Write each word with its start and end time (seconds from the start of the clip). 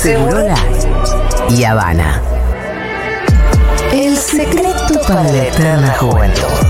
Segurola 0.00 0.54
y 1.50 1.64
Habana. 1.64 2.22
El 3.92 4.16
secreto 4.16 5.00
para 5.08 5.24
la 5.24 5.44
eterna 5.48 5.92
juventud. 5.98 6.68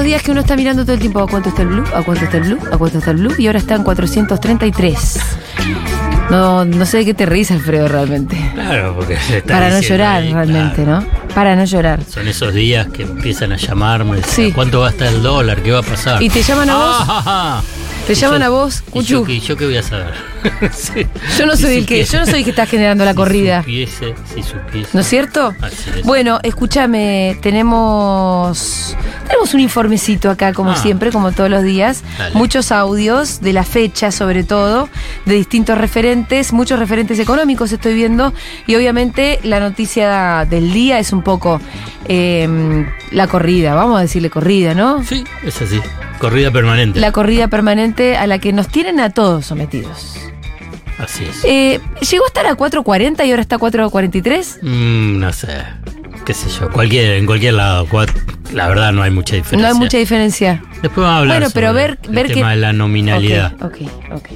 Esos 0.00 0.06
días 0.06 0.22
que 0.22 0.30
uno 0.30 0.40
está 0.40 0.56
mirando 0.56 0.82
todo 0.84 0.94
el 0.94 1.00
tiempo 1.00 1.20
a 1.20 1.26
cuánto 1.26 1.50
está 1.50 1.60
el 1.60 1.68
blue, 1.68 1.84
a 1.94 2.02
cuánto 2.02 2.24
está 2.24 2.38
el 2.38 2.44
blue, 2.44 2.58
a 2.72 2.78
cuánto 2.78 2.98
está 2.98 3.10
el 3.10 3.16
blue, 3.18 3.34
y 3.36 3.46
ahora 3.48 3.58
está 3.58 3.74
en 3.74 3.82
433. 3.84 5.18
No, 6.30 6.64
no 6.64 6.86
sé 6.86 6.98
de 6.98 7.04
qué 7.04 7.12
te 7.14 7.26
reís, 7.26 7.50
Alfredo, 7.50 7.86
realmente. 7.86 8.38
Claro, 8.54 8.94
porque 8.96 9.18
se 9.18 9.38
está 9.38 9.52
Para 9.54 9.68
no 9.70 9.80
llorar, 9.80 10.22
ahí, 10.22 10.32
realmente, 10.32 10.84
claro. 10.84 11.00
¿no? 11.02 11.34
Para 11.34 11.54
no 11.54 11.64
llorar. 11.64 12.00
Son 12.08 12.26
esos 12.28 12.54
días 12.54 12.86
que 12.88 13.02
empiezan 13.02 13.52
a 13.52 13.56
llamarme. 13.56 14.16
decir, 14.16 14.46
Sí. 14.46 14.52
¿Cuánto 14.52 14.80
va 14.80 14.86
a 14.88 14.90
estar 14.90 15.08
el 15.08 15.22
dólar? 15.22 15.60
¿Qué 15.62 15.70
va 15.72 15.80
a 15.80 15.82
pasar? 15.82 16.22
Y 16.22 16.30
te 16.30 16.42
llaman 16.42 16.70
a 16.70 16.76
vos, 16.76 16.96
Ah, 17.08 17.62
te 18.14 18.20
llaman 18.20 18.40
yo- 18.40 18.46
a 18.46 18.48
vos, 18.50 18.82
¿Y 18.94 19.02
yo, 19.02 19.20
Cuchu. 19.20 19.24
qué- 19.24 19.40
yo 19.40 19.56
qué 19.56 19.64
voy 19.66 19.76
a 19.76 19.82
saber? 19.82 20.14
Sí. 20.72 21.06
Yo 21.38 21.46
no 21.46 21.54
Si 21.56 21.62
soy 21.62 21.74
el 21.76 21.86
que, 21.86 22.04
yo 22.04 22.18
no 22.18 22.24
soy 22.26 22.38
el 22.38 22.44
que 22.44 22.50
está 22.50 22.64
generando 22.66 23.04
la 23.04 23.10
si 23.12 23.16
corrida. 23.16 23.60
Supiese, 23.60 24.14
si 24.34 24.42
supiese. 24.42 24.88
¿No 24.94 25.00
es 25.00 25.06
cierto? 25.06 25.54
Así 25.60 25.90
es. 25.98 26.02
Bueno, 26.04 26.38
escúchame, 26.42 27.36
tenemos 27.42 28.96
tenemos 29.26 29.54
un 29.54 29.60
informecito 29.60 30.28
acá, 30.30 30.52
como 30.52 30.72
Ah. 30.72 30.76
siempre, 30.76 31.12
como 31.12 31.30
todos 31.32 31.48
los 31.50 31.62
días. 31.62 32.02
Dale. 32.18 32.34
Muchos 32.34 32.72
audios 32.72 33.40
de 33.40 33.52
la 33.52 33.62
fecha, 33.64 34.10
sobre 34.10 34.42
todo, 34.42 34.88
de 35.24 35.34
distintos 35.34 35.78
referentes, 35.78 36.52
muchos 36.52 36.78
referentes 36.80 37.18
económicos 37.20 37.70
estoy 37.70 37.94
viendo. 37.94 38.32
Y 38.66 38.74
obviamente 38.74 39.38
la 39.44 39.60
noticia 39.60 40.46
del 40.50 40.72
día 40.72 40.98
es 40.98 41.12
un 41.12 41.22
poco 41.22 41.60
eh, 42.08 42.86
la 43.12 43.26
corrida, 43.26 43.74
vamos 43.74 43.98
a 43.98 44.02
decirle 44.02 44.30
corrida, 44.30 44.74
¿no? 44.74 45.02
Sí, 45.04 45.24
es 45.44 45.60
así. 45.62 45.80
Corrida 46.18 46.50
permanente. 46.50 47.00
La 47.00 47.12
corrida 47.12 47.48
permanente 47.48 48.16
a 48.16 48.26
la 48.26 48.38
que 48.38 48.52
nos 48.52 48.68
tienen 48.68 49.00
a 49.00 49.10
todos 49.10 49.46
sometidos. 49.46 50.16
Así 50.98 51.24
es. 51.24 51.42
Eh, 51.44 51.80
¿Llegó 52.10 52.24
a 52.24 52.28
estar 52.28 52.46
a 52.46 52.56
4.40 52.56 53.26
y 53.26 53.30
ahora 53.30 53.40
está 53.42 53.56
a 53.56 53.58
4.43? 53.58 54.58
Mm, 54.62 55.18
no 55.18 55.32
sé. 55.32 55.48
Qué 56.26 56.34
sé 56.34 56.50
yo. 56.50 56.68
Cualquier, 56.70 57.12
en 57.14 57.24
cualquier 57.26 57.54
lado. 57.54 57.86
La 58.52 58.68
verdad 58.68 58.92
no 58.92 59.02
hay 59.02 59.10
mucha 59.10 59.34
No 59.36 59.42
diferencia. 59.42 59.68
hay 59.72 59.74
mucha 59.78 59.96
diferencia. 59.98 60.62
Después 60.82 60.96
vamos 60.96 61.10
a 61.10 61.18
hablar 61.20 61.38
Bueno, 61.38 61.50
pero 61.54 61.68
sobre 61.68 61.82
ver- 61.82 61.98
el 62.02 62.10
ver 62.14 62.26
que- 62.26 62.34
tema 62.34 62.50
de 62.50 62.56
la 62.58 62.72
nominalidad. 62.74 63.54
Ok, 63.62 63.76
ok, 64.10 64.16
ok. 64.16 64.28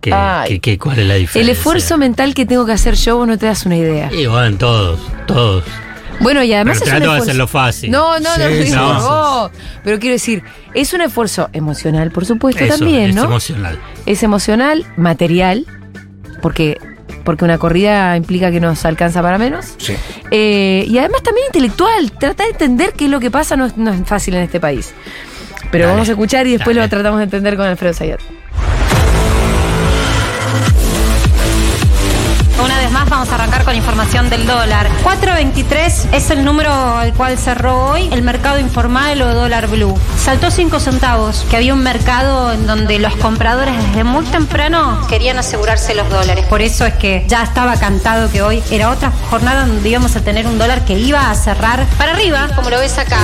Que, 0.00 0.12
Ay. 0.12 0.48
que- 0.48 0.60
que- 0.60 0.78
¿Cuál 0.78 0.98
es 0.98 1.06
la 1.06 1.14
diferencia? 1.14 1.40
El 1.42 1.48
esfuerzo 1.56 1.96
mental 1.96 2.34
que 2.34 2.44
tengo 2.44 2.66
que 2.66 2.72
hacer 2.72 2.94
yo, 2.96 3.16
vos 3.16 3.28
no 3.28 3.38
te 3.38 3.46
das 3.46 3.64
una 3.64 3.76
idea. 3.76 4.12
Y 4.12 4.26
bueno, 4.26 4.56
todos, 4.58 5.00
todos. 5.26 5.62
Bueno, 6.20 6.42
y 6.42 6.52
además 6.52 6.78
Pero 6.78 6.90
es 6.90 6.92
un 6.94 6.98
trato 6.98 7.12
de 7.12 7.18
esfuerzo- 7.18 7.22
hacerlo 7.22 7.46
fácil. 7.48 7.90
No, 7.90 8.20
no, 8.20 8.36
no, 8.38 8.48
Sí, 8.64 8.70
no, 8.70 8.92
no. 8.94 9.00
no, 9.00 9.40
vos. 9.42 9.50
Pero 9.82 9.98
quiero 9.98 10.14
decir, 10.14 10.42
es 10.72 10.92
un 10.92 11.00
esfuerzo 11.02 11.48
emocional, 11.52 12.10
por 12.10 12.24
supuesto, 12.24 12.64
Eso, 12.64 12.78
también, 12.78 13.10
es 13.10 13.14
¿no? 13.16 13.24
emocional. 13.24 13.78
Es 14.06 14.22
emocional, 14.22 14.86
material, 14.96 15.66
porque, 16.40 16.78
porque 17.24 17.44
una 17.44 17.58
corrida 17.58 18.16
implica 18.16 18.50
que 18.50 18.60
nos 18.60 18.84
alcanza 18.84 19.22
para 19.22 19.38
menos. 19.38 19.74
Sí. 19.78 19.94
Eh, 20.30 20.84
y 20.88 20.98
además 20.98 21.22
también 21.22 21.46
intelectual. 21.48 22.12
Trata 22.12 22.44
de 22.44 22.50
entender 22.50 22.92
qué 22.96 23.06
es 23.06 23.10
lo 23.10 23.20
que 23.20 23.30
pasa, 23.30 23.56
no, 23.56 23.66
es- 23.66 23.76
no 23.76 23.92
es 23.92 24.00
fácil 24.06 24.34
en 24.34 24.42
este 24.42 24.60
país. 24.60 24.94
Pero 25.70 25.84
Dale, 25.86 25.94
vamos 25.96 26.08
a 26.08 26.12
escuchar 26.12 26.46
y 26.46 26.52
después 26.52 26.76
dale. 26.76 26.86
lo 26.86 26.90
tratamos 26.90 27.18
de 27.18 27.24
entender 27.24 27.56
con 27.56 27.66
Alfredo 27.66 27.92
Sayat. 27.94 28.20
Vamos 33.24 33.40
a 33.40 33.42
arrancar 33.42 33.64
con 33.64 33.74
información 33.74 34.28
del 34.28 34.46
dólar. 34.46 34.86
4.23 35.02 36.12
es 36.12 36.28
el 36.28 36.44
número 36.44 36.70
al 36.70 37.14
cual 37.14 37.38
cerró 37.38 37.92
hoy 37.92 38.06
el 38.12 38.20
mercado 38.22 38.58
informal 38.58 39.22
o 39.22 39.32
dólar 39.32 39.66
blue. 39.68 39.98
Saltó 40.22 40.50
5 40.50 40.78
centavos, 40.78 41.46
que 41.48 41.56
había 41.56 41.72
un 41.72 41.82
mercado 41.82 42.52
en 42.52 42.66
donde 42.66 42.98
los 42.98 43.16
compradores 43.16 43.74
desde 43.82 44.04
muy 44.04 44.26
temprano 44.26 45.06
querían 45.08 45.38
asegurarse 45.38 45.94
los 45.94 46.10
dólares. 46.10 46.44
Por 46.50 46.60
eso 46.60 46.84
es 46.84 46.92
que 46.94 47.24
ya 47.26 47.42
estaba 47.42 47.76
cantado 47.76 48.30
que 48.30 48.42
hoy 48.42 48.62
era 48.70 48.90
otra 48.90 49.10
jornada 49.30 49.64
donde 49.64 49.88
íbamos 49.88 50.16
a 50.16 50.20
tener 50.20 50.46
un 50.46 50.58
dólar 50.58 50.84
que 50.84 50.98
iba 50.98 51.30
a 51.30 51.34
cerrar 51.34 51.86
para 51.96 52.12
arriba, 52.12 52.50
como 52.54 52.68
lo 52.68 52.78
ves 52.78 52.98
acá. 52.98 53.20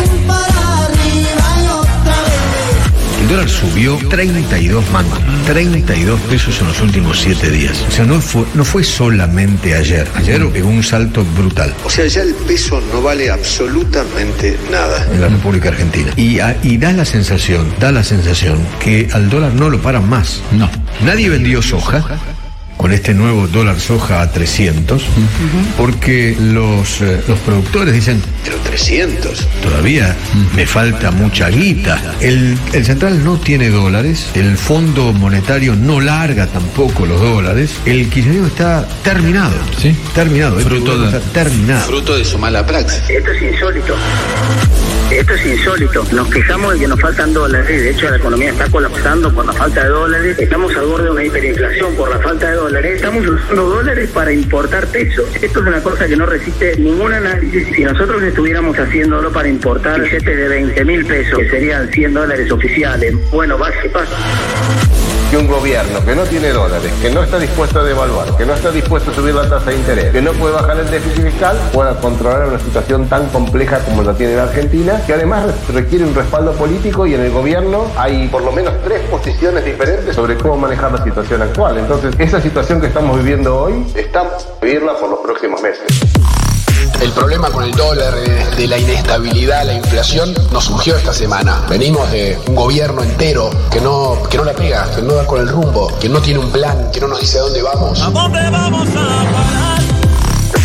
Dólar 3.30 3.48
subió 3.48 3.96
32 4.08 4.91
mangos, 4.91 5.18
32 5.46 6.20
pesos 6.22 6.60
en 6.60 6.66
los 6.68 6.80
últimos 6.80 7.20
7 7.20 7.50
días. 7.50 7.80
O 7.88 7.91
sea, 7.92 8.04
no 8.04 8.20
fue, 8.20 8.44
no 8.54 8.64
fue 8.64 8.82
solamente 8.82 9.74
ayer. 9.74 10.08
Ayer 10.16 10.44
pegó 10.48 10.68
un 10.68 10.82
salto 10.82 11.24
brutal 11.36 11.72
O 11.84 11.91
sea, 11.91 12.06
ya 12.06 12.22
el 12.22 12.34
peso 12.34 12.80
no 12.92 13.00
vale 13.02 13.30
absolutamente 13.30 14.58
nada. 14.70 15.06
en 15.12 15.20
la 15.20 15.28
República 15.28 15.68
Argentina. 15.68 16.10
Y, 16.16 16.41
a- 16.41 16.56
y 16.62 16.76
da 16.78 16.92
la 16.92 17.04
sensación, 17.04 17.72
da 17.78 17.92
la 17.92 18.02
sensación 18.02 18.58
que 18.80 19.08
al 19.12 19.30
dólar 19.30 19.54
no 19.54 19.70
lo 19.70 19.80
paran 19.80 20.08
más. 20.08 20.41
No. 20.52 20.68
Nadie 21.04 21.28
vendió 21.28 21.62
soja. 21.62 22.04
Con 22.80 22.92
este 22.92 23.12
nuevo 23.12 23.46
dólar 23.46 23.78
soja 23.78 24.22
a 24.22 24.32
300, 24.32 25.02
porque 25.76 26.34
los, 26.41 27.02
eh, 27.02 27.20
los 27.28 27.38
productores 27.41 27.92
dicen, 27.92 28.22
Pero 28.42 28.56
300. 28.56 29.46
Todavía 29.62 30.16
me 30.56 30.64
falta 30.66 31.10
mucha 31.10 31.50
guita. 31.50 32.14
El, 32.22 32.56
el 32.72 32.86
central 32.86 33.22
no 33.22 33.36
tiene 33.38 33.68
dólares, 33.68 34.30
el 34.34 34.56
Fondo 34.56 35.12
Monetario 35.12 35.76
no 35.76 36.00
larga 36.00 36.46
tampoco 36.46 37.04
los 37.04 37.20
dólares. 37.20 37.72
El 37.84 38.08
kirchnerismo 38.08 38.46
está 38.46 38.88
terminado. 39.04 39.52
¿Sí? 39.78 39.94
Terminado. 40.14 40.58
Este 40.58 40.78
gobierno 40.78 41.04
está 41.04 41.20
terminado. 41.34 41.86
Fruto 41.86 42.16
de 42.16 42.24
su 42.24 42.38
mala 42.38 42.64
praxis. 42.64 43.02
Esto 43.10 43.30
es 43.30 43.42
insólito. 43.42 43.94
Esto 45.10 45.34
es 45.34 45.44
insólito. 45.44 46.04
Nos 46.12 46.28
quejamos 46.28 46.75
de 46.75 46.78
que 46.81 46.87
nos 46.87 47.00
faltan 47.00 47.32
dólares. 47.34 47.82
De 47.82 47.91
hecho, 47.91 48.09
la 48.09 48.16
economía 48.16 48.50
está 48.50 48.71
colapsando 48.71 49.34
por 49.34 49.44
la 49.44 49.53
falta 49.53 49.82
de 49.82 49.88
dólares. 49.88 50.38
Estamos 50.38 50.72
al 50.76 50.87
borde 50.87 51.04
de 51.04 51.10
una 51.10 51.25
hiperinflación 51.25 51.97
por 51.97 52.10
la 52.10 52.19
falta 52.21 52.48
de 52.48 52.54
dólares. 52.54 52.94
Estamos 52.94 53.26
usando 53.26 53.71
dólares 53.71 54.09
para 54.15 54.32
importar 54.32 54.87
pesos. 54.87 55.26
Esto 55.43 55.60
es 55.60 55.66
una 55.66 55.82
cosa 55.82 56.06
que 56.06 56.16
no 56.16 56.26
resiste 56.26 56.76
ningún 56.76 57.12
análisis. 57.12 57.75
Si 57.75 57.82
nosotros 57.82 58.22
estuviéramos 58.22 58.78
haciéndolo 58.78 59.32
para 59.32 59.48
importar 59.48 60.00
billetes 60.00 60.37
de 60.37 60.48
20 60.48 60.84
mil 60.84 61.04
pesos, 61.04 61.38
que 61.41 61.50
serían 61.50 61.91
100 61.91 62.15
dólares 62.15 62.53
oficiales, 62.53 63.15
bueno, 63.32 63.59
va 63.59 63.72
¿qué 63.82 63.88
pasa? 63.88 64.16
Que 65.30 65.36
un 65.36 65.46
gobierno 65.46 66.04
que 66.04 66.16
no 66.16 66.24
tiene 66.24 66.48
dólares, 66.48 66.92
que 67.00 67.08
no 67.08 67.22
está 67.22 67.38
dispuesto 67.38 67.78
a 67.78 67.84
devaluar, 67.84 68.36
que 68.36 68.44
no 68.44 68.52
está 68.52 68.72
dispuesto 68.72 69.12
a 69.12 69.14
subir 69.14 69.32
la 69.32 69.48
tasa 69.48 69.70
de 69.70 69.76
interés, 69.76 70.12
que 70.12 70.20
no 70.20 70.32
puede 70.32 70.54
bajar 70.54 70.78
el 70.80 70.91
déficit 70.91 71.22
fiscal, 71.22 71.56
pueda 71.72 71.94
controlar 72.00 72.48
una 72.48 72.58
situación 72.58 73.08
tan 73.08 73.28
compleja 73.28 73.78
como 73.84 74.02
la 74.02 74.12
tiene 74.14 74.34
la 74.34 74.44
Argentina, 74.44 75.00
que 75.06 75.12
además 75.12 75.46
requiere 75.72 76.04
un 76.04 76.16
respaldo 76.16 76.52
político 76.54 77.06
y 77.06 77.14
en 77.14 77.20
el 77.20 77.30
gobierno 77.30 77.86
hay 77.96 78.26
por 78.26 78.42
lo 78.42 78.50
menos 78.50 78.74
tres 78.82 79.02
posiciones 79.08 79.64
diferentes 79.64 80.16
sobre 80.16 80.36
cómo 80.36 80.56
manejar 80.56 80.91
la 80.91 81.04
situación 81.04 81.42
actual. 81.42 81.78
Entonces, 81.78 82.12
esa 82.18 82.41
situación 82.41 82.80
que 82.80 82.88
estamos 82.88 83.16
viviendo 83.16 83.56
hoy, 83.56 83.86
a 84.14 84.64
vivirla 84.64 84.94
por 84.97 85.10
los 85.10 85.20
próximos 85.20 85.62
meses. 85.62 86.39
El 87.00 87.12
problema 87.12 87.50
con 87.50 87.64
el 87.64 87.70
dólar, 87.70 88.14
eh, 88.18 88.46
de 88.56 88.66
la 88.66 88.76
inestabilidad, 88.76 89.64
la 89.64 89.72
inflación, 89.72 90.34
nos 90.52 90.64
surgió 90.64 90.96
esta 90.96 91.14
semana. 91.14 91.64
Venimos 91.68 92.10
de 92.10 92.38
un 92.46 92.54
gobierno 92.54 93.02
entero 93.02 93.48
que 93.70 93.80
no, 93.80 94.22
que 94.28 94.36
no 94.36 94.44
la 94.44 94.52
pega, 94.52 94.86
que 94.94 95.00
no 95.00 95.14
da 95.14 95.26
con 95.26 95.40
el 95.40 95.48
rumbo, 95.48 95.90
que 95.98 96.10
no 96.10 96.20
tiene 96.20 96.40
un 96.40 96.50
plan, 96.50 96.90
que 96.92 97.00
no 97.00 97.08
nos 97.08 97.20
dice 97.20 97.38
a 97.38 97.42
dónde 97.42 97.62
vamos. 97.62 98.02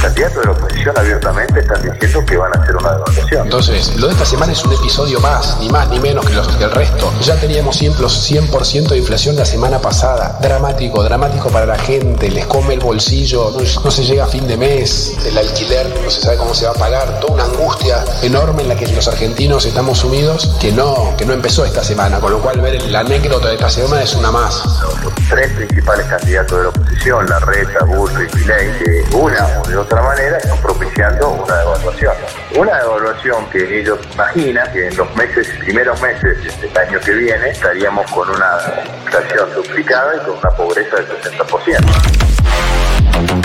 Candidatos 0.05 0.37
de 0.37 0.45
la 0.45 0.51
oposición 0.51 0.97
abiertamente 0.99 1.59
están 1.61 1.81
diciendo 1.81 2.25
que 2.27 2.37
van 2.37 2.55
a 2.55 2.61
hacer 2.61 2.75
una 2.75 2.91
devaluación. 2.91 3.41
Entonces, 3.43 3.95
lo 3.95 4.05
de 4.05 4.13
esta 4.13 4.25
semana 4.25 4.51
es 4.51 4.63
un 4.63 4.73
episodio 4.73 5.19
más, 5.19 5.57
ni 5.59 5.67
más 5.69 5.89
ni 5.89 5.99
menos 5.99 6.23
que, 6.27 6.33
los, 6.33 6.47
que 6.47 6.63
el 6.63 6.71
resto. 6.71 7.11
Ya 7.21 7.35
teníamos 7.37 7.81
100%, 7.81 8.63
100 8.63 8.87
de 8.87 8.97
inflación 8.97 9.35
la 9.35 9.45
semana 9.45 9.79
pasada. 9.79 10.37
Dramático, 10.41 11.03
dramático 11.03 11.49
para 11.49 11.65
la 11.65 11.79
gente. 11.79 12.29
Les 12.29 12.45
come 12.45 12.75
el 12.75 12.81
bolsillo, 12.81 13.51
no, 13.51 13.81
no 13.83 13.91
se 13.91 14.03
llega 14.03 14.25
a 14.25 14.27
fin 14.27 14.47
de 14.47 14.57
mes. 14.57 15.15
El 15.25 15.37
alquiler 15.39 15.91
no 16.03 16.11
se 16.11 16.21
sabe 16.21 16.37
cómo 16.37 16.53
se 16.53 16.65
va 16.65 16.71
a 16.71 16.75
pagar. 16.75 17.19
Toda 17.19 17.33
una 17.33 17.45
angustia 17.45 18.05
enorme 18.21 18.61
en 18.61 18.69
la 18.69 18.75
que 18.75 18.87
los 18.87 19.07
argentinos 19.07 19.65
estamos 19.65 19.97
sumidos 19.99 20.55
que 20.61 20.71
no, 20.71 21.15
que 21.17 21.25
no 21.25 21.33
empezó 21.33 21.65
esta 21.65 21.83
semana. 21.83 22.19
Con 22.19 22.31
lo 22.31 22.39
cual, 22.41 22.61
ver 22.61 22.79
la 22.91 22.99
anécdota 22.99 23.47
de 23.47 23.55
esta 23.55 23.71
semana 23.71 24.03
es 24.03 24.13
una 24.13 24.29
más. 24.29 24.63
Los 25.03 25.15
tres 25.29 25.51
principales 25.53 26.05
candidatos 26.05 26.57
de 26.57 26.63
la 26.63 26.69
oposición, 26.69 27.25
Larreta, 27.27 27.85
Burro 27.85 28.23
y 28.23 28.35
Milei, 28.35 28.77
que 28.77 29.15
una 29.15 29.61
de 29.67 29.77
otra 29.77 29.94
manera, 30.01 30.37
están 30.37 30.57
propiciando 30.61 31.29
una 31.29 31.57
devaluación. 31.57 32.13
Una 32.57 32.77
devaluación 32.79 33.49
que 33.49 33.79
ellos 33.79 33.99
imaginan 34.13 34.71
que 34.71 34.87
en 34.87 34.97
los 34.97 35.15
meses, 35.15 35.47
primeros 35.59 36.01
meses 36.01 36.61
del 36.61 36.77
año 36.77 36.99
que 36.99 37.11
viene, 37.11 37.49
estaríamos 37.49 38.09
con 38.11 38.29
una 38.29 38.57
inflación 39.03 39.53
duplicada 39.53 40.15
y 40.15 40.19
con 40.19 40.37
una 40.37 40.49
pobreza 40.51 40.95
del 40.97 41.07
60%. 41.21 42.24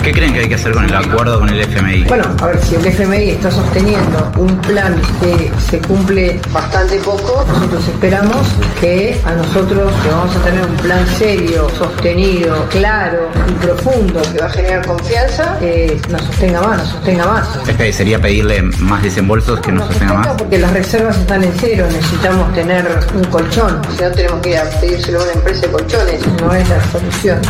¿Qué 0.03 0.13
creen 0.13 0.33
que 0.33 0.41
hay 0.41 0.49
que 0.49 0.55
hacer 0.55 0.73
con 0.73 0.85
el 0.85 0.95
acuerdo 0.95 1.39
con 1.39 1.49
el 1.49 1.61
FMI? 1.61 2.05
Bueno, 2.05 2.25
a 2.41 2.47
ver, 2.47 2.61
si 2.65 2.75
el 2.75 2.87
FMI 2.87 3.31
está 3.31 3.51
sosteniendo 3.51 4.33
un 4.39 4.57
plan 4.59 5.01
que 5.21 5.53
se 5.61 5.79
cumple 5.79 6.41
bastante 6.53 6.97
poco, 6.99 7.45
nosotros 7.47 7.87
esperamos 7.87 8.47
que 8.81 9.21
a 9.25 9.33
nosotros, 9.33 9.93
que 10.03 10.09
vamos 10.09 10.35
a 10.35 10.41
tener 10.43 10.65
un 10.65 10.77
plan 10.77 11.07
serio, 11.19 11.69
sostenido, 11.77 12.67
claro 12.71 13.29
y 13.49 13.53
profundo, 13.65 14.23
que 14.33 14.39
va 14.39 14.47
a 14.47 14.51
generar 14.51 14.87
confianza, 14.87 15.59
eh, 15.61 16.01
nos 16.11 16.23
sostenga 16.23 16.63
más, 16.63 16.79
nos 16.79 16.89
sostenga 16.89 17.27
más. 17.27 17.49
Este 17.69 17.93
sería 17.93 18.19
pedirle 18.19 18.63
más 18.63 19.03
desembolsos 19.03 19.61
que 19.61 19.73
nos 19.73 19.87
sostenga 19.87 20.15
más. 20.15 20.29
Porque 20.29 20.59
las 20.59 20.73
reservas 20.73 21.19
están 21.19 21.45
en 21.45 21.53
cero, 21.59 21.87
necesitamos 21.93 22.53
tener 22.55 22.89
un 23.15 23.25
colchón, 23.25 23.81
si 23.97 24.03
no 24.03 24.11
tenemos 24.11 24.41
que 24.41 24.51
ir 24.51 24.59
a 24.59 24.65
pedírselo 24.81 25.21
a 25.21 25.25
una 25.25 25.33
empresa 25.33 25.67
de 25.67 25.73
colchones, 25.73 26.27
no 26.41 26.55
es 26.55 26.69
la 26.69 26.85
solución. 26.91 27.41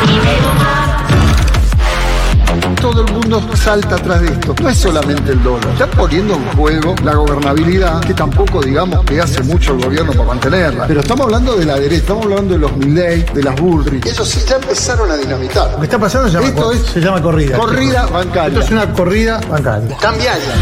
Todo 2.81 3.03
el 3.05 3.13
mundo 3.13 3.43
salta 3.57 3.97
atrás 3.97 4.21
de 4.23 4.29
esto. 4.29 4.55
No 4.61 4.69
es 4.69 4.79
solamente 4.79 5.33
el 5.33 5.43
dólar. 5.43 5.69
Está 5.73 5.87
poniendo 5.87 6.35
en 6.35 6.45
juego 6.57 6.95
la 7.05 7.15
gobernabilidad, 7.15 8.01
que 8.01 8.15
tampoco 8.15 8.61
digamos 8.63 9.05
que 9.05 9.21
hace 9.21 9.43
mucho 9.43 9.75
el 9.75 9.85
gobierno 9.85 10.13
para 10.13 10.25
mantenerla. 10.25 10.87
Pero 10.87 11.01
estamos 11.01 11.27
hablando 11.27 11.57
de 11.57 11.65
la 11.67 11.75
derecha, 11.79 11.97
estamos 12.03 12.25
hablando 12.25 12.55
de 12.55 12.61
los 12.61 12.77
Milley, 12.77 13.23
de 13.35 13.43
las 13.43 13.55
Bullrich. 13.61 14.07
Ellos 14.07 14.29
sí 14.29 14.41
ya 14.49 14.57
empezaron 14.57 15.11
a 15.11 15.17
dinamitar. 15.17 15.73
Lo 15.73 15.79
que 15.79 15.85
está 15.85 15.99
pasando 15.99 16.29
se 16.29 16.35
llama, 16.35 16.49
Esto 16.49 16.73
es 16.73 16.81
se 16.83 17.01
llama 17.01 17.21
corrida. 17.23 17.57
corrida 17.59 18.07
bancaria. 18.07 18.49
Esto 18.49 18.61
es 18.61 18.71
una 18.71 18.93
corrida 18.93 19.41
bancaria. 19.49 19.97
Cambiaria. 19.99 20.55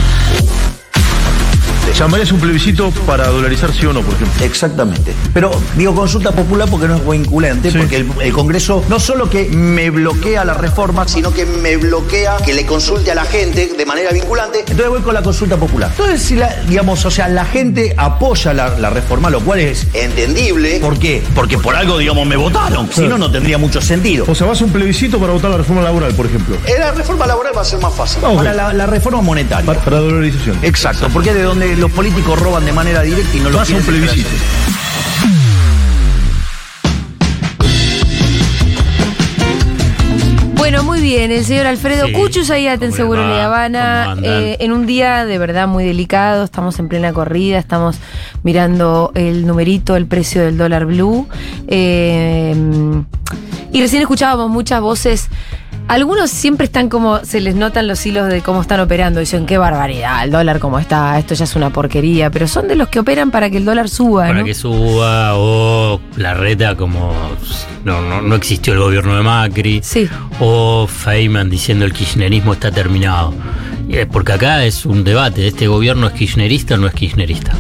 ¿Llamarías 1.98 2.30
un 2.30 2.38
plebiscito 2.38 2.90
para 3.06 3.26
dolarizar 3.26 3.72
sí 3.72 3.84
o 3.84 3.92
no, 3.92 4.02
por 4.02 4.14
ejemplo? 4.14 4.44
Exactamente. 4.44 5.12
Pero 5.34 5.50
digo 5.76 5.94
consulta 5.96 6.30
popular 6.30 6.68
porque 6.70 6.86
no 6.86 6.94
es 6.96 7.08
vinculante, 7.08 7.72
porque 7.72 7.96
el, 7.96 8.08
el 8.22 8.32
Congreso 8.32 8.84
no 8.88 9.00
solo 9.00 9.28
que 9.28 9.48
me 9.48 9.90
bloquea 9.90 10.44
la 10.44 10.54
reforma, 10.54 11.08
sino 11.08 11.32
que 11.32 11.44
me 11.44 11.76
bloquea 11.76 12.36
que 12.44 12.54
le 12.54 12.64
consulte 12.66 13.10
a 13.10 13.16
la 13.16 13.24
gente 13.24 13.72
de 13.76 13.84
manera 13.84 14.12
vinculante. 14.12 14.60
Entonces 14.60 14.88
voy 14.88 15.00
con 15.00 15.12
la 15.12 15.22
consulta 15.22 15.56
popular. 15.56 15.90
Entonces, 15.90 16.22
si 16.22 16.36
la, 16.36 16.54
digamos, 16.68 17.04
o 17.04 17.10
sea, 17.10 17.28
la 17.28 17.44
gente 17.44 17.94
apoya 17.96 18.52
la, 18.54 18.78
la 18.78 18.90
reforma, 18.90 19.28
lo 19.28 19.40
cual 19.40 19.58
es 19.58 19.88
entendible. 19.92 20.78
¿Por 20.78 21.00
qué? 21.00 21.22
Porque 21.34 21.58
por 21.58 21.74
algo, 21.74 21.98
digamos, 21.98 22.24
me 22.28 22.36
votaron. 22.36 22.88
Si 22.92 23.08
no, 23.08 23.18
no 23.18 23.28
tendría 23.30 23.58
mucho 23.58 23.80
sentido. 23.80 24.24
O 24.28 24.36
sea, 24.36 24.46
vas 24.46 24.60
a 24.60 24.64
un 24.64 24.70
plebiscito 24.70 25.18
para 25.18 25.32
votar 25.32 25.50
la 25.50 25.56
reforma 25.56 25.82
laboral, 25.82 26.14
por 26.14 26.26
ejemplo. 26.26 26.56
Eh, 26.64 26.74
La 26.78 26.92
reforma 26.92 27.26
laboral 27.26 27.52
va 27.56 27.62
a 27.62 27.64
ser 27.64 27.80
más 27.80 27.92
fácil. 27.92 28.20
Ah, 28.24 28.28
ok. 28.28 28.36
Para 28.36 28.54
la, 28.54 28.72
la 28.72 28.86
reforma 28.86 29.20
monetaria. 29.20 29.66
Para, 29.66 29.80
para 29.80 29.98
dolarización. 29.98 30.58
Exacto, 30.62 31.08
porque 31.12 31.30
es 31.30 31.34
de 31.34 31.42
donde 31.42 31.76
los 31.88 31.96
políticos 31.96 32.38
roban 32.38 32.64
de 32.67 32.73
manera 32.73 33.02
directa 33.02 33.37
y 33.37 33.40
no 33.40 33.50
lo 33.50 33.56
Vas 33.56 33.70
a 33.70 33.76
un 33.76 33.82
plebiscito. 33.82 34.29
Bueno, 40.56 40.82
muy 40.85 41.00
bien, 41.00 41.31
el 41.31 41.44
señor 41.44 41.67
Alfredo 41.67 42.06
Sí, 42.06 42.12
Cuchus 42.12 42.50
ahí 42.50 42.67
en 42.67 42.79
¿cómo 42.79 42.93
Seguro 42.93 43.23
va? 43.23 43.44
Habana, 43.44 44.17
eh, 44.23 44.58
en 44.61 44.73
un 44.73 44.87
día 44.87 45.25
de 45.25 45.38
verdad 45.38 45.67
muy 45.67 45.85
delicado, 45.85 46.44
estamos 46.44 46.79
en 46.79 46.88
plena 46.88 47.12
corrida, 47.14 47.58
estamos 47.58 47.96
mirando 48.43 49.11
el 49.14 49.46
numerito, 49.46 49.96
el 49.96 50.06
precio 50.06 50.43
del 50.43 50.58
dólar 50.58 50.84
blue, 50.84 51.26
eh, 51.69 52.55
y 53.73 53.81
recién 53.81 54.02
escuchábamos 54.02 54.50
muchas 54.50 54.81
voces. 54.82 55.29
Algunos 55.88 56.31
siempre 56.31 56.67
están 56.67 56.90
como, 56.90 57.25
se 57.25 57.40
les 57.40 57.55
notan 57.55 57.88
los 57.88 58.05
hilos 58.05 58.29
de 58.29 58.43
cómo 58.43 58.61
están 58.61 58.79
operando. 58.81 59.20
Dicen, 59.20 59.46
qué 59.46 59.56
barbaridad, 59.56 60.23
el 60.23 60.31
dólar 60.31 60.58
como 60.61 60.79
está, 60.79 61.19
esto 61.19 61.35
ya 61.35 61.44
es 61.44 61.56
una 61.56 61.70
porquería. 61.70 62.31
Pero 62.31 62.46
son 62.46 62.69
de 62.69 62.76
los 62.76 62.88
que 62.88 62.99
operan 63.00 63.31
para 63.31 63.49
que 63.49 63.56
el 63.56 63.64
dólar 63.64 63.88
suba, 63.88 64.26
Para 64.26 64.40
¿no? 64.40 64.44
que 64.44 64.52
suba 64.55 65.32
o 65.37 65.99
la 66.17 66.35
reta 66.35 66.75
como 66.76 67.12
no, 67.85 68.02
no, 68.02 68.20
no 68.20 68.35
existió 68.35 68.75
el 68.75 68.81
gobierno 68.81 69.17
de 69.17 69.23
Macri. 69.23 69.81
Sí. 69.82 70.06
O 70.40 70.87
Feynman 70.87 71.49
diciendo 71.49 71.87
el 71.87 71.94
kirchnerismo 71.94 72.52
está 72.52 72.70
terminado. 72.70 73.32
Porque 74.12 74.32
acá 74.32 74.64
es 74.67 74.84
un 74.84 75.02
debate, 75.05 75.49
¿este 75.49 75.67
gobierno 75.69 76.08
es 76.08 76.12
kirchnerista 76.12 76.75
o 76.75 76.76
no 76.76 76.87
es 76.87 76.93
kirchnerista? 76.93 77.52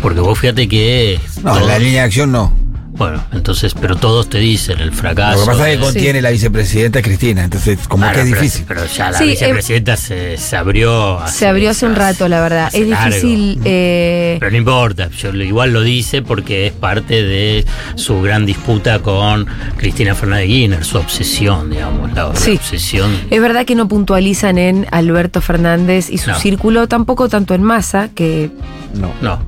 Porque 0.00 0.20
vos 0.20 0.38
fíjate 0.38 0.68
que... 0.68 1.18
No, 1.42 1.54
todos- 1.54 1.66
la 1.66 1.78
línea 1.80 2.02
de 2.02 2.06
acción 2.06 2.30
no. 2.30 2.54
Bueno, 3.00 3.24
entonces, 3.32 3.72
pero 3.80 3.96
todos 3.96 4.28
te 4.28 4.36
dicen 4.36 4.78
el 4.78 4.92
fracaso. 4.92 5.38
Lo 5.38 5.44
que 5.46 5.50
pasa 5.52 5.70
es 5.70 5.78
que 5.78 5.82
contiene 5.84 6.20
la 6.20 6.28
vicepresidenta 6.28 7.00
Cristina, 7.00 7.44
entonces 7.44 7.78
como 7.88 8.02
Claro, 8.02 8.16
que 8.16 8.20
es 8.24 8.28
pero- 8.28 8.40
difícil. 8.42 8.64
Pero 8.68 8.84
ya 8.84 9.10
la 9.10 9.16
Sí, 9.18 9.24
eh, 9.24 9.26
vicepresidenta 9.28 9.96
se, 9.96 10.36
se 10.36 10.56
abrió. 10.56 11.18
Se 11.26 11.46
abrió 11.46 11.70
hace 11.70 11.86
un 11.86 11.96
rato, 11.96 12.28
la 12.28 12.42
verdad. 12.42 12.66
hace 12.66 12.82
Es 12.82 12.88
largo. 12.88 13.16
difícil. 13.16 13.60
eh, 13.64 14.36
Pero 14.38 14.50
no 14.52 14.58
importa, 14.58 15.08
yo 15.16 15.32
lo- 15.32 15.44
igual 15.44 15.72
lo 15.72 15.80
dice 15.80 16.20
porque 16.20 16.66
es 16.66 16.74
parte 16.74 17.22
de 17.22 17.64
su 17.94 18.20
gran 18.20 18.44
disputa 18.44 18.98
con 18.98 19.46
Cristina 19.78 20.14
Fernández 20.14 20.42
de 20.48 20.52
Kirchner, 20.52 20.84
su 20.84 20.98
obsesión, 20.98 21.70
digamos, 21.70 22.12
la, 22.12 22.28
la 22.28 22.36
Sí. 22.36 22.50
obsesión. 22.52 23.10
Es 23.30 23.40
verdad 23.40 23.64
que 23.64 23.76
no 23.76 23.88
puntualizan 23.88 24.58
en 24.58 24.86
Alberto 24.90 25.40
Fernández 25.40 26.10
y 26.10 26.18
su 26.18 26.28
No. 26.32 26.38
círculo, 26.38 26.86
tampoco 26.86 27.30
tanto 27.30 27.54
en 27.54 27.62
Massa, 27.62 28.10
que. 28.14 28.50
No. 28.94 29.10
No. 29.22 29.42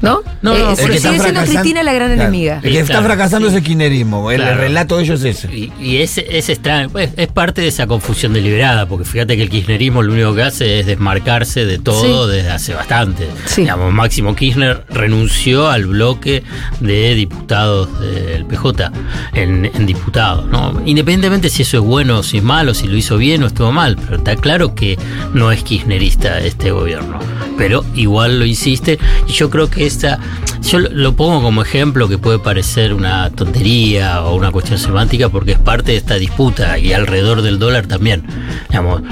¿No? 0.00 0.20
No, 0.44 0.54
Eh, 0.54 0.58
no, 0.58 0.64
pero 0.64 0.76
porque 0.76 0.98
sigue 1.00 1.16
está 1.16 1.22
siendo 1.24 1.40
Cristina 1.42 1.82
la 1.82 1.92
gran 1.94 2.08
Claro. 2.12 2.22
enemiga. 2.22 2.60
El 2.62 2.72
que 2.72 2.80
está 2.80 2.92
Claro, 2.92 3.06
fracasando 3.06 3.48
sí. 3.48 3.54
es 3.54 3.58
el 3.58 3.64
kirchnerismo. 3.66 4.30
El 4.30 4.40
Claro. 4.42 4.58
relato 4.60 4.96
de 4.98 5.04
ellos 5.04 5.24
es 5.24 5.38
ese. 5.44 5.54
Y, 5.56 5.72
y 5.80 5.96
ese 5.96 6.26
es 6.30 6.48
extraño, 6.50 6.90
pues, 6.90 7.10
es 7.16 7.28
parte 7.28 7.62
de 7.62 7.68
esa 7.68 7.86
confusión 7.86 8.34
deliberada, 8.34 8.86
porque 8.86 9.04
fíjate 9.06 9.36
que 9.36 9.42
el 9.42 9.48
kirchnerismo 9.48 10.02
lo 10.02 10.12
único 10.12 10.34
que 10.34 10.42
hace 10.42 10.80
es 10.80 10.86
desmarcarse 10.86 11.64
de 11.64 11.78
todo 11.78 12.28
Sí. 12.28 12.36
desde 12.36 12.50
hace 12.50 12.74
bastante. 12.74 13.26
Sí. 13.46 13.62
Digamos, 13.62 13.92
Máximo 13.92 14.36
Kirchner 14.36 14.84
renunció 14.90 15.68
al 15.70 15.86
bloque 15.86 16.42
de 16.80 17.14
diputados 17.14 17.88
del 18.00 18.44
PJ 18.44 18.92
en, 19.32 19.64
en 19.74 19.86
diputados, 19.86 20.46
¿no? 20.50 20.82
Independientemente 20.84 21.48
si 21.48 21.62
eso 21.62 21.78
es 21.78 21.82
bueno 21.84 22.18
o 22.18 22.22
si 22.22 22.38
es 22.38 22.42
malo, 22.42 22.74
si 22.74 22.86
lo 22.86 22.96
hizo 22.96 23.16
bien 23.16 23.42
o 23.42 23.46
estuvo 23.46 23.72
mal, 23.72 23.96
pero 23.96 24.16
está 24.18 24.36
claro 24.36 24.74
que 24.74 24.98
no 25.32 25.50
es 25.52 25.62
kirchnerista 25.62 26.38
este 26.40 26.70
gobierno. 26.70 27.18
Pero 27.56 27.84
igual 27.94 28.38
lo 28.40 28.44
insiste, 28.44 28.98
y 29.28 29.32
yo 29.32 29.48
creo 29.48 29.70
que 29.70 29.86
esta, 29.86 30.18
yo 30.62 30.78
lo, 30.78 31.14
pongo 31.14 31.42
como 31.42 31.62
ejemplo 31.62 32.08
que 32.08 32.18
puede 32.18 32.38
parecer 32.38 32.92
una 32.94 33.30
tontería 33.30 34.22
o 34.22 34.34
una 34.34 34.50
cuestión 34.50 34.78
semántica, 34.78 35.28
porque 35.28 35.52
es 35.52 35.58
parte 35.58 35.92
de 35.92 35.98
esta 35.98 36.14
disputa 36.14 36.78
y 36.78 36.92
alrededor 36.92 37.42
del 37.42 37.58
dólar 37.58 37.86
también. 37.86 38.22
Digamos, 38.68 39.02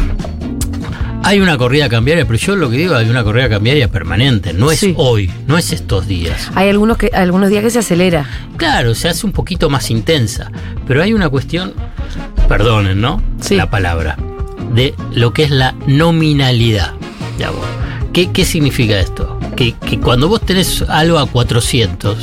hay 1.25 1.41
una 1.41 1.57
corrida 1.57 1.89
cambiaria, 1.89 2.27
pero 2.27 2.39
yo 2.39 2.57
lo 2.57 2.69
que 2.69 2.79
digo 2.79 2.95
hay 2.97 3.09
una 3.09 3.23
corrida 3.23 3.49
cambiaria 3.49 3.89
permanente, 3.89 4.53
no 4.53 4.71
es 4.73 4.81
Sí. 4.81 4.95
hoy, 4.97 5.31
no 5.47 5.57
es 5.57 5.73
estos 5.73 6.07
días. 6.09 6.51
Hay 6.55 6.69
algunos, 6.69 6.97
que, 6.97 7.11
algunos 7.15 7.49
días 7.49 7.63
que 7.63 7.71
se 7.71 7.79
acelera. 7.79 8.27
Claro, 8.57 8.95
se 8.95 9.09
hace 9.09 9.25
un 9.27 9.33
poquito 9.33 9.71
más 9.71 9.91
intensa, 9.91 10.51
pero 10.87 11.03
hay 11.03 11.13
una 11.13 11.29
cuestión, 11.29 11.75
perdonen, 12.49 13.01
¿no? 13.01 13.23
Sí. 13.41 13.55
La 13.57 13.71
palabra, 13.71 14.17
de 14.75 14.95
lo 15.15 15.33
que 15.33 15.45
es 15.45 15.51
la 15.51 15.75
nominalidad. 15.87 16.93
digamos. 17.39 17.65
¿Qué, 18.13 18.31
qué 18.31 18.45
significa 18.45 18.99
esto? 18.99 19.39
Que, 19.63 19.75
que 19.75 20.01
cuando 20.01 20.29
vos 20.29 20.41
tenés 20.41 20.83
algo 20.89 21.21
a 21.21 21.27
400, 21.27 22.19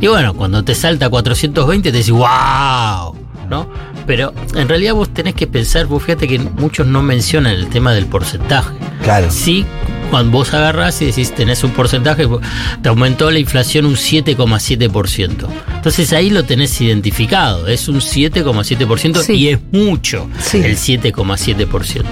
y 0.00 0.08
bueno, 0.08 0.34
cuando 0.34 0.64
te 0.64 0.74
salta 0.74 1.06
a 1.06 1.08
420 1.08 1.92
te 1.92 1.96
decís, 1.96 2.10
wow, 2.10 3.14
¿no? 3.48 3.68
Pero 4.08 4.34
en 4.56 4.68
realidad 4.68 4.94
vos 4.94 5.08
tenés 5.14 5.36
que 5.36 5.46
pensar, 5.46 5.86
vos 5.86 6.02
fíjate 6.02 6.26
que 6.26 6.40
muchos 6.40 6.88
no 6.88 7.00
mencionan 7.00 7.52
el 7.52 7.68
tema 7.68 7.92
del 7.92 8.06
porcentaje. 8.06 8.74
Claro. 9.04 9.30
Sí, 9.30 9.64
cuando 10.10 10.32
vos 10.32 10.52
agarrás 10.54 11.00
y 11.02 11.06
decís 11.06 11.34
tenés 11.34 11.62
un 11.64 11.70
porcentaje, 11.70 12.26
te 12.82 12.88
aumentó 12.88 13.30
la 13.30 13.38
inflación 13.38 13.86
un 13.86 13.96
7,7%. 13.96 15.46
Entonces 15.76 16.12
ahí 16.12 16.30
lo 16.30 16.44
tenés 16.44 16.78
identificado, 16.80 17.66
es 17.68 17.88
un 17.88 18.00
7,7% 18.00 19.22
Sí. 19.22 19.32
y 19.34 19.48
es 19.48 19.58
mucho 19.72 20.28
Sí. 20.40 20.58
el 20.58 20.76
7,7%. 20.76 22.04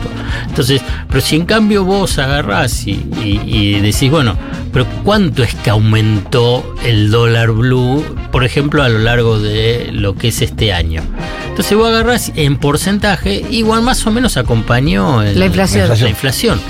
Entonces, 0.48 0.80
pero 1.08 1.20
si 1.20 1.36
en 1.36 1.44
cambio 1.46 1.84
vos 1.84 2.18
agarrás 2.18 2.86
y, 2.86 2.92
y- 3.22 3.40
y 3.44 3.80
decís, 3.80 4.10
bueno, 4.10 4.36
pero 4.72 4.86
¿cuánto 5.04 5.42
es 5.42 5.54
que 5.54 5.70
aumentó 5.70 6.74
el 6.84 7.10
dólar 7.10 7.52
blue, 7.52 8.04
por 8.32 8.44
ejemplo, 8.44 8.82
a 8.82 8.88
lo 8.88 8.98
largo 9.00 9.38
de 9.38 9.90
lo 9.92 10.14
que 10.14 10.28
es 10.28 10.40
este 10.42 10.72
año? 10.72 11.02
Entonces 11.48 11.76
vos 11.76 11.88
agarrás 11.88 12.32
en 12.36 12.56
porcentaje, 12.56 13.44
igual 13.50 13.82
más 13.82 14.06
o 14.06 14.12
menos 14.12 14.36
acompañó 14.36 15.22
el- 15.22 15.38
La 15.38 15.46
inflación. 15.46 15.88
la 15.88 16.08
inflación. 16.08 16.60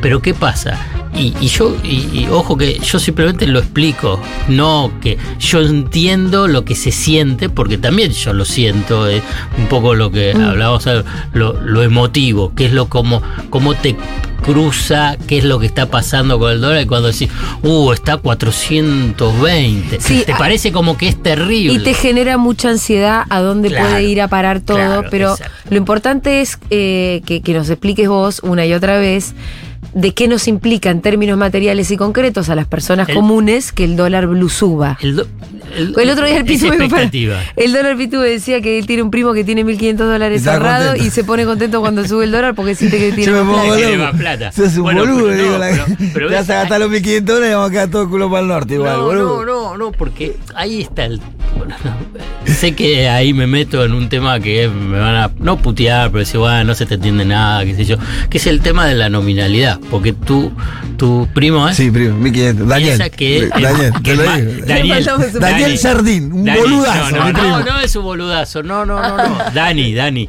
Pero 0.00 0.20
¿qué 0.20 0.34
pasa? 0.34 0.78
Y, 1.14 1.34
y 1.40 1.48
yo, 1.48 1.76
y, 1.84 2.08
y 2.20 2.26
ojo 2.30 2.56
que 2.56 2.78
yo 2.78 2.98
simplemente 2.98 3.46
lo 3.46 3.58
explico, 3.58 4.18
no 4.48 4.90
que 5.02 5.18
yo 5.38 5.60
entiendo 5.60 6.48
lo 6.48 6.64
que 6.64 6.74
se 6.74 6.90
siente, 6.90 7.50
porque 7.50 7.76
también 7.76 8.12
yo 8.12 8.32
lo 8.32 8.46
siento, 8.46 9.08
eh, 9.10 9.20
un 9.58 9.66
poco 9.66 9.94
lo 9.94 10.10
que 10.10 10.32
Mm. 10.34 10.40
hablábamos, 10.40 10.86
eh, 10.86 11.02
lo, 11.34 11.52
lo 11.60 11.82
emotivo, 11.82 12.54
que 12.54 12.64
es 12.66 12.72
lo 12.72 12.86
como, 12.88 13.20
como 13.50 13.74
te 13.74 13.94
cruza 14.42 15.16
qué 15.28 15.38
es 15.38 15.44
lo 15.44 15.58
que 15.60 15.66
está 15.66 15.86
pasando 15.86 16.38
con 16.38 16.50
el 16.50 16.60
dólar 16.62 16.82
y 16.82 16.86
cuando 16.86 17.08
decís, 17.12 17.28
uh, 17.62 17.92
está 17.92 18.14
a 18.14 18.16
420. 18.16 20.00
Sí, 20.00 20.22
te 20.24 20.32
a- 20.32 20.38
parece 20.38 20.72
como 20.72 20.96
que 20.96 21.08
es 21.08 21.22
terrible. 21.22 21.74
Y 21.74 21.78
te 21.84 21.94
genera 21.94 22.38
mucha 22.38 22.70
ansiedad 22.70 23.24
a 23.28 23.40
dónde 23.40 23.68
Claro, 23.68 23.88
puede 23.90 24.04
ir 24.04 24.20
a 24.20 24.28
parar 24.28 24.60
todo, 24.60 24.76
claro, 24.78 25.04
pero 25.10 25.32
exacto. 25.32 25.52
lo 25.70 25.76
importante 25.76 26.40
es 26.40 26.58
eh, 26.70 27.22
que, 27.26 27.40
que 27.42 27.54
nos 27.54 27.68
expliques 27.70 28.08
vos 28.08 28.40
una 28.42 28.66
y 28.66 28.72
otra 28.74 28.98
vez 28.98 29.34
de 29.94 30.14
qué 30.14 30.28
nos 30.28 30.48
implica 30.48 30.90
en 30.90 31.00
términos 31.02 31.36
materiales 31.38 31.90
y 31.90 31.96
concretos 31.96 32.48
a 32.48 32.54
las 32.54 32.66
personas 32.66 33.08
El- 33.08 33.14
comunes 33.16 33.72
que 33.72 33.84
el 33.84 33.96
dólar 33.96 34.26
blue 34.26 34.48
suba. 34.48 34.98
El, 35.02 35.16
do- 35.16 35.26
el- 35.76 35.94
El 35.98 36.10
otro 36.10 36.26
día 36.26 36.36
el 36.36 36.44
Pitu 36.44 36.68
me 36.68 36.76
expectativa. 36.76 37.36
el 37.56 37.72
dólar 37.72 37.96
Pitu 37.96 38.20
decía 38.20 38.60
que 38.60 38.78
él 38.78 38.86
tiene 38.86 39.02
un 39.02 39.10
primo 39.10 39.32
que 39.32 39.44
tiene 39.44 39.64
1.500 39.64 39.96
dólares 40.06 40.46
ahorrado 40.46 40.86
contento. 40.88 41.06
y 41.06 41.10
se 41.10 41.24
pone 41.24 41.44
contento 41.44 41.80
cuando 41.80 42.06
sube 42.06 42.24
el 42.24 42.32
dólar 42.32 42.54
porque 42.54 42.74
siente 42.74 42.98
que 42.98 43.12
tiene 43.12 43.24
Yo 43.32 43.32
me 43.32 43.42
más 43.44 43.50
pongo 43.56 43.64
plata. 43.74 43.78
Tiene 43.88 44.02
más 44.02 44.14
plata. 44.16 44.52
Sos 44.52 44.76
un 44.76 44.82
Bueno, 44.82 45.00
boludo, 45.00 45.26
pero 45.28 45.36
no, 45.36 45.42
digo. 45.42 45.58
la- 45.58 45.68
pero- 45.70 46.10
pero 46.14 46.28
te 46.28 46.34
vas 46.34 46.50
a 46.50 46.52
ves, 46.54 46.60
gastar 46.62 46.80
los 46.80 46.90
1.500 46.90 47.24
dólares 47.34 47.50
y 47.50 47.54
vamos 47.54 47.68
a 47.68 47.72
quedar 47.72 47.88
todo 47.90 48.08
culo 48.10 48.28
para 48.30 48.42
el 48.42 48.48
norte 48.48 48.74
igual, 48.74 48.96
no, 48.96 49.04
boludo. 49.04 49.44
no, 49.44 49.52
no, 49.72 49.78
no, 49.78 49.92
porque 49.92 50.36
ahí 50.54 50.80
está 50.82 51.04
el. 51.06 51.20
bueno, 51.56 51.74
no, 51.84 52.52
sé 52.54 52.74
que 52.74 53.08
ahí 53.08 53.32
me 53.32 53.46
meto 53.46 53.84
en 53.84 53.92
un 53.92 54.08
tema 54.08 54.40
que 54.40 54.68
me 54.68 54.98
van 54.98 55.14
a 55.16 55.30
no 55.38 55.58
putear, 55.58 56.10
pero 56.10 56.20
decir, 56.20 56.38
bueno, 56.38 56.64
no 56.64 56.74
se 56.74 56.86
te 56.86 56.94
entiende 56.94 57.24
nada, 57.24 57.64
qué 57.64 57.74
sé 57.74 57.84
yo, 57.84 57.96
que 58.30 58.38
es 58.38 58.46
el 58.46 58.60
tema 58.60 58.86
de 58.86 58.94
la 58.94 59.08
nominalidad, 59.08 59.78
porque 59.90 60.12
tú, 60.12 60.52
tu 60.96 61.28
primo 61.34 61.68
es. 61.68 61.76
Sí, 61.76 61.90
primo, 61.90 62.18
1.500. 62.18 62.54
Daniel. 62.66 63.10
que, 63.16 63.48
Daniel, 63.48 63.92
te 64.02 64.16
lo 64.16 64.22
digo. 64.22 64.66
Daniel, 64.66 65.04
Daniel 65.62 65.78
Jardín, 65.80 66.32
un 66.32 66.44
Dani, 66.44 66.60
boludazo, 66.60 67.16
No, 67.16 67.32
no, 67.32 67.38
primo. 67.38 67.58
no, 67.60 67.64
no 67.64 67.80
es 67.80 67.96
un 67.96 68.04
boludazo. 68.04 68.62
No, 68.62 68.84
no, 68.86 69.00
no, 69.00 69.16
no. 69.16 69.36
Dani, 69.54 69.94
Dani. 69.94 70.28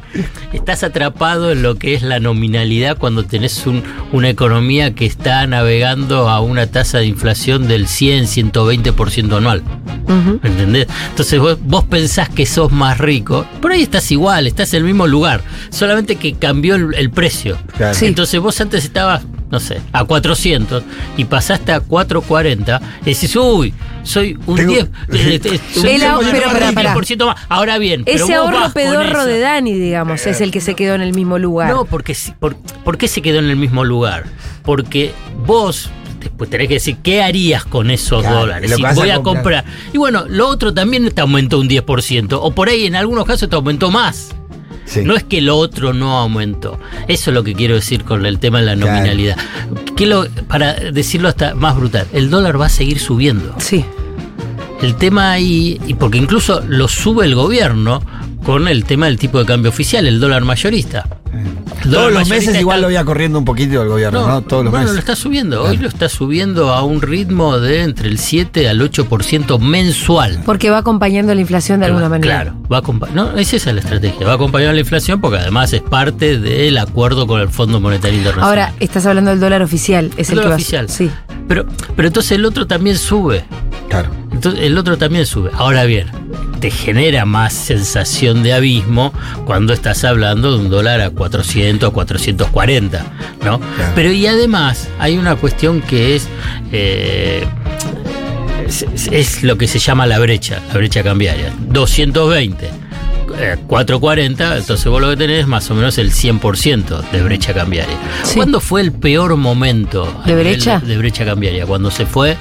Estás 0.52 0.82
atrapado 0.82 1.50
en 1.52 1.62
lo 1.62 1.76
que 1.76 1.94
es 1.94 2.02
la 2.02 2.20
nominalidad 2.20 2.96
cuando 2.98 3.24
tenés 3.24 3.66
un- 3.66 3.82
una 4.12 4.28
economía 4.28 4.94
que 4.94 5.06
está 5.06 5.46
navegando 5.46 6.28
a 6.28 6.40
una 6.40 6.66
tasa 6.66 6.98
de 6.98 7.06
inflación 7.06 7.66
del 7.68 7.86
100, 7.88 8.26
120% 8.26 9.36
anual. 9.36 9.62
Ujú. 10.04 10.40
¿Me 10.42 10.48
entendés? 10.50 10.86
Entonces 11.10 11.40
vos, 11.40 11.58
vos 11.62 11.84
pensás 11.84 12.28
que 12.28 12.46
sos 12.46 12.70
más 12.72 12.98
rico, 12.98 13.46
por 13.60 13.72
ahí 13.72 13.82
estás 13.82 14.10
igual, 14.12 14.46
estás 14.46 14.72
en 14.74 14.78
el 14.78 14.84
mismo 14.84 15.06
lugar, 15.06 15.40
solamente 15.70 16.16
que 16.16 16.34
cambió 16.34 16.74
el, 16.74 16.94
el 16.94 17.10
precio. 17.10 17.56
Claro. 17.76 17.94
Sí. 17.94 18.06
Entonces 18.06 18.38
vos 18.40 18.60
antes 18.60 18.84
estabas, 18.84 19.22
no 19.50 19.60
sé, 19.60 19.80
a 19.92 20.04
400 20.04 20.82
y 21.16 21.24
pasaste 21.26 21.72
a 21.72 21.80
440 21.80 22.80
y 23.02 23.04
decís, 23.14 23.36
uy, 23.36 23.72
soy 24.02 24.36
un 24.46 24.56
Tengo- 24.56 24.72
10, 24.72 24.84
eh, 25.12 25.40
eh, 25.44 25.60
un 25.76 25.86
El 25.86 26.02
ahorro- 26.02 26.22
10% 26.26 26.30
pero 26.32 26.50
pará, 26.52 26.68
un 26.70 26.74
pará. 26.74 26.94
10% 26.94 27.26
más. 27.26 27.36
Ahora 27.48 27.78
bien, 27.78 28.04
pero 28.04 28.24
Ese 28.24 28.34
ahorro 28.34 28.72
pedorro 28.72 29.24
de 29.24 29.38
Dani, 29.40 29.74
digamos, 29.74 30.26
es 30.26 30.40
el 30.40 30.50
que 30.50 30.60
se 30.60 30.74
quedó 30.74 30.94
en 30.94 31.02
el 31.02 31.14
mismo 31.14 31.38
lugar. 31.38 31.70
No, 31.70 31.84
porque 31.84 32.14
si- 32.14 32.32
por, 32.32 32.56
¿por 32.56 32.98
qué 32.98 33.06
se 33.08 33.22
quedó 33.22 33.38
en 33.38 33.50
el 33.50 33.56
mismo 33.56 33.84
lugar? 33.84 34.24
Porque 34.62 35.12
vos 35.46 35.90
después 36.20 36.48
tenés 36.48 36.68
que 36.68 36.74
decir, 36.74 36.96
¿qué 37.02 37.22
harías 37.22 37.64
con 37.66 37.90
esos 37.90 38.22
Claro, 38.22 38.40
dólares? 38.40 38.72
Si 38.74 38.82
voy 38.82 39.10
a 39.10 39.16
comprar. 39.20 39.22
comprar. 39.22 39.64
Y 39.92 39.98
bueno, 39.98 40.24
lo 40.26 40.48
otro 40.48 40.72
también 40.72 41.10
te 41.10 41.20
aumentó 41.20 41.58
un 41.60 41.68
10%, 41.68 42.38
o 42.40 42.50
por 42.52 42.70
ahí 42.70 42.86
en 42.86 42.96
algunos 42.96 43.26
casos 43.26 43.48
te 43.48 43.54
aumentó 43.56 43.90
más. 43.90 44.34
Sí. 44.86 45.02
No 45.02 45.14
es 45.16 45.24
que 45.24 45.40
lo 45.40 45.56
otro 45.56 45.92
no 45.92 46.18
aumentó. 46.18 46.78
Eso 47.08 47.30
es 47.30 47.34
lo 47.34 47.42
que 47.42 47.54
quiero 47.54 47.74
decir 47.74 48.04
con 48.04 48.26
el 48.26 48.38
tema 48.38 48.60
de 48.60 48.66
la 48.66 48.74
Claro. 48.76 48.92
nominalidad. 48.96 49.36
Que 49.96 50.06
lo- 50.06 50.26
para 50.48 50.74
decirlo 50.74 51.28
hasta 51.28 51.54
más 51.54 51.76
brutal, 51.76 52.06
el 52.12 52.28
dólar 52.30 52.60
va 52.60 52.66
a 52.66 52.70
seguir 52.70 52.98
subiendo. 52.98 53.54
Sí. 53.58 53.84
El 54.82 54.96
tema 54.96 55.32
ahí, 55.32 55.80
y 55.86 55.94
porque 55.94 56.18
incluso 56.18 56.60
lo 56.68 56.88
sube 56.88 57.24
el 57.24 57.34
gobierno 57.34 58.02
con 58.44 58.68
el 58.68 58.84
tema 58.84 59.06
del 59.06 59.18
tipo 59.18 59.38
de 59.38 59.46
cambio 59.46 59.70
oficial, 59.70 60.06
el 60.06 60.20
dólar 60.20 60.44
mayorista. 60.44 61.08
Dólar 61.32 61.63
Todos 61.90 62.12
los 62.12 62.28
meses 62.28 62.58
igual 62.58 62.78
está- 62.78 62.88
lo 62.90 62.94
voy 62.94 63.04
corriendo 63.04 63.38
un 63.38 63.44
poquito 63.44 63.82
el 63.82 63.88
gobierno, 63.88 64.26
¿no? 64.26 64.42
Todos 64.42 64.64
los 64.64 64.70
bueno, 64.70 64.84
meses. 64.84 64.94
lo 64.94 65.00
está 65.00 65.16
subiendo. 65.16 65.62
Hoy 65.62 65.70
Claro. 65.70 65.82
lo 65.82 65.88
está 65.88 66.08
subiendo 66.08 66.72
a 66.72 66.82
un 66.82 67.02
ritmo 67.02 67.58
de 67.58 67.82
entre 67.82 68.08
el 68.08 68.18
7 68.18 68.68
al 68.68 68.80
8% 68.80 69.58
mensual. 69.58 70.42
Porque 70.44 70.70
va 70.70 70.78
acompañando 70.78 71.34
la 71.34 71.40
inflación 71.40 71.80
de 71.80 71.86
alguna 71.86 72.08
manera. 72.08 72.42
Claro, 72.42 72.56
va 72.72 72.82
no, 73.12 73.36
es 73.36 73.52
esa 73.54 73.72
la 73.72 73.80
estrategia. 73.80 74.26
Va 74.26 74.32
a 74.32 74.36
acompañar 74.36 74.74
la 74.74 74.80
inflación 74.80 75.20
porque 75.20 75.38
además 75.38 75.72
es 75.72 75.82
parte 75.82 76.38
del 76.38 76.78
acuerdo 76.78 77.26
con 77.26 77.40
el 77.40 77.48
Fondo 77.48 77.80
Monetario 77.80 78.18
Internacional. 78.18 78.48
Ahora, 78.48 78.74
estás 78.80 79.06
hablando 79.06 79.30
del 79.30 79.40
dólar 79.40 79.62
oficial, 79.62 80.10
es 80.16 80.30
el, 80.30 80.38
El 80.38 80.44
dólar 80.44 80.56
oficial. 80.56 80.88
Sí. 80.88 81.10
Pero, 81.48 81.66
pero 81.96 82.08
entonces 82.08 82.32
el 82.32 82.44
otro 82.44 82.66
también 82.66 82.96
sube. 82.96 83.44
Claro. 83.88 84.08
Entonces 84.32 84.62
el 84.62 84.76
otro 84.78 84.96
también 84.96 85.26
sube. 85.26 85.50
Ahora 85.54 85.84
bien, 85.84 86.08
te 86.60 86.70
genera 86.70 87.24
más 87.24 87.52
sensación 87.52 88.42
de 88.42 88.52
abismo 88.54 89.12
cuando 89.44 89.72
estás 89.72 90.04
hablando 90.04 90.52
de 90.52 90.58
un 90.58 90.70
dólar 90.70 91.00
a 91.00 91.10
400 91.10 91.73
o 91.82 91.92
440, 91.92 92.98
¿no? 93.44 93.58
Claro. 93.58 93.60
Pero 93.94 94.12
y 94.12 94.26
además 94.26 94.88
hay 94.98 95.16
una 95.18 95.36
cuestión 95.36 95.80
que 95.82 96.16
es, 96.16 96.28
eh, 96.72 97.46
es, 98.66 98.86
es 99.10 99.42
lo 99.42 99.56
que 99.58 99.66
se 99.66 99.78
llama 99.78 100.06
la 100.06 100.18
brecha, 100.18 100.60
la 100.68 100.74
brecha 100.74 101.02
cambiaria. 101.02 101.52
220. 101.68 102.66
eh, 103.36 103.56
440, 103.66 104.58
entonces 104.58 104.86
vos 104.86 105.00
lo 105.00 105.10
que 105.10 105.16
tenés 105.16 105.40
es 105.40 105.46
más 105.46 105.68
o 105.70 105.74
menos 105.74 105.98
el 105.98 106.12
100% 106.12 107.10
de 107.10 107.22
brecha 107.22 107.52
cambiaria. 107.52 107.96
Sí. 108.22 108.36
¿Cuándo 108.36 108.60
fue 108.60 108.80
el 108.80 108.92
peor 108.92 109.36
momento 109.36 110.22
¿De 110.24 110.34
brecha? 110.34 110.78
de 110.80 110.96
brecha 110.98 111.24
cambiaria? 111.24 111.66
Cuando 111.66 111.90
se 111.90 112.06
fue 112.06 112.36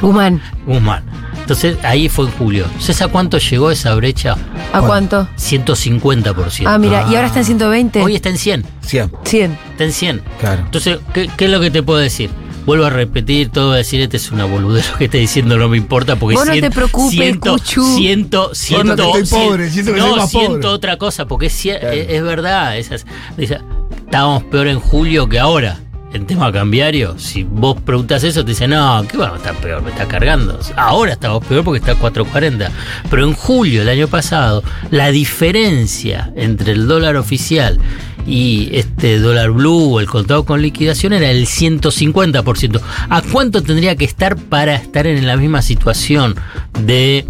Guzmán, 0.00 0.40
Guzmán. 0.66 1.02
Entonces 1.50 1.78
ahí 1.82 2.08
fue 2.08 2.26
en 2.26 2.30
julio. 2.30 2.64
¿Sabes 2.78 3.02
a 3.02 3.08
cuánto 3.08 3.38
llegó 3.38 3.72
esa 3.72 3.92
brecha? 3.96 4.36
¿a 4.72 4.80
cuánto? 4.82 5.26
150%. 5.36 6.62
Ah, 6.64 6.78
mira, 6.78 7.04
y 7.10 7.16
ahora 7.16 7.26
está 7.26 7.40
en 7.40 7.44
120. 7.44 8.02
Hoy 8.02 8.14
está 8.14 8.28
en 8.28 8.38
100. 8.38 8.64
100. 8.82 9.10
100. 9.24 9.58
Está 9.72 9.84
en 9.84 9.92
100. 9.92 10.22
Claro. 10.38 10.62
Entonces, 10.64 10.98
¿qué, 11.12 11.28
qué 11.36 11.46
es 11.46 11.50
lo 11.50 11.58
que 11.60 11.72
te 11.72 11.82
puedo 11.82 11.98
decir? 11.98 12.30
Vuelvo 12.66 12.84
a 12.84 12.90
repetir 12.90 13.48
todo, 13.48 13.66
voy 13.68 13.74
a 13.74 13.78
decir, 13.78 14.00
este 14.00 14.16
es 14.18 14.30
una 14.30 14.44
boludez 14.44 14.88
lo 14.92 14.98
que 14.98 15.06
está 15.06 15.18
diciendo, 15.18 15.56
no 15.56 15.68
me 15.68 15.76
importa 15.76 16.14
porque 16.14 16.36
Vos 16.36 16.46
no 16.46 16.52
siento, 16.52 16.68
te 16.68 16.74
preocupes, 16.76 17.10
siento, 17.18 17.52
Cuchu. 17.52 17.96
siento, 17.96 18.54
siento, 18.54 18.84
Siento 18.94 19.12
que 19.12 19.18
estoy 19.18 19.40
pobre, 19.48 19.70
siento 19.70 19.92
que 19.94 19.98
no, 19.98 20.08
soy 20.10 20.18
más 20.20 20.30
siento 20.30 20.52
pobre. 20.60 20.66
otra 20.68 20.96
cosa, 20.98 21.26
porque 21.26 21.46
es, 21.46 21.60
Claro. 21.60 21.88
es, 21.90 22.06
es 22.10 22.22
verdad, 22.22 22.76
esas, 22.78 23.06
esa- 23.38 23.62
estábamos 24.04 24.44
peor 24.44 24.68
en 24.68 24.78
julio 24.78 25.28
que 25.28 25.40
ahora. 25.40 25.80
En 26.12 26.26
tema 26.26 26.50
cambiario, 26.52 27.16
si 27.20 27.44
vos 27.44 27.80
preguntas 27.82 28.24
eso, 28.24 28.44
te 28.44 28.50
dicen, 28.50 28.70
no, 28.70 29.04
¿qué 29.08 29.16
vamos 29.16 29.34
a 29.34 29.36
estar 29.38 29.54
peor? 29.56 29.80
Me 29.82 29.90
está 29.90 30.08
cargando. 30.08 30.58
Ahora 30.76 31.12
estamos 31.12 31.44
peor 31.44 31.62
porque 31.62 31.78
está 31.78 31.92
a 31.92 31.96
4.40. 31.96 32.68
Pero 33.08 33.24
en 33.24 33.32
julio 33.32 33.80
del 33.80 33.88
año 33.90 34.08
pasado, 34.08 34.64
la 34.90 35.12
diferencia 35.12 36.32
entre 36.34 36.72
el 36.72 36.88
dólar 36.88 37.14
oficial 37.16 37.78
y 38.26 38.70
este 38.72 39.20
dólar 39.20 39.52
blue 39.52 39.94
o 39.94 40.00
el 40.00 40.06
contado 40.08 40.44
con 40.44 40.60
liquidación 40.62 41.12
era 41.12 41.30
el 41.30 41.46
150%. 41.46 42.80
¿A 43.08 43.22
cuánto 43.22 43.62
tendría 43.62 43.94
que 43.94 44.04
estar 44.04 44.36
para 44.36 44.74
estar 44.74 45.06
en 45.06 45.24
la 45.28 45.36
misma 45.36 45.62
situación 45.62 46.34
de, 46.80 47.24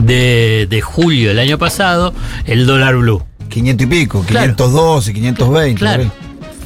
de, 0.00 0.66
de 0.68 0.80
julio 0.80 1.28
del 1.28 1.38
año 1.38 1.58
pasado 1.58 2.12
el 2.44 2.66
dólar 2.66 2.96
blue? 2.96 3.22
500 3.50 3.84
y 3.84 3.88
pico, 3.88 4.24
Claro. 4.26 4.46
512, 4.56 5.12
520. 5.14 5.78
Claro. 5.78 6.10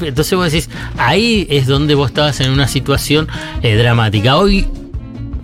Entonces 0.00 0.34
vos 0.36 0.50
decís, 0.52 0.68
ahí 0.96 1.46
es 1.50 1.66
donde 1.66 1.94
vos 1.94 2.10
estabas 2.10 2.40
en 2.40 2.50
una 2.50 2.68
situación 2.68 3.28
eh, 3.62 3.76
dramática. 3.76 4.36
Hoy, 4.36 4.66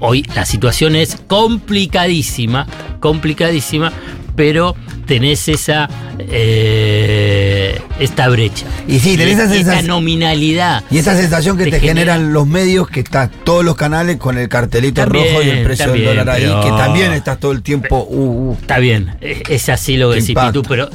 hoy 0.00 0.24
la 0.34 0.44
situación 0.44 0.96
es 0.96 1.16
complicadísima, 1.26 2.66
complicadísima, 3.00 3.92
pero 4.36 4.74
tenés 5.06 5.48
esa 5.48 5.88
eh, 6.18 7.80
esta 8.00 8.28
brecha. 8.28 8.66
Y 8.88 8.98
sí, 8.98 9.16
tenés 9.16 9.34
esa 9.34 9.44
esta 9.44 9.54
sensación- 9.56 9.86
nominalidad. 9.86 10.82
Y 10.90 10.98
esa 10.98 11.16
sensación 11.16 11.56
que 11.56 11.64
te, 11.64 11.70
genera- 11.80 11.88
generan 12.14 12.32
los 12.32 12.46
medios, 12.46 12.88
que 12.88 13.00
están 13.00 13.30
todos 13.44 13.64
los 13.64 13.76
canales 13.76 14.16
con 14.16 14.36
el 14.38 14.48
cartelito 14.48 15.02
También, 15.02 15.26
rojo 15.28 15.42
y 15.42 15.48
el 15.50 15.62
precio 15.64 15.86
también, 15.86 16.06
del 16.06 16.16
dólar 16.16 16.34
ahí, 16.36 16.42
pero- 16.44 16.60
que 16.62 16.68
también 16.70 17.12
estás 17.12 17.38
todo 17.38 17.52
el 17.52 17.62
tiempo. 17.62 18.06
Uh, 18.08 18.50
uh. 18.50 18.56
Está 18.60 18.78
bien, 18.78 19.16
es 19.20 19.42
es 19.48 19.68
así 19.68 19.96
lo 19.96 20.10
que 20.10 20.20
decís 20.20 20.36
tú, 20.52 20.62
pero 20.62 20.88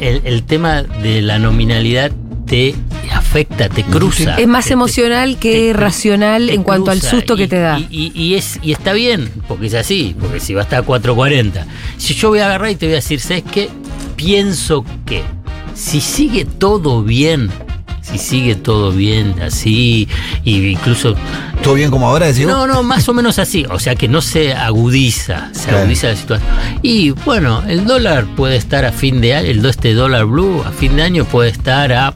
el 0.00 0.42
tema 0.44 0.82
de 0.82 1.22
la 1.22 1.38
nominalidad 1.38 2.10
te 2.52 2.74
afecta, 3.14 3.70
te 3.70 3.82
cruza. 3.82 4.36
Es 4.36 4.46
más 4.46 4.66
te- 4.66 4.74
emocional 4.74 5.38
que 5.38 5.68
te- 5.68 5.72
racional 5.72 6.48
te 6.48 6.54
en 6.54 6.62
cuanto 6.62 6.90
al 6.90 7.00
susto 7.00 7.34
que 7.34 7.48
te 7.48 7.58
da. 7.58 7.78
Y, 7.78 8.12
y- 8.14 8.22
y 8.22 8.34
es, 8.34 8.58
y 8.62 8.72
está 8.72 8.92
bien, 8.92 9.30
porque 9.48 9.68
es 9.68 9.74
así, 9.74 10.14
porque 10.20 10.38
si 10.38 10.52
va 10.52 10.60
a 10.60 10.64
estar 10.64 10.82
a 10.82 10.86
4.40. 10.86 11.64
Si 11.96 12.12
yo 12.12 12.28
voy 12.28 12.40
a 12.40 12.44
agarrar 12.46 12.70
y 12.70 12.76
te 12.76 12.84
voy 12.84 12.92
a 12.92 12.96
decir, 12.96 13.20
¿sabes 13.20 13.44
qué? 13.50 13.70
Pienso 14.16 14.84
que 15.06 15.22
si 15.74 16.02
sigue 16.02 16.44
todo 16.44 17.02
bien, 17.02 17.48
si 18.02 18.18
sigue 18.18 18.54
todo 18.54 18.92
bien 18.92 19.34
así, 19.42 20.06
y 20.44 20.66
incluso 20.68 21.14
¿Todo 21.62 21.74
bien 21.74 21.90
como 21.92 22.08
ahora? 22.08 22.26
Decís, 22.26 22.44
no, 22.44 22.66
no, 22.66 22.82
más 22.82 23.08
o 23.08 23.14
menos 23.14 23.38
así. 23.38 23.64
O 23.70 23.78
sea 23.78 23.94
que 23.94 24.08
no 24.08 24.20
se 24.20 24.52
agudiza, 24.52 25.48
se 25.54 25.68
Claro. 25.68 25.78
agudiza 25.84 26.08
la 26.08 26.16
situación. 26.16 26.50
Y 26.82 27.10
bueno, 27.10 27.62
el 27.68 27.86
dólar 27.86 28.26
puede 28.36 28.56
estar 28.56 28.84
a 28.84 28.90
fin 28.90 29.20
de 29.20 29.36
año, 29.36 29.46
el 29.48 29.64
este 29.64 29.94
dólar 29.94 30.24
blue 30.26 30.60
a 30.66 30.72
fin 30.72 30.96
de 30.96 31.02
año 31.04 31.24
puede 31.24 31.50
estar 31.50 31.92
a 31.92 32.14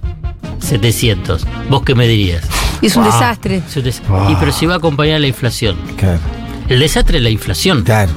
700. 0.66 1.46
¿Vos 1.70 1.82
qué 1.82 1.94
me 1.94 2.06
dirías? 2.08 2.42
Y 2.82 2.86
es 2.86 2.96
un 2.96 3.04
Wow. 3.04 3.12
desastre. 3.12 3.62
Es 3.66 3.76
un 3.76 3.82
des-. 3.84 4.02
Y 4.30 4.34
pero 4.36 4.52
si 4.52 4.66
va 4.66 4.74
a 4.74 4.76
acompañar 4.78 5.20
la 5.20 5.26
inflación. 5.28 5.76
Claro. 5.96 6.20
El 6.68 6.80
desastre 6.80 7.18
es 7.18 7.22
la 7.24 7.30
inflación 7.30 7.82
Claro. 7.84 8.12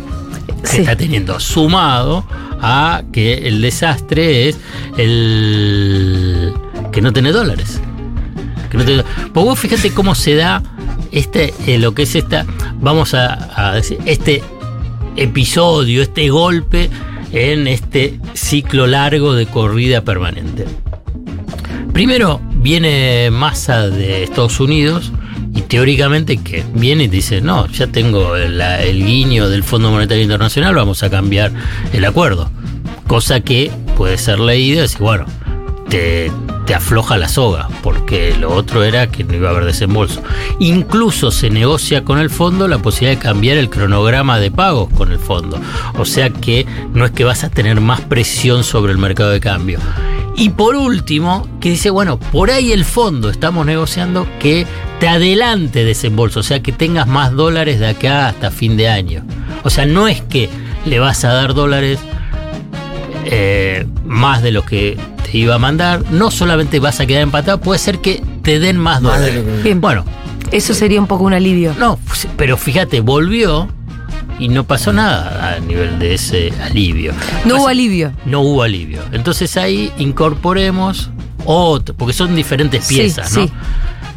que 0.64 0.68
Sí. 0.68 0.78
está 0.82 0.96
teniendo, 0.96 1.40
sumado 1.40 2.26
a 2.62 3.04
que 3.14 3.48
el 3.48 3.62
desastre 3.62 4.50
es 4.50 4.58
el 5.44 6.54
que 6.92 7.02
no 7.02 7.14
tiene 7.14 7.32
dólares. 7.32 7.80
Que 8.70 8.78
no 8.78 8.84
pues 8.84 9.46
vos 9.46 9.58
fíjate 9.60 9.92
cómo 9.92 10.14
se 10.16 10.36
da 10.36 10.62
este, 11.12 11.54
eh, 11.66 11.78
lo 11.80 11.94
que 11.96 12.04
es 12.04 12.16
esta, 12.16 12.46
vamos 12.82 13.14
a, 13.14 13.50
a 13.70 13.74
decir, 13.76 13.98
este 14.06 14.44
episodio, 15.16 16.02
este 16.04 16.30
golpe 16.30 16.90
en 17.32 17.68
este 17.68 18.20
ciclo 18.34 18.86
largo 18.88 19.34
de 19.34 19.46
corrida 19.48 20.02
permanente. 20.02 20.66
Primero 22.00 22.40
viene 22.54 23.30
Massa 23.30 23.90
de 23.90 24.24
Estados 24.24 24.62
Unidos 24.62 25.12
y 25.54 25.64
teóricamente 25.64 26.38
que 26.38 26.64
viene 26.74 27.04
y 27.04 27.08
dice, 27.10 27.42
no, 27.42 27.68
ya 27.68 27.88
tengo 27.88 28.38
el, 28.38 28.62
el 28.62 29.06
guiño 29.06 29.50
del 29.50 29.66
Fondo 29.66 29.92
Monetario 29.92 30.24
Internacional, 30.24 30.76
vamos 30.76 31.04
a 31.04 31.10
cambiar 31.10 31.52
el 31.92 32.06
acuerdo. 32.06 32.50
Cosa 33.06 33.42
que 33.42 33.70
puede 33.98 34.18
ser 34.18 34.40
leída 34.40 34.78
y 34.78 34.82
decir, 34.84 35.00
bueno, 35.00 35.26
te, 35.90 36.32
te 36.66 36.74
afloja 36.74 37.18
la 37.18 37.28
soga, 37.28 37.68
porque 37.84 38.34
lo 38.34 38.54
otro 38.54 38.86
era 38.86 39.08
que 39.12 39.26
no 39.26 39.36
iba 39.36 39.50
a 39.50 39.52
haber 39.52 39.66
desembolso. 39.66 40.24
Incluso 40.60 41.32
se 41.32 41.50
negocia 41.50 42.06
con 42.06 42.20
el 42.20 42.30
fondo 42.30 42.70
la 42.70 42.78
posibilidad 42.78 43.20
de 43.20 43.28
cambiar 43.28 43.58
el 43.58 43.70
cronograma 43.70 44.40
de 44.40 44.52
pagos 44.52 44.88
con 44.94 45.12
el 45.12 45.20
fondo. 45.20 45.60
O 45.98 46.06
sea 46.06 46.30
que 46.30 46.66
no 46.94 47.04
es 47.04 47.12
que 47.12 47.26
vas 47.26 47.44
a 47.44 47.50
tener 47.50 47.82
más 47.82 48.00
presión 48.00 48.64
sobre 48.64 48.94
el 48.94 49.00
mercado 49.00 49.32
de 49.32 49.42
cambio. 49.42 49.80
Y 50.40 50.52
por 50.52 50.78
último, 50.78 51.46
que 51.60 51.72
dice, 51.72 51.90
bueno, 51.90 52.18
por 52.18 52.50
ahí 52.50 52.72
el 52.72 52.86
fondo 52.86 53.30
estamos 53.30 53.66
negociando 53.66 54.26
que 54.40 54.66
te 55.02 55.10
adelante 55.10 55.84
desembolso, 55.84 56.40
o 56.40 56.44
sea 56.44 56.62
que 56.62 56.72
tengas 56.72 57.08
más 57.08 57.34
dólares 57.34 57.82
de 57.82 57.88
acá 57.90 58.30
hasta 58.30 58.50
fin 58.50 58.78
de 58.78 58.88
año. 58.88 59.26
O 59.64 59.70
sea, 59.70 59.86
no 59.86 60.08
es 60.08 60.22
que 60.22 60.50
le 60.86 60.98
vas 61.00 61.26
a 61.26 61.34
dar 61.34 61.54
dólares 61.54 62.00
eh, 63.26 63.86
más 64.06 64.42
de 64.42 64.52
lo 64.52 64.64
que 64.64 64.98
te 65.30 65.38
iba 65.38 65.56
a 65.56 65.60
mandar, 65.60 66.04
no 66.10 66.32
solamente 66.32 66.80
vas 66.80 67.02
a 67.02 67.06
quedar 67.06 67.24
empatado, 67.24 67.60
puede 67.60 67.78
ser 67.80 68.00
que 68.00 68.24
te 68.42 68.60
den 68.60 68.78
más 68.78 69.02
dólares. 69.02 69.44
Bien. 69.62 69.82
Bueno, 69.82 70.06
Eso 70.52 70.74
sería 70.74 71.02
un 71.02 71.08
poco 71.08 71.26
un 71.26 71.34
alivio. 71.34 71.76
no, 71.78 72.00
pero 72.38 72.56
fíjate, 72.56 73.02
volvió 73.02 73.68
y 74.40 74.48
no 74.50 74.64
pasó 74.64 74.94
nada 74.94 75.56
a 75.56 75.60
nivel 75.60 76.00
de 76.00 76.14
ese 76.16 76.52
alivio. 76.64 77.14
No 77.46 77.58
hubo 77.58 77.68
alivio. 77.68 78.12
No 78.26 78.42
hubo 78.42 78.64
alivio. 78.64 79.02
Entonces 79.12 79.58
ahí 79.58 79.92
incorporemos 79.98 81.12
otro, 81.46 81.94
porque 81.96 82.14
son 82.14 82.36
diferentes 82.36 82.86
Sí, 82.86 82.96
piezas, 82.96 83.34
¿no? 83.36 83.44
sí. 83.46 83.52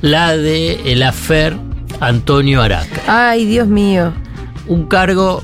La 0.01 0.37
de 0.37 0.93
el 0.93 1.03
afer 1.03 1.57
Antonio 2.01 2.63
Araca. 2.63 3.03
Ay, 3.07 3.45
Dios 3.45 3.69
mío. 3.69 4.13
Un 4.67 4.87
cargo 4.87 5.43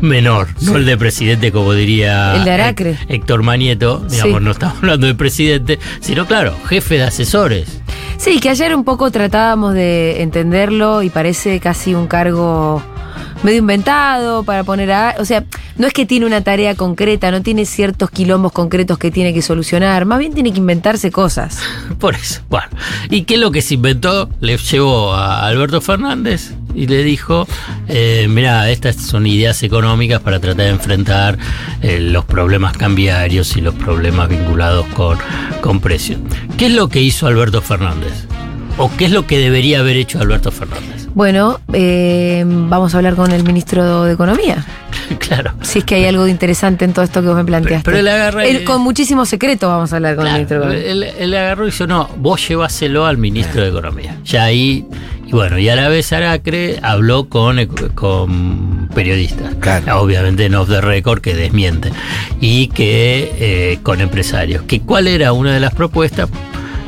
menor, 0.00 0.48
no 0.60 0.76
el 0.76 0.86
de 0.86 0.96
presidente, 0.96 1.50
como 1.50 1.72
diría 1.72 2.36
El 2.36 2.44
de 2.44 2.50
Aracre. 2.52 2.90
Hé- 3.08 3.16
Héctor 3.16 3.42
Manieto, 3.42 4.04
digamos, 4.08 4.38
Sí. 4.38 4.44
no 4.44 4.50
estamos 4.52 4.76
hablando 4.78 5.06
de 5.08 5.14
presidente, 5.14 5.78
sino 6.00 6.26
claro, 6.26 6.54
jefe 6.66 6.96
de 6.96 7.02
asesores. 7.04 7.80
Sí, 8.16 8.38
que 8.40 8.50
ayer 8.50 8.74
un 8.74 8.84
poco 8.84 9.10
tratábamos 9.10 9.74
de 9.74 10.22
entenderlo 10.22 11.02
y 11.02 11.10
parece 11.10 11.58
casi 11.60 11.94
un 11.94 12.06
cargo 12.06 12.82
medio 13.42 13.58
inventado 13.58 14.42
para 14.44 14.64
poner 14.64 14.92
a... 14.92 15.16
O 15.18 15.24
sea, 15.24 15.44
no 15.76 15.86
es 15.86 15.92
que 15.92 16.06
tiene 16.06 16.26
una 16.26 16.42
tarea 16.42 16.74
concreta, 16.74 17.30
no 17.30 17.42
tiene 17.42 17.64
ciertos 17.64 18.10
quilombos 18.10 18.52
concretos 18.52 18.98
que 18.98 19.10
tiene 19.10 19.32
que 19.32 19.42
solucionar, 19.42 20.04
más 20.04 20.18
bien 20.18 20.34
tiene 20.34 20.52
que 20.52 20.58
inventarse 20.58 21.10
cosas. 21.10 21.60
Por 21.98 22.14
eso, 22.14 22.42
bueno. 22.48 22.68
¿Y 23.10 23.22
qué 23.22 23.34
es 23.34 23.40
lo 23.40 23.50
que 23.50 23.62
se 23.62 23.74
inventó? 23.74 24.28
Le 24.40 24.56
llevó 24.56 25.14
a 25.14 25.46
Alberto 25.46 25.80
Fernández 25.80 26.54
y 26.74 26.86
le 26.86 27.02
dijo, 27.02 27.46
eh, 27.88 28.26
mira, 28.28 28.70
estas 28.70 28.96
son 28.96 29.26
ideas 29.26 29.62
económicas 29.62 30.20
para 30.20 30.40
tratar 30.40 30.64
de 30.64 30.70
enfrentar 30.70 31.38
eh, 31.82 32.00
los 32.00 32.24
problemas 32.24 32.76
cambiarios 32.76 33.56
y 33.56 33.60
los 33.60 33.74
problemas 33.74 34.28
vinculados 34.28 34.86
con, 34.88 35.18
con 35.60 35.80
precios. 35.80 36.20
¿Qué 36.56 36.66
es 36.66 36.72
lo 36.72 36.88
que 36.88 37.00
hizo 37.00 37.26
Alberto 37.26 37.62
Fernández? 37.62 38.26
¿O 38.78 38.90
qué 38.96 39.06
es 39.06 39.10
lo 39.10 39.26
que 39.26 39.38
debería 39.38 39.80
haber 39.80 39.96
hecho 39.96 40.20
Alberto 40.20 40.50
Fernández? 40.52 41.08
Bueno, 41.14 41.58
eh, 41.72 42.44
vamos 42.46 42.94
a 42.94 42.98
hablar 42.98 43.16
con 43.16 43.32
el 43.32 43.42
ministro 43.42 44.04
de 44.04 44.12
Economía. 44.12 44.64
claro. 45.18 45.52
Si 45.62 45.80
es 45.80 45.84
que 45.84 45.96
hay 45.96 46.04
algo 46.04 46.24
de 46.24 46.30
interesante 46.30 46.84
en 46.84 46.92
todo 46.92 47.04
esto 47.04 47.20
que 47.20 47.26
vos 47.28 47.36
me 47.36 47.44
planteaste. 47.44 47.84
Pero 47.84 47.98
él 47.98 48.06
agarra 48.08 48.46
y- 48.46 48.50
Él, 48.56 48.64
con 48.64 48.80
muchísimo 48.82 49.26
secreto 49.26 49.66
vamos 49.68 49.92
a 49.92 49.96
hablar 49.96 50.14
con 50.14 50.26
el 50.28 50.32
ministro 50.34 50.60
de 50.60 50.66
Economía. 50.66 50.90
Él, 50.92 51.02
él 51.18 51.34
agarró 51.36 51.66
y 51.66 51.70
dijo, 51.72 51.86
no, 51.88 52.08
vos 52.18 52.46
lleváselo 52.48 53.04
al 53.06 53.18
ministro 53.18 53.62
de 53.62 53.68
Economía. 53.68 54.16
Ya 54.24 54.44
ahí, 54.44 54.86
y 55.26 55.32
bueno, 55.32 55.58
y 55.58 55.68
a 55.68 55.74
la 55.74 55.88
vez 55.88 56.12
Aracre 56.12 56.78
habló 56.82 57.28
con, 57.28 57.58
con 57.94 58.88
periodistas. 58.94 59.54
Obviamente 59.92 60.48
no 60.48 60.60
off 60.62 60.68
the 60.68 60.80
record, 60.80 61.20
que 61.20 61.34
desmiente. 61.34 61.90
Y 62.40 62.68
que 62.68 63.32
eh, 63.38 63.78
con 63.82 64.00
empresarios. 64.00 64.62
Que 64.62 64.80
cuál 64.82 65.08
era 65.08 65.32
una 65.32 65.52
de 65.52 65.58
las 65.60 65.74
propuestas. 65.74 66.28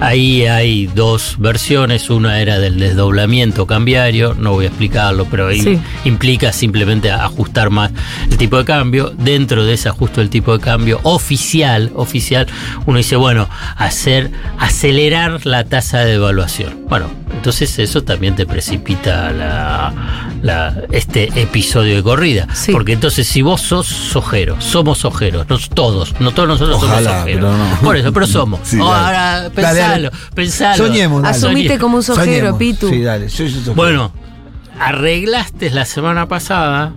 Ahí 0.00 0.47
hay 0.47 0.86
dos 0.86 1.36
versiones, 1.39 2.08
una 2.08 2.41
era 2.41 2.58
del 2.58 2.78
desdoblamiento 2.78 3.67
cambiario, 3.67 4.34
no 4.34 4.52
voy 4.52 4.65
a 4.65 4.69
explicarlo, 4.69 5.26
pero 5.26 5.49
ahí 5.49 5.60
Sí. 5.60 5.78
implica 6.06 6.52
simplemente 6.54 7.10
ajustar 7.10 7.69
más 7.69 7.93
el 8.30 8.39
tipo 8.39 8.56
de 8.56 8.65
cambio. 8.65 9.10
Dentro 9.10 9.65
de 9.67 9.75
ese 9.75 9.91
ajuste 9.91 10.21
del 10.23 10.30
tipo 10.30 10.56
de 10.56 10.65
cambio 10.65 11.00
oficial, 11.02 11.91
oficial, 11.95 12.47
uno 12.86 12.97
dice, 12.97 13.17
bueno, 13.17 13.47
hacer, 13.76 14.30
acelerar 14.58 15.45
la 15.45 15.65
tasa 15.65 15.99
de 15.99 16.13
devaluación. 16.13 16.78
Bueno, 16.89 17.10
entonces 17.32 17.78
eso 17.78 18.02
también 18.02 18.34
te 18.36 18.47
precipita 18.47 19.30
la, 19.30 19.93
la- 20.43 20.82
este 20.93 21.25
episodio 21.40 21.97
de 21.97 22.02
corrida. 22.02 22.47
Porque 22.73 22.93
entonces 22.93 23.26
si 23.26 23.43
vos 23.43 23.60
sos 23.60 24.14
ojero, 24.16 24.60
somos 24.60 25.04
ojeros, 25.04 25.47
no 25.49 25.58
todos, 25.58 26.19
no 26.21 26.32
todos 26.32 26.49
nosotros 26.49 26.76
Ojalá, 26.82 27.02
somos 27.10 27.23
ojeros. 27.23 27.56
no. 27.58 27.80
Por 27.82 27.97
eso, 27.97 28.12
pero 28.12 28.26
somos. 28.26 28.60
Sí, 28.64 28.78
Oh, 28.80 28.93
ahora, 28.93 29.50
pensalo, 29.54 29.78
dale. 29.78 30.10
pensalo. 30.34 30.86
Soñemos, 30.86 31.23
dale. 31.23 31.36
Asumite 31.36 31.78
como 31.78 31.97
un 31.97 32.02
sojero, 32.02 32.25
Soñemos. 32.50 32.58
Pitu. 32.58 32.88
Sí, 32.88 33.02
dale. 33.02 33.28
Yo 33.28 33.49
sojero. 33.49 33.75
Bueno, 33.75 34.12
arreglaste 34.78 35.71
la 35.71 35.84
semana 35.84 36.26
pasada 36.28 36.93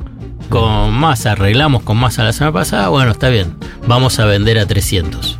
con 0.50 0.94
más, 0.94 1.26
arreglamos 1.26 1.84
con 1.84 1.98
más 1.98 2.20
a 2.20 2.24
la 2.24 2.34
semana 2.34 2.54
pasada, 2.54 2.90
bueno, 2.90 3.12
está 3.12 3.30
bien, 3.30 3.56
vamos 3.88 4.20
a 4.20 4.26
vender 4.26 4.60
a 4.60 4.66
300. 4.66 5.40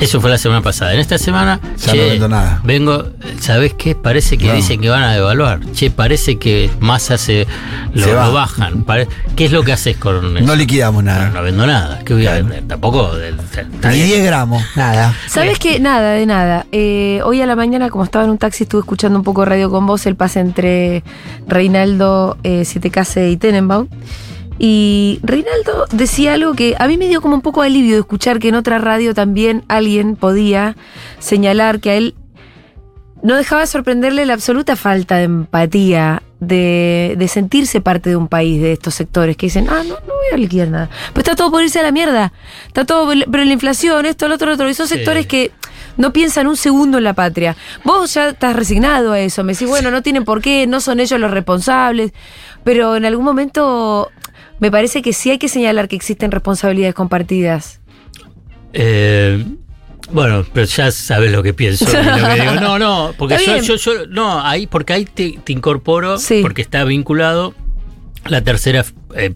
Eso 0.00 0.20
fue 0.20 0.30
la 0.30 0.38
semana 0.38 0.62
pasada. 0.62 0.94
En 0.94 1.00
esta 1.00 1.18
semana, 1.18 1.60
Ya 1.78 1.94
no 1.94 2.02
vendo 2.02 2.28
nada. 2.28 2.60
vengo, 2.64 3.04
¿sabés 3.38 3.74
qué? 3.74 3.94
Parece 3.94 4.38
que 4.38 4.46
No. 4.46 4.54
dicen 4.54 4.80
que 4.80 4.88
van 4.88 5.02
a 5.02 5.12
devaluar. 5.12 5.60
Che, 5.72 5.90
parece 5.90 6.38
que 6.38 6.70
Massa 6.80 7.18
se 7.18 7.46
lo, 7.92 8.04
Se 8.04 8.12
va. 8.14 8.26
lo 8.26 8.32
bajan. 8.32 8.82
Pare- 8.84 9.08
¿Qué 9.36 9.44
es 9.44 9.52
lo 9.52 9.62
que 9.62 9.72
haces 9.72 9.96
con 9.98 10.36
eso? 10.36 10.46
No 10.46 10.54
liquidamos 10.56 11.04
nada. 11.04 11.28
No 11.30 11.42
vendo 11.42 11.66
nada. 11.66 12.00
¿Qué 12.04 12.14
voy 12.14 12.26
a 12.26 12.32
vender? 12.34 12.62
Tampoco. 12.66 13.10
Ni 13.14 13.90
bien. 13.90 14.06
10 14.06 14.24
gramos, 14.24 14.62
nada. 14.74 15.14
¿Sabes 15.28 15.58
qué? 15.58 15.78
Nada, 15.80 16.12
de 16.12 16.24
nada. 16.26 16.66
Eh, 16.72 17.20
hoy 17.24 17.42
a 17.42 17.46
la 17.46 17.54
mañana, 17.56 17.90
como 17.90 18.04
estaba 18.04 18.24
en 18.24 18.30
un 18.30 18.38
taxi, 18.38 18.64
estuve 18.64 18.80
escuchando 18.80 19.18
un 19.18 19.24
poco 19.24 19.44
radio 19.44 19.70
con 19.70 19.86
vos, 19.86 20.06
el 20.06 20.16
pase 20.16 20.40
entre 20.40 21.04
Reinaldo, 21.46 22.38
eh, 22.42 22.64
Sietecase 22.64 23.28
y 23.30 23.36
Tenenbaum. 23.36 23.86
Y 24.62 25.20
Reinaldo 25.22 25.86
decía 25.90 26.34
algo 26.34 26.52
que 26.52 26.76
a 26.78 26.86
mí 26.86 26.98
me 26.98 27.08
dio 27.08 27.22
como 27.22 27.34
un 27.34 27.40
poco 27.40 27.62
de 27.62 27.68
alivio 27.68 27.94
de 27.94 28.00
escuchar 28.00 28.38
que 28.38 28.48
en 28.48 28.54
otra 28.56 28.78
radio 28.78 29.14
también 29.14 29.64
alguien 29.68 30.16
podía 30.16 30.76
señalar 31.18 31.80
que 31.80 31.90
a 31.90 31.94
él 31.94 32.14
no 33.22 33.36
dejaba 33.36 33.62
de 33.62 33.66
sorprenderle 33.68 34.26
la 34.26 34.34
absoluta 34.34 34.76
falta 34.76 35.16
de 35.16 35.24
empatía, 35.24 36.22
de, 36.40 37.14
de 37.18 37.28
sentirse 37.28 37.80
parte 37.80 38.10
de 38.10 38.16
un 38.16 38.28
país, 38.28 38.60
de 38.60 38.72
estos 38.72 38.94
sectores 38.94 39.34
que 39.38 39.46
dicen, 39.46 39.66
ah, 39.70 39.82
no, 39.82 39.94
no 39.94 40.14
voy 40.14 40.26
a 40.34 40.36
liquidar 40.36 40.68
nada. 40.68 40.90
Pero 41.14 41.20
está 41.20 41.36
todo 41.36 41.50
por 41.50 41.62
irse 41.62 41.80
a 41.80 41.82
la 41.82 41.92
mierda. 41.92 42.32
Está 42.66 42.84
todo, 42.84 43.10
pero 43.30 43.44
la 43.44 43.52
inflación, 43.54 44.04
esto, 44.04 44.28
lo 44.28 44.34
otro, 44.34 44.48
lo 44.48 44.54
otro. 44.54 44.68
Y 44.68 44.74
son 44.74 44.88
Sí. 44.88 44.94
sectores 44.96 45.26
que 45.26 45.52
no 45.96 46.12
piensan 46.12 46.46
un 46.46 46.56
segundo 46.56 46.98
en 46.98 47.04
la 47.04 47.14
patria. 47.14 47.56
Vos 47.84 48.12
ya 48.14 48.28
estás 48.28 48.56
resignado 48.56 49.12
a 49.12 49.20
eso. 49.20 49.42
Me 49.44 49.52
decís, 49.54 49.68
bueno, 49.68 49.90
no 49.90 50.02
tienen 50.02 50.24
por 50.24 50.40
qué, 50.42 50.66
no 50.66 50.80
son 50.80 51.00
ellos 51.00 51.18
los 51.20 51.30
responsables. 51.30 52.12
Pero 52.64 52.96
en 52.96 53.04
algún 53.06 53.24
momento 53.24 54.10
me 54.60 54.70
parece 54.70 55.02
que 55.02 55.12
sí 55.12 55.30
hay 55.30 55.38
que 55.38 55.48
señalar 55.48 55.88
que 55.88 55.96
existen 55.96 56.30
responsabilidades 56.30 56.94
compartidas. 56.94 57.80
Eh, 58.72 59.44
bueno, 60.12 60.44
pero 60.52 60.66
ya 60.66 60.90
sabes 60.90 61.32
lo 61.32 61.42
que 61.42 61.54
pienso. 61.54 61.84
y 61.84 62.20
lo 62.20 62.28
que 62.28 62.40
digo. 62.40 62.54
No, 62.60 62.78
no, 62.78 63.14
porque 63.18 63.38
yo, 63.44 63.56
yo, 63.58 63.76
yo- 63.76 64.06
no, 64.08 64.40
ahí, 64.44 64.66
porque 64.66 64.92
ahí 64.92 65.04
te, 65.04 65.38
te 65.44 65.52
incorporo, 65.52 66.16
porque 66.42 66.62
está 66.62 66.84
vinculado 66.84 67.54
la 68.26 68.42
tercera 68.42 68.84
eh, 69.14 69.34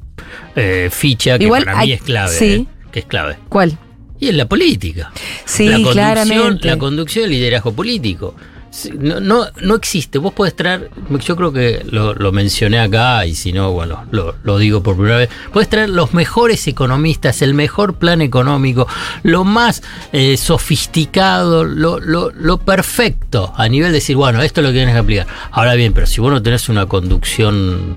eh, 0.57 0.89
ficha 0.93 1.39
que 1.39 1.45
Igual 1.45 1.65
para 1.65 1.77
mí 1.79 1.83
hay- 1.85 1.93
es 1.93 2.03
clave. 2.03 2.33
sí. 2.37 2.45
eh, 2.47 2.67
que 2.93 3.01
es 3.01 3.07
clave. 3.07 3.37
¿Cuál? 3.49 3.77
Y 4.21 4.29
en 4.29 4.37
la 4.37 4.49
política. 4.49 5.11
Sí, 5.45 5.67
la 5.69 5.91
claramente. 5.91 6.69
La 6.69 6.79
conducción 6.79 7.25
del 7.25 7.33
liderazgo 7.33 7.73
político. 7.73 8.35
Sí, 8.75 8.91
No, 8.99 9.21
no, 9.21 9.47
no 9.63 9.77
existe. 9.77 10.19
Vos 10.19 10.33
podés 10.33 10.57
traer, 10.57 10.91
yo 11.25 11.37
creo 11.37 11.53
que 11.53 11.87
lo, 11.89 12.13
lo 12.13 12.33
mencioné 12.33 12.81
acá 12.81 13.25
y 13.25 13.37
si 13.37 13.53
no, 13.53 13.71
bueno, 13.71 14.05
lo, 14.11 14.35
lo 14.43 14.59
digo 14.59 14.83
por 14.83 14.97
primera 14.97 15.19
vez. 15.19 15.29
Podés 15.53 15.69
traer 15.69 15.91
los 15.91 16.13
mejores 16.13 16.67
economistas, 16.67 17.41
el 17.43 17.55
mejor 17.55 17.95
plan 17.99 18.21
económico, 18.21 18.89
lo 19.23 19.45
más 19.45 19.81
eh, 20.13 20.37
sofisticado, 20.37 21.63
lo, 21.63 22.01
lo, 22.01 22.33
lo 22.33 22.59
perfecto 22.59 23.53
a 23.57 23.69
nivel 23.69 23.93
de 23.93 23.99
decir, 23.99 24.17
bueno, 24.17 24.43
esto 24.43 24.61
es 24.61 24.65
lo 24.67 24.71
que 24.73 24.79
tienes 24.79 24.95
que 24.95 25.01
aplicar. 25.01 25.29
Ahora 25.53 25.75
bien, 25.75 25.93
pero 25.93 26.09
si 26.09 26.21
vos 26.21 26.33
no 26.33 26.43
tenés 26.43 26.69
una 26.69 26.87
conducción 26.87 27.97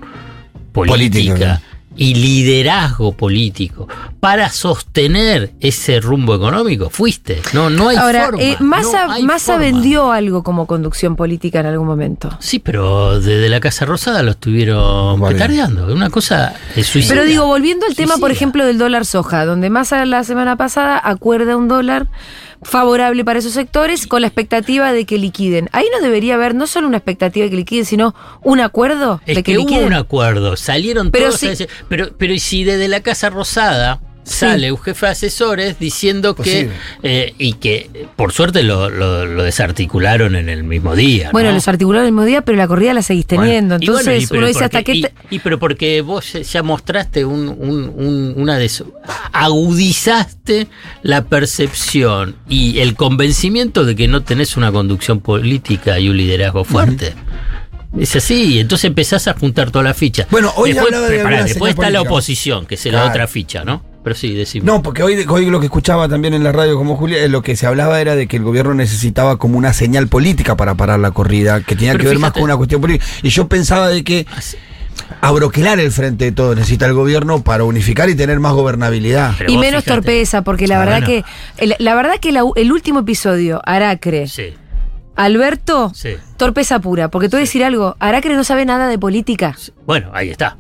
política, 0.74 1.34
Política, 1.34 1.62
y 1.98 2.14
liderazgo 2.16 3.12
político 3.12 3.88
para 4.20 4.50
sostener 4.50 5.52
ese 5.60 6.00
rumbo 6.00 6.36
económico, 6.36 6.90
fuiste. 6.90 7.42
No, 7.54 7.70
no 7.70 7.90
hay 7.90 7.98
Ahora, 7.98 8.26
forma. 8.26 8.42
eh, 8.42 8.56
Massa, 8.60 9.08
no 9.08 9.14
hay 9.14 9.24
Massa 9.24 9.54
forma. 9.54 9.66
vendió 9.66 10.12
algo 10.12 10.44
como 10.44 10.66
conducción 10.68 11.16
política 11.16 11.60
en 11.60 11.66
algún 11.66 11.88
momento. 11.88 12.30
Sí, 12.40 12.60
pero 12.60 13.20
desde 13.20 13.50
la 13.50 13.60
Casa 13.60 13.86
Rosada 13.86 14.24
lo 14.24 14.32
estuvieron 14.32 15.22
petardeando. 15.22 15.92
Una 15.94 16.10
cosa 16.10 16.54
es 16.76 16.88
suicida. 16.88 17.16
Pero 17.16 17.26
digo, 17.26 17.46
volviendo 17.46 17.86
al 17.86 17.96
tema, 17.96 18.18
por 18.18 18.32
ejemplo, 18.32 18.66
del 18.66 18.78
dólar 18.78 19.06
soja, 19.06 19.46
donde 19.46 19.70
Massa 19.70 20.06
la 20.06 20.24
semana 20.24 20.56
pasada 20.56 21.02
acuerda 21.04 21.58
un 21.58 21.68
dólar 21.68 22.08
favorable 22.64 23.24
para 23.26 23.40
esos 23.40 23.54
sectores 23.54 24.08
con 24.08 24.22
la 24.22 24.28
expectativa 24.28 24.92
de 24.94 25.06
que 25.06 25.18
liquiden. 25.18 25.70
Ahí 25.72 25.86
no 25.92 26.02
debería 26.02 26.36
haber 26.36 26.56
no 26.56 26.68
solo 26.68 26.88
una 26.88 26.98
expectativa 26.98 27.44
de 27.46 27.50
que 27.50 27.56
liquiden, 27.58 27.86
sino 27.86 28.16
un 28.44 28.60
acuerdo 28.60 29.22
Es 29.26 29.36
de 29.38 29.44
que, 29.44 29.54
que, 29.54 29.58
hubo 29.60 29.78
un 29.86 29.94
acuerdo, 29.94 30.56
salieron 30.58 31.12
Pero 31.12 31.28
todos 31.28 31.40
si- 31.40 31.48
a 31.48 31.50
decir- 31.52 31.70
pero, 31.90 32.10
pero 32.18 32.34
¿y 32.34 32.40
si 32.40 32.64
desde 32.64 32.88
la 32.88 33.02
Casa 33.02 33.30
Rosada 33.30 34.00
sale 34.28 34.72
un 34.72 34.78
jefe 34.80 35.06
de 35.06 35.12
asesores 35.12 35.80
diciendo 35.80 36.36
Posible. 36.36 36.70
que, 37.02 37.26
eh, 37.28 37.34
y 37.38 37.54
que 37.54 37.90
por 38.16 38.32
suerte 38.34 38.64
lo, 38.64 38.90
lo- 38.90 39.26
lo 39.26 39.44
desarticularon 39.44 40.36
en 40.36 40.50
el 40.50 40.64
mismo 40.64 40.96
día. 40.96 41.30
Bueno, 41.32 41.50
¿no? 41.50 41.56
los 41.56 41.68
articularon 41.68 42.06
el 42.08 42.12
mismo 42.12 42.26
día, 42.26 42.42
pero 42.42 42.58
la 42.58 42.68
corrida 42.68 42.94
la 42.94 43.02
seguís 43.02 43.26
teniendo. 43.26 43.78
Bueno, 43.78 43.92
Entonces, 44.00 44.24
y 44.24 44.28
pero 44.28 44.40
uno 44.40 44.48
dice 44.48 44.64
hasta 44.66 44.84
qué. 44.84 44.94
y, 44.96 45.06
y 45.30 45.40
pero 45.40 45.60
porque 45.60 46.02
vos 46.02 46.34
ya 46.34 46.64
mostraste 46.64 47.26
un, 47.26 47.48
un- 47.50 47.92
un- 47.96 48.34
una 48.38 48.58
de 48.58 48.68
agudizaste 49.34 50.68
la 51.04 51.26
percepción 51.26 52.36
y 52.50 52.80
el 52.80 52.96
convencimiento 52.96 53.86
de 53.86 53.96
que 53.96 54.08
no 54.08 54.24
tenés 54.24 54.58
una 54.58 54.72
conducción 54.72 55.20
política 55.20 56.00
y 56.00 56.10
un 56.10 56.18
liderazgo 56.18 56.64
fuerte. 56.64 57.14
Es 57.98 58.16
así, 58.16 58.60
entonces 58.60 58.86
empezás 58.86 59.28
a 59.28 59.34
juntar 59.34 59.72
toda 59.72 59.84
la 59.84 59.94
ficha. 59.94 60.28
Bueno, 60.30 60.52
hoy 60.58 60.74
después, 60.74 60.88
hablaba 60.94 61.08
de 61.10 61.16
prepará, 61.16 61.44
después 61.44 61.72
está 61.74 61.90
la 61.90 62.02
oposición, 62.02 62.66
que 62.66 62.76
será 62.78 62.98
Claro. 63.00 63.10
otra 63.10 63.28
ficha, 63.28 63.64
¿no? 63.64 63.84
Pero 64.08 64.16
sí, 64.16 64.34
decimos. 64.34 64.66
No, 64.66 64.82
porque 64.82 65.04
hoy, 65.04 65.26
hoy 65.28 65.48
lo 65.50 65.60
que 65.60 65.66
escuchaba 65.66 66.08
también 66.08 66.34
en 66.34 66.42
la 66.42 66.54
radio 66.54 66.78
como 66.78 66.96
Julia, 66.96 67.18
eh, 67.22 67.28
lo 67.28 67.42
que 67.42 67.58
se 67.58 67.68
hablaba 67.68 68.00
era 68.00 68.16
de 68.16 68.26
que 68.26 68.38
el 68.38 68.44
gobierno 68.44 68.74
necesitaba 68.74 69.36
como 69.36 69.58
una 69.58 69.74
señal 69.74 70.08
política 70.08 70.56
para 70.56 70.76
parar 70.76 70.98
la 71.02 71.12
corrida, 71.12 71.60
que 71.60 71.76
tenía 71.76 71.92
Pero 71.92 72.04
que 72.04 72.08
ver 72.12 72.20
más 72.20 72.32
con 72.32 72.44
una 72.44 72.56
cuestión 72.56 72.80
política. 72.80 73.06
Y 73.22 73.28
yo 73.28 73.50
pensaba 73.50 73.90
de 73.90 74.06
que 74.06 74.26
abroquelar 75.20 75.82
el 75.82 75.92
frente 75.92 76.24
de 76.24 76.32
todo 76.32 76.56
necesita 76.56 76.86
el 76.86 76.94
gobierno 76.94 77.44
para 77.44 77.66
unificar 77.66 78.10
y 78.10 78.16
tener 78.16 78.40
más 78.40 78.54
gobernabilidad. 78.54 79.34
y 79.46 79.58
menos 79.58 79.84
torpeza, 79.84 80.42
porque 80.42 80.68
la 80.68 80.78
Ah, 80.78 80.86
verdad 80.86 81.02
bueno. 81.06 81.08
que 81.58 81.64
el- 81.66 81.76
la 81.80 81.94
verdad 81.94 82.14
que 82.22 82.32
la- 82.32 82.44
el 82.56 82.72
último 82.72 83.00
episodio, 83.02 83.62
Aracre, 83.66 84.30
Sí, 84.30 84.54
Alberto, 85.18 85.92
sí. 85.94 86.12
torpeza 86.38 86.80
pura. 86.80 87.10
Porque 87.10 87.28
te 87.28 87.36
voy 87.36 87.42
a 87.42 87.46
decir 87.46 87.64
algo, 87.66 87.98
Aracre 88.00 88.36
no 88.36 88.46
sabe 88.46 88.64
nada 88.66 88.88
de 88.88 88.98
política. 88.98 89.54
Bueno, 89.86 90.12
ahí 90.14 90.30
está. 90.30 90.58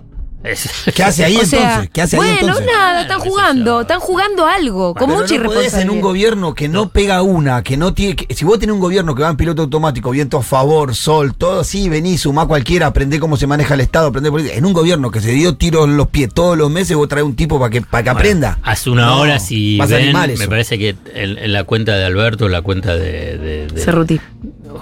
¿Qué 0.95 1.03
hace 1.03 1.25
ahí 1.25 1.35
O 1.41 1.45
sea, 1.45 1.59
entonces? 1.69 1.89
¿Qué 1.93 2.01
hace 2.01 2.15
ahí 2.15 2.19
bueno, 2.21 2.37
entonces? 2.41 2.65
nada, 2.65 3.01
están 3.01 3.19
jugando, 3.19 3.81
están 3.81 3.99
jugando 3.99 4.45
algo, 4.45 4.93
con 4.93 5.07
Pero 5.09 5.21
mucha 5.21 5.37
no 5.37 5.43
podés 5.43 5.73
en 5.73 5.89
un 5.89 5.99
gobierno 6.01 6.53
que 6.53 6.69
no 6.69 6.89
pega 6.89 7.21
una, 7.21 7.63
que 7.63 7.75
no 7.75 7.93
tiene. 7.93 8.15
que- 8.15 8.33
si 8.33 8.45
vos 8.45 8.59
tenés 8.59 8.73
un 8.73 8.79
gobierno 8.79 9.15
que 9.15 9.23
va 9.23 9.29
en 9.29 9.37
piloto 9.37 9.63
automático, 9.63 10.11
viento 10.11 10.37
a 10.37 10.43
favor, 10.43 10.95
sol, 10.95 11.33
todo 11.35 11.61
así, 11.61 11.89
vení, 11.89 12.17
sumá 12.17 12.45
cualquiera, 12.45 12.87
aprendé 12.87 13.19
cómo 13.19 13.35
se 13.35 13.47
maneja 13.47 13.73
el 13.73 13.81
Estado, 13.81 14.07
aprendé 14.07 14.29
política. 14.31 14.55
En 14.55 14.65
un 14.65 14.73
gobierno 14.73 15.11
que 15.11 15.21
se 15.21 15.31
dio 15.31 15.55
tiros 15.57 15.85
en 15.85 15.97
los 15.97 16.07
pies 16.07 16.29
todos 16.33 16.57
los 16.57 16.69
meses, 16.69 16.95
vos 16.95 17.07
traes 17.09 17.25
un 17.25 17.35
tipo 17.35 17.59
para 17.59 17.69
que, 17.71 17.81
para 17.81 18.03
que 18.03 18.09
Bueno, 18.11 18.19
aprenda. 18.19 18.59
Hace 18.63 18.89
una 18.89 19.07
No, 19.07 19.19
hora, 19.21 19.39
si 19.39 19.79
ven, 19.89 20.13
me 20.37 20.47
parece 20.47 20.77
que 20.77 20.95
en, 21.13 21.37
en 21.37 21.51
la 21.53 21.63
cuenta 21.63 21.95
de 21.95 22.05
Alberto, 22.05 22.47
la 22.47 22.61
cuenta 22.61 22.95
de, 22.95 23.37
de- 23.37 23.67
de- 23.67 23.81
Cerruti. 23.81 24.19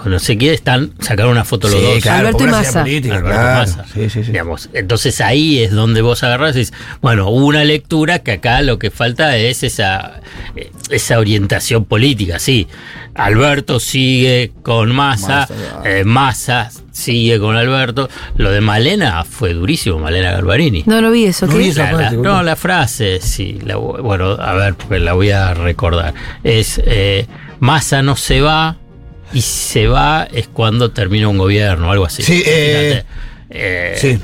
O 0.04 0.08
no 0.08 0.18
sé 0.18 0.36
qué, 0.38 0.52
están, 0.52 0.92
sacaron 1.00 1.32
una 1.32 1.44
foto 1.44 1.68
los 1.68 1.78
Sí, 1.78 1.84
dos. 1.86 2.02
claro, 2.02 2.28
Alberto 2.28 2.44
y 2.44 2.46
Massa. 2.48 2.64
señal 2.70 2.84
política, 2.84 3.14
Alberto 3.16 3.36
claro. 3.40 3.58
Massa. 3.60 3.84
Sí, 3.92 4.10
sí, 4.10 4.24
sí. 4.24 4.30
Digamos, 4.32 4.70
entonces 4.72 5.20
ahí 5.20 5.58
es 5.60 5.70
donde 5.72 6.02
vos 6.02 6.22
agarrás 6.22 6.56
y 6.56 6.60
dices, 6.60 6.74
bueno, 7.00 7.28
hubo 7.28 7.46
una 7.46 7.64
lectura 7.64 8.20
que 8.20 8.32
acá 8.32 8.62
lo 8.62 8.78
que 8.78 8.90
falta 8.90 9.36
es 9.36 9.62
esa, 9.62 10.20
eh, 10.56 10.70
esa 10.90 11.18
orientación 11.18 11.84
política, 11.84 12.38
sí. 12.38 12.66
Alberto 13.14 13.80
sigue 13.80 14.52
con 14.62 14.94
Massa, 14.94 15.48
eh, 15.84 16.04
Massa 16.04 16.70
sigue 16.92 17.38
con 17.38 17.56
Alberto. 17.56 18.10
Lo 18.36 18.50
de 18.50 18.60
Malena 18.60 19.24
fue 19.24 19.54
durísimo, 19.54 19.98
Malena 19.98 20.32
Garbarini. 20.32 20.82
No 20.84 21.00
lo 21.00 21.10
vi 21.10 21.24
eso, 21.24 21.46
No 21.46 21.52
¿qué? 21.52 21.58
vi 21.58 21.68
esa 21.68 21.84
La- 21.84 21.92
la- 21.92 21.98
parte, 21.98 22.16
no, 22.16 22.22
boludo. 22.22 22.42
la 22.42 22.56
frase, 22.56 23.20
sí. 23.22 23.58
la 23.64 23.76
bueno, 23.76 24.32
a 24.32 24.52
ver, 24.54 24.74
porque 24.74 24.98
la 24.98 25.14
voy 25.14 25.30
a 25.30 25.54
recordar. 25.54 26.12
Es, 26.44 26.78
eh, 26.84 27.26
Massa 27.58 28.02
no 28.02 28.16
se 28.16 28.42
va 28.42 28.76
y 29.32 29.40
si 29.40 29.72
se 29.72 29.86
va 29.88 30.26
es 30.32 30.48
cuando 30.48 30.90
termina 30.90 31.28
un 31.28 31.38
gobierno, 31.38 31.90
algo 31.90 32.04
así. 32.06 32.22
Sí, 32.22 32.42
eh. 32.46 33.04
Eh, 33.50 33.94
sí. 33.98 34.18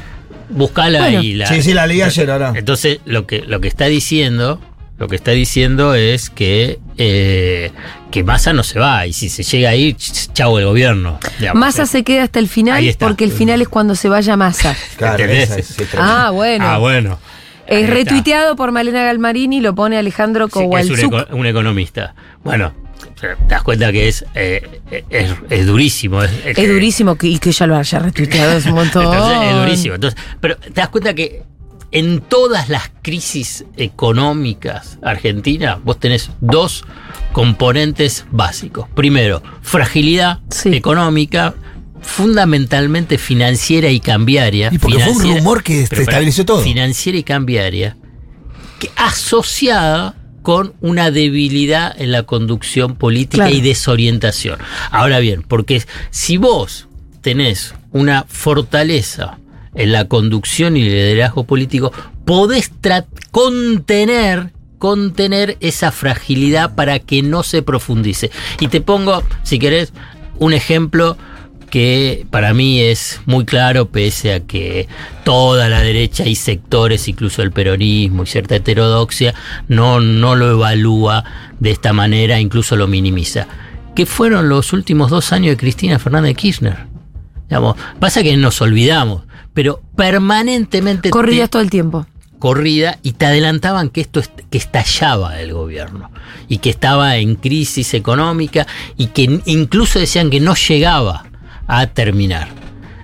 Buscala 0.48 0.98
Bueno. 1.00 1.22
y 1.22 1.34
la... 1.34 1.46
Sí, 1.46 1.62
sí, 1.62 1.72
la 1.72 1.86
leí 1.86 2.02
ayer 2.02 2.30
ahora. 2.30 2.52
Entonces, 2.54 2.98
lo 3.04 3.26
que, 3.26 3.40
lo 3.42 3.60
que 3.60 3.68
está 3.68 3.86
diciendo... 3.86 4.60
Lo 4.98 5.08
que 5.08 5.16
está 5.16 5.32
diciendo 5.32 5.94
es 5.94 6.30
que, 6.30 6.78
eh, 6.96 7.72
que 8.12 8.22
Massa 8.22 8.52
no 8.52 8.62
se 8.62 8.78
va 8.78 9.04
y 9.08 9.12
si 9.12 9.30
se 9.30 9.42
llega 9.42 9.70
a 9.70 9.74
ir, 9.74 9.96
ch- 9.96 10.32
chau 10.32 10.58
el 10.58 10.64
gobierno. 10.66 11.18
digamos. 11.40 11.58
Massa 11.58 11.86
se 11.86 12.04
queda 12.04 12.22
hasta 12.22 12.38
el 12.38 12.46
final 12.48 12.84
porque 13.00 13.24
el 13.24 13.32
final 13.32 13.60
es 13.62 13.68
cuando 13.68 13.96
se 13.96 14.08
vaya 14.08 14.36
Massa. 14.36 14.76
Claro, 14.96 15.24
esa 15.24 15.56
es- 15.58 15.66
sí, 15.66 15.84
ah, 15.98 16.30
bueno. 16.32 16.64
Ah, 16.68 16.78
bueno. 16.78 17.18
Es 17.66 17.88
retuiteado 17.90 18.54
por 18.54 18.70
Malena 18.70 19.02
Galmarini, 19.02 19.60
lo 19.60 19.74
pone 19.74 19.96
Alejandro 19.98 20.46
Sí, 20.46 20.52
que 20.52 20.58
es 20.60 20.64
un, 20.64 20.70
Kowalczuk. 20.70 21.12
eco- 21.14 21.36
un 21.36 21.46
economista. 21.46 22.14
Bueno, 22.44 22.72
te 23.22 23.36
das 23.48 23.62
cuenta 23.62 23.90
que 23.92 24.08
es, 24.08 24.24
eh, 24.34 24.80
es, 25.10 25.30
es 25.50 25.66
durísimo. 25.66 26.22
Es, 26.22 26.30
es 26.44 26.56
que- 26.56 26.62
Es 26.64 26.68
durísimo 26.68 27.16
que, 27.16 27.28
y 27.28 27.38
que 27.38 27.50
ella 27.50 27.66
lo 27.66 27.76
haya 27.76 27.98
retuiteado, 27.98 28.52
es 28.58 28.66
un 28.66 28.72
montón. 28.74 29.04
Entonces, 29.12 29.48
es 29.50 29.56
durísimo. 29.56 29.94
Entonces, 29.94 30.20
pero 30.40 30.56
te 30.56 30.70
das 30.72 30.88
cuenta 30.88 31.14
que 31.14 31.42
en 31.92 32.20
todas 32.22 32.68
las 32.68 32.90
crisis 33.02 33.64
económicas 33.76 34.98
argentinas, 35.02 35.78
vos 35.84 36.00
tenés 36.00 36.30
dos 36.40 36.84
componentes 37.32 38.24
básicos. 38.30 38.88
Primero, 38.94 39.42
fragilidad 39.62 40.40
Sí. 40.50 40.74
económica, 40.74 41.54
fundamentalmente 42.00 43.18
financiera 43.18 43.88
y 43.90 44.00
cambiaria. 44.00 44.70
Y 44.72 44.78
porque 44.78 44.98
fue 45.00 45.12
un 45.12 45.36
rumor 45.36 45.62
que 45.62 45.86
pero, 45.88 46.02
estabilizó 46.02 46.44
todo. 46.44 46.62
Financiera 46.62 47.16
y 47.18 47.22
cambiaria, 47.22 47.96
que 48.78 48.90
asociada 48.96 50.14
con 50.42 50.74
una 50.80 51.10
debilidad 51.10 51.94
en 52.00 52.12
la 52.12 52.24
conducción 52.24 52.96
política 52.96 53.44
Claro. 53.44 53.54
y 53.54 53.60
desorientación. 53.60 54.58
Ahora 54.90 55.18
bien, 55.20 55.42
porque 55.42 55.82
si 56.10 56.36
vos 56.36 56.88
tenés 57.20 57.74
una 57.92 58.24
fortaleza 58.28 59.38
en 59.74 59.92
la 59.92 60.08
conducción 60.08 60.76
y 60.76 60.82
liderazgo 60.82 61.44
político, 61.44 61.92
podés 62.24 62.70
contener 63.30 64.50
contener 64.78 65.58
esa 65.60 65.92
fragilidad 65.92 66.74
para 66.74 66.98
que 66.98 67.22
no 67.22 67.44
se 67.44 67.62
profundice. 67.62 68.32
Y 68.58 68.66
te 68.66 68.80
pongo, 68.80 69.22
si 69.44 69.60
querés, 69.60 69.92
un 70.40 70.52
ejemplo 70.52 71.16
que 71.72 72.26
para 72.30 72.52
mí 72.52 72.80
es 72.80 73.22
muy 73.24 73.46
claro, 73.46 73.88
pese 73.88 74.34
a 74.34 74.40
que 74.40 74.88
toda 75.24 75.70
la 75.70 75.80
derecha 75.80 76.26
y 76.26 76.34
sectores, 76.34 77.08
incluso 77.08 77.40
el 77.40 77.50
peronismo 77.50 78.24
y 78.24 78.26
cierta 78.26 78.56
heterodoxia, 78.56 79.32
no, 79.68 79.98
no 79.98 80.36
lo 80.36 80.50
evalúa 80.50 81.24
de 81.60 81.70
esta 81.70 81.94
manera, 81.94 82.38
incluso 82.38 82.76
lo 82.76 82.88
minimiza. 82.88 83.46
Que 83.96 84.04
fueron 84.04 84.50
los 84.50 84.74
últimos 84.74 85.10
dos 85.10 85.32
años 85.32 85.52
de 85.52 85.56
Cristina 85.56 85.98
Fernández 85.98 86.28
de 86.32 86.34
Kirchner. 86.34 86.76
Digamos, 87.48 87.76
pasa 87.98 88.22
que 88.22 88.36
nos 88.36 88.60
olvidamos, 88.60 89.22
pero 89.54 89.80
permanentemente 89.96 91.04
te- 91.04 91.10
Corridas 91.10 91.48
todo 91.48 91.62
el 91.62 91.70
tiempo. 91.70 92.06
corrida 92.38 92.98
y 93.02 93.12
te 93.12 93.24
adelantaban 93.24 93.88
que 93.88 94.02
esto 94.02 94.20
est- 94.20 94.40
que 94.50 94.58
estallaba 94.58 95.40
el 95.40 95.54
gobierno 95.54 96.10
y 96.48 96.58
que 96.58 96.68
estaba 96.68 97.16
en 97.16 97.36
crisis 97.36 97.94
económica 97.94 98.66
y 98.98 99.06
que 99.06 99.40
incluso 99.46 99.98
decían 99.98 100.28
que 100.28 100.40
no 100.40 100.54
llegaba 100.54 101.24
a 101.80 101.86
terminar. 101.88 102.48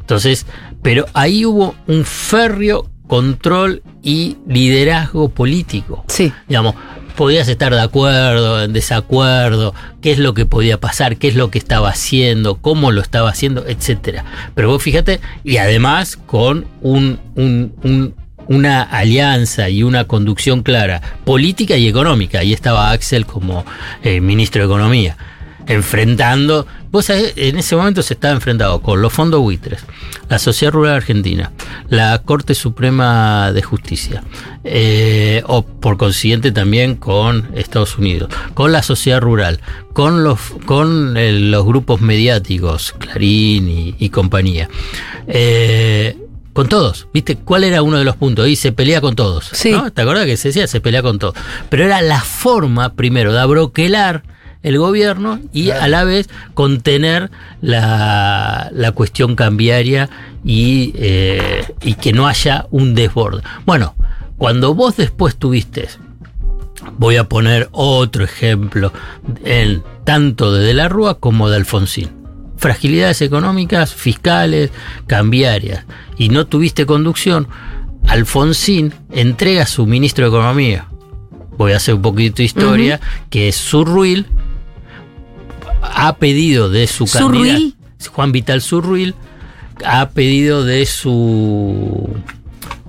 Entonces, 0.01 0.47
pero 0.83 1.07
ahí 1.15 1.45
hubo 1.45 1.75
un 1.87 2.05
férreo 2.05 2.89
control 3.07 3.83
y 4.03 4.37
liderazgo 4.47 5.29
político. 5.31 6.05
Sí. 6.09 6.33
Digamos, 6.49 6.75
podías 7.17 7.49
estar 7.49 7.75
de 7.75 7.81
acuerdo, 7.81 8.63
en 8.63 8.73
desacuerdo, 8.73 9.75
qué 10.01 10.13
es 10.13 10.19
lo 10.19 10.35
que 10.35 10.47
podía 10.47 10.79
pasar, 10.79 11.17
qué 11.17 11.29
es 11.29 11.35
lo 11.35 11.51
que 11.51 11.59
estaba 11.59 11.89
haciendo, 11.89 12.57
cómo 12.57 12.93
lo 12.93 13.01
estaba 13.01 13.31
haciendo, 13.31 13.67
etcétera. 13.67 14.25
Pero 14.55 14.69
vos 14.69 14.83
fíjate, 14.83 15.21
y 15.43 15.57
además 15.57 16.17
con 16.17 16.67
un, 16.81 17.19
un- 17.35 17.73
un- 17.83 18.15
una 18.47 18.83
alianza 18.83 19.69
y 19.69 19.83
una 19.83 20.05
conducción 20.05 20.63
clara, 20.63 21.03
política 21.27 21.77
y 21.77 21.87
económica. 21.87 22.39
Ahí 22.39 22.55
estaba 22.55 22.93
Axel 22.93 23.27
como 23.27 23.63
eh, 24.03 24.23
ministro 24.23 24.63
de 24.63 24.67
Economía, 24.67 25.19
enfrentando. 25.69 26.67
Vos 26.91 27.05
sabés, 27.05 27.35
en 27.37 27.59
ese 27.59 27.77
momento 27.77 28.03
se 28.03 28.15
estaba 28.15 28.35
enfrentado 28.35 28.81
con 28.81 29.03
los 29.03 29.13
fondos 29.13 29.41
buitres, 29.41 29.85
la 30.29 30.39
Sociedad 30.39 30.73
Rural 30.73 30.95
Argentina, 30.95 31.53
la 31.89 32.19
Corte 32.23 32.55
Suprema 32.55 33.53
de 33.53 33.63
Justicia, 33.63 34.25
eh, 34.65 35.43
o 35.47 35.63
por 35.63 35.99
consiguiente 35.99 36.51
también 36.51 36.97
con 36.97 37.51
Estados 37.55 37.99
Unidos, 37.99 38.31
con 38.55 38.73
la 38.73 38.83
sociedad 38.83 39.21
rural, 39.21 39.61
con 39.93 40.25
los, 40.25 40.41
con 40.65 41.17
eh, 41.17 41.33
los 41.33 41.65
grupos 41.67 42.01
mediáticos, 42.01 42.95
Clarín 42.99 43.69
y, 43.69 43.95
y 43.99 44.09
compañía. 44.09 44.69
Eh, 45.27 46.17
con 46.55 46.69
todos. 46.69 47.07
¿Viste? 47.15 47.37
¿Cuál 47.37 47.63
era 47.63 47.83
uno 47.83 47.99
de 47.99 48.05
los 48.05 48.17
puntos? 48.17 48.49
Y 48.49 48.57
se 48.57 48.73
pelea 48.73 49.01
con 49.01 49.15
todos. 49.15 49.49
Sí. 49.53 49.71
¿no? 49.71 49.93
¿Te 49.93 50.03
acordás 50.03 50.27
que 50.27 50.37
se 50.37 50.49
decía? 50.49 50.67
Se 50.67 50.81
pelea 50.81 51.03
con 51.03 51.21
todos. 51.21 51.37
Pero 51.69 51.85
era 51.85 52.03
la 52.03 52.21
forma, 52.21 52.95
primero, 52.95 53.33
de 53.33 53.39
abroquelar 53.39 54.25
el 54.69 54.79
gobierno 54.79 55.41
y 55.53 55.71
a 55.71 55.89
la 55.89 56.05
vez 56.05 56.29
contener 56.55 57.31
la, 57.63 58.71
la 58.73 58.93
cuestión 58.93 59.35
cambiaria 59.35 60.11
y, 60.45 60.93
eh, 60.97 61.65
y 61.83 61.95
que 61.95 62.13
no 62.13 62.27
haya 62.27 62.67
un 62.71 62.95
desborde. 62.95 63.43
Bueno, 63.65 63.95
cuando 64.37 64.75
vos 64.75 64.97
después 64.97 65.37
tuviste, 65.37 65.89
voy 66.99 67.17
a 67.17 67.25
poner 67.25 67.69
otro 67.73 68.25
ejemplo, 68.25 68.93
en, 69.45 69.83
tanto 70.05 70.53
de 70.53 70.65
De 70.65 70.75
la 70.75 70.89
Rúa 70.89 71.19
como 71.19 71.49
de 71.49 71.57
Alfonsín. 71.57 72.11
Fragilidades 72.57 73.23
económicas, 73.23 73.95
fiscales, 73.95 74.71
cambiarias, 75.07 75.87
y 76.19 76.29
no 76.29 76.47
tuviste 76.47 76.87
conducción, 76.87 77.49
Alfonsín 78.07 78.93
entrega 79.13 79.63
a 79.63 79.67
su 79.67 79.87
ministro 79.87 80.25
de 80.25 80.37
Economía, 80.37 80.89
voy 81.57 81.73
a 81.73 81.77
hacer 81.77 81.95
un 81.95 82.03
poquito 82.03 82.37
de 82.37 82.45
historia, 82.45 83.01
que 83.31 83.49
es 83.49 83.57
Surruil, 83.57 84.27
ha 85.83 86.17
pedido 86.17 86.71
de 86.71 86.87
su 86.87 87.07
¿Surruil? 87.07 87.75
candidato, 87.77 88.11
Juan 88.13 88.33
Vital 88.33 88.61
Surruil, 88.61 89.15
ha 89.85 90.11
pedido 90.11 90.65
de 90.65 90.87
su 90.87 92.09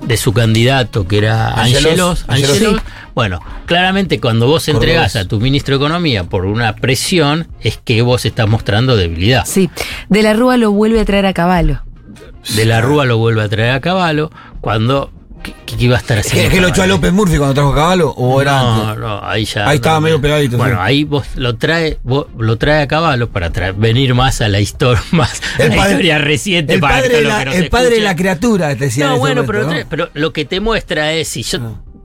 de 0.01 0.17
su 0.17 0.33
candidato 0.33 1.07
que 1.07 1.17
era 1.17 1.49
Angelos. 1.49 1.85
Angelos, 1.85 2.25
Angelos. 2.27 2.51
Angelos. 2.51 2.81
Sí. 2.81 2.91
Bueno, 3.15 3.41
claramente 3.65 4.19
cuando 4.19 4.47
vos 4.47 4.67
entregás 4.69 5.15
a 5.15 5.25
tu 5.25 5.39
ministro 5.41 5.77
de 5.77 5.85
Economía 5.85 6.23
por 6.23 6.45
una 6.45 6.75
presión, 6.75 7.47
es 7.61 7.77
que 7.77 8.01
vos 8.01 8.25
estás 8.25 8.47
mostrando 8.47 8.95
debilidad. 8.95 9.45
Sí. 9.45 9.69
De 10.07 10.23
la 10.23 10.33
Rúa 10.33 10.57
lo 10.57 10.71
vuelve 10.71 11.01
a 11.01 11.05
traer 11.05 11.25
a 11.25 11.33
caballo. 11.33 11.81
De 12.55 12.65
la 12.65 12.81
Rúa 12.81 13.05
lo 13.05 13.17
vuelve 13.17 13.43
a 13.43 13.49
traer 13.49 13.71
a 13.71 13.81
caballo 13.81 14.31
cuando. 14.61 15.11
¿Qué, 15.43 15.53
qué 15.65 15.75
iba 15.79 15.95
a 15.95 15.99
estar 15.99 16.17
¿Es 16.17 16.27
haciendo? 16.27 16.47
es 16.49 16.53
que 16.55 16.61
lo 16.61 16.67
echó 16.67 16.73
a 16.73 16.75
Cavallo? 16.85 16.93
López 16.95 17.13
Murphy 17.13 17.37
cuando 17.37 17.53
trajo 17.53 17.73
Caballo? 17.73 18.09
¿O 18.11 18.41
era 18.41 18.61
no, 18.61 18.81
antes? 18.89 18.99
no, 18.99 19.23
ahí 19.25 19.45
ya. 19.45 19.67
Ahí 19.69 19.75
estaba 19.77 19.99
medio 19.99 20.19
pegadito, 20.21 20.57
Bueno, 20.57 20.75
sí. 20.75 20.81
ahí 20.83 21.03
vos 21.03 21.25
lo 21.35 21.55
trae, 21.57 21.97
vos 22.03 22.27
lo 22.37 22.57
trae 22.57 22.81
a 22.83 22.87
caballo 22.87 23.29
para 23.29 23.51
traer- 23.51 23.75
venir 23.75 24.13
más 24.15 24.41
a 24.41 24.47
la 24.49 24.59
historia, 24.59 25.01
más 25.11 25.41
a 25.59 25.63
la 25.67 25.75
padre- 25.75 25.91
historia 25.91 26.17
reciente 26.17 26.73
El 26.73 26.79
para 26.79 26.95
padre, 26.97 27.15
de 27.17 27.21
la, 27.23 27.41
el 27.43 27.69
padre 27.69 27.89
de 27.95 28.01
la 28.01 28.15
criatura, 28.15 28.69
te 28.75 28.85
decía. 28.85 29.07
No, 29.07 29.17
bueno, 29.17 29.43
momento, 29.43 29.51
pero, 29.51 29.63
¿no? 29.65 29.71
trae- 29.71 29.85
pero 29.89 30.09
lo 30.13 30.33
que 30.33 30.45
te 30.45 30.59
muestra 30.59 31.13
es 31.13 31.27
si 31.29 31.43
yo. 31.43 31.59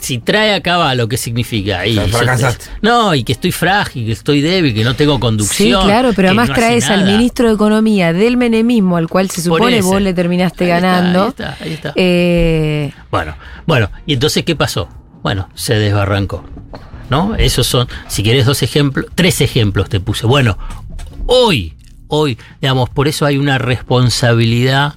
Si 0.05 0.19
trae 0.19 0.53
a 0.55 0.61
caballo, 0.61 1.09
¿qué 1.09 1.17
significa? 1.17 1.81
Ahí, 1.81 1.95
sea, 1.95 2.07
yo- 2.07 2.19
fracasaste. 2.19 2.67
no, 2.83 3.15
y 3.15 3.25
que 3.25 3.33
estoy 3.33 3.53
frágil, 3.53 4.05
que 4.05 4.13
estoy 4.13 4.43
débil, 4.43 4.75
que 4.75 4.85
no 4.85 4.95
tengo 4.95 5.15
Sí, 5.15 5.21
conducción. 5.21 5.85
claro, 5.87 6.11
pero 6.15 6.29
además 6.29 6.51
no 6.51 6.55
traes 6.55 6.91
al 6.91 7.05
ministro 7.07 7.49
de 7.49 7.55
Economía 7.55 8.13
del 8.13 8.37
menemismo, 8.37 8.97
al 8.99 9.09
cual 9.09 9.31
se 9.31 9.41
supone 9.41 9.81
vos 9.81 10.03
le 10.03 10.13
terminaste 10.13 10.65
Ahí 10.65 10.71
está, 10.77 10.87
ganando. 10.89 11.23
ahí 11.23 11.29
está, 11.31 11.57
ahí 11.61 11.73
está. 11.73 11.93
Eh, 11.97 12.93
Bueno, 13.11 13.35
bueno, 13.67 13.91
y 14.07 14.13
entonces 14.13 14.45
¿qué 14.45 14.55
pasó? 14.55 14.89
Bueno, 15.23 15.49
se 15.55 15.75
desbarrancó. 15.75 16.45
¿No? 17.11 17.35
Esos 17.37 17.67
son, 17.67 17.87
si 18.09 18.23
querés 18.23 18.47
dos 18.47 18.63
ejemplos, 18.63 19.07
tres 19.15 19.41
ejemplos 19.43 19.89
te 19.89 20.01
puse. 20.01 20.27
Bueno, 20.27 20.57
hoy, 21.27 21.75
hoy, 22.09 22.39
digamos, 22.61 22.89
por 22.91 23.09
eso 23.09 23.27
hay 23.27 23.37
una 23.39 23.59
responsabilidad. 23.59 24.95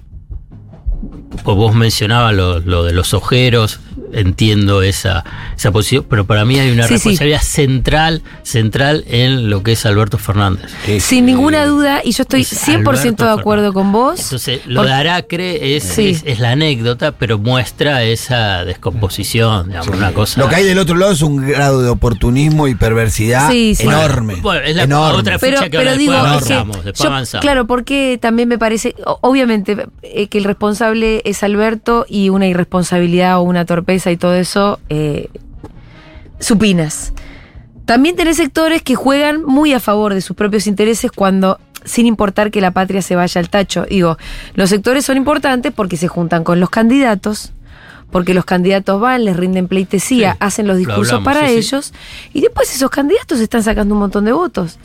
Pues 1.43 1.57
vos 1.57 1.75
mencionabas 1.75 2.33
lo, 2.33 2.59
lo 2.59 2.83
de 2.83 2.93
los 2.93 3.13
ojeros, 3.13 3.79
entiendo 4.13 4.81
esa, 4.81 5.23
esa 5.55 5.71
posición, 5.71 6.05
pero 6.09 6.25
para 6.25 6.45
mí 6.45 6.57
hay 6.57 6.71
una 6.71 6.83
Sí, 6.83 6.87
sí. 6.89 6.93
responsabilidad 6.95 7.41
central, 7.41 8.21
central 8.43 9.03
en 9.07 9.49
lo 9.49 9.61
que 9.61 9.73
es 9.73 9.85
Alberto 9.85 10.17
Fernández. 10.17 10.71
sin 10.99 11.25
ninguna 11.25 11.65
duda, 11.65 12.01
y 12.03 12.11
yo 12.13 12.21
estoy 12.23 12.41
Es 12.41 12.53
100% 12.67 12.87
Alberto 12.87 13.25
de 13.25 13.31
acuerdo 13.31 13.73
con 13.73 13.91
vos. 13.91 14.19
Entonces, 14.21 14.61
lo 14.65 14.79
Por- 14.81 14.87
de 14.87 14.93
Aracre 14.93 15.75
es, 15.75 15.83
Sí. 15.83 16.09
es, 16.11 16.23
es 16.25 16.39
la 16.39 16.51
anécdota, 16.51 17.11
pero 17.11 17.37
muestra 17.37 18.03
esa 18.03 18.63
descomposición, 18.63 19.67
digamos, 19.67 19.89
una 19.89 20.13
cosa. 20.13 20.39
Lo 20.41 20.47
que 20.49 20.55
hay 20.55 20.63
del 20.63 20.79
otro 20.79 20.95
lado 20.95 21.11
es 21.11 21.21
un 21.21 21.45
grado 21.47 21.81
de 21.81 21.89
oportunismo 21.89 22.67
y 22.67 22.75
perversidad 22.75 23.51
Sí, 23.51 23.75
sí. 23.75 23.83
enorme. 23.83 24.35
Bueno, 24.35 24.65
es 24.65 24.75
la 24.75 24.83
enorme. 24.83 25.19
otra 25.19 25.37
pero, 25.37 25.57
fecha 25.57 25.69
que 25.69 25.77
pero 25.77 25.89
ahora 25.89 25.97
digo, 25.97 26.13
después 26.13 26.31
avanzamos, 26.31 26.75
después 26.85 26.99
yo- 26.99 27.07
avanzamos. 27.09 27.41
claro, 27.41 27.67
porque 27.67 28.17
también 28.21 28.47
me 28.49 28.57
parece, 28.57 28.95
obviamente, 29.21 29.87
eh, 30.03 30.27
que 30.27 30.37
el 30.37 30.45
responsable 30.45 31.16
es 31.25 31.43
Alberto 31.43 32.05
y 32.07 32.29
una 32.29 32.47
irresponsabilidad 32.47 33.37
o 33.39 33.41
una 33.41 33.65
torpeza 33.65 34.11
y 34.11 34.17
todo 34.17 34.35
eso, 34.35 34.79
eh, 34.89 35.29
supinas. 36.39 37.13
También 37.85 38.15
tenés 38.15 38.37
sectores 38.37 38.81
que 38.81 38.95
juegan 38.95 39.43
muy 39.43 39.73
a 39.73 39.79
favor 39.79 40.13
de 40.13 40.21
sus 40.21 40.35
propios 40.35 40.67
intereses 40.67 41.09
cuando, 41.11 41.59
sin 41.85 42.05
importar 42.05 42.51
que 42.51 42.59
la 42.59 42.71
patria 42.71 43.01
se 43.01 43.15
vaya 43.15 43.39
al 43.39 43.49
tacho. 43.49 43.85
Digo, 43.89 44.17
los 44.55 44.69
sectores 44.69 45.05
son 45.05 45.15
importantes 45.15 45.71
porque 45.73 45.95
se 45.95 46.09
juntan 46.09 46.43
con 46.43 46.59
los 46.59 46.69
candidatos, 46.69 47.53
porque 48.11 48.33
los 48.33 48.45
candidatos 48.45 48.99
van, 48.99 49.25
les 49.25 49.35
rinden 49.35 49.67
pleitesía, 49.67 50.33
Sí, 50.33 50.37
hacen 50.39 50.67
los 50.67 50.75
lo 50.75 50.79
discursos 50.79 51.13
hablamos, 51.15 51.25
para 51.25 51.47
sí, 51.47 51.53
sí. 51.53 51.59
ellos, 51.59 51.93
y 52.33 52.41
después 52.41 52.73
esos 52.73 52.89
candidatos 52.89 53.39
están 53.39 53.63
sacando 53.63 53.93
un 53.93 53.99
montón 53.99 54.25
de 54.25 54.31
votos. 54.31 54.79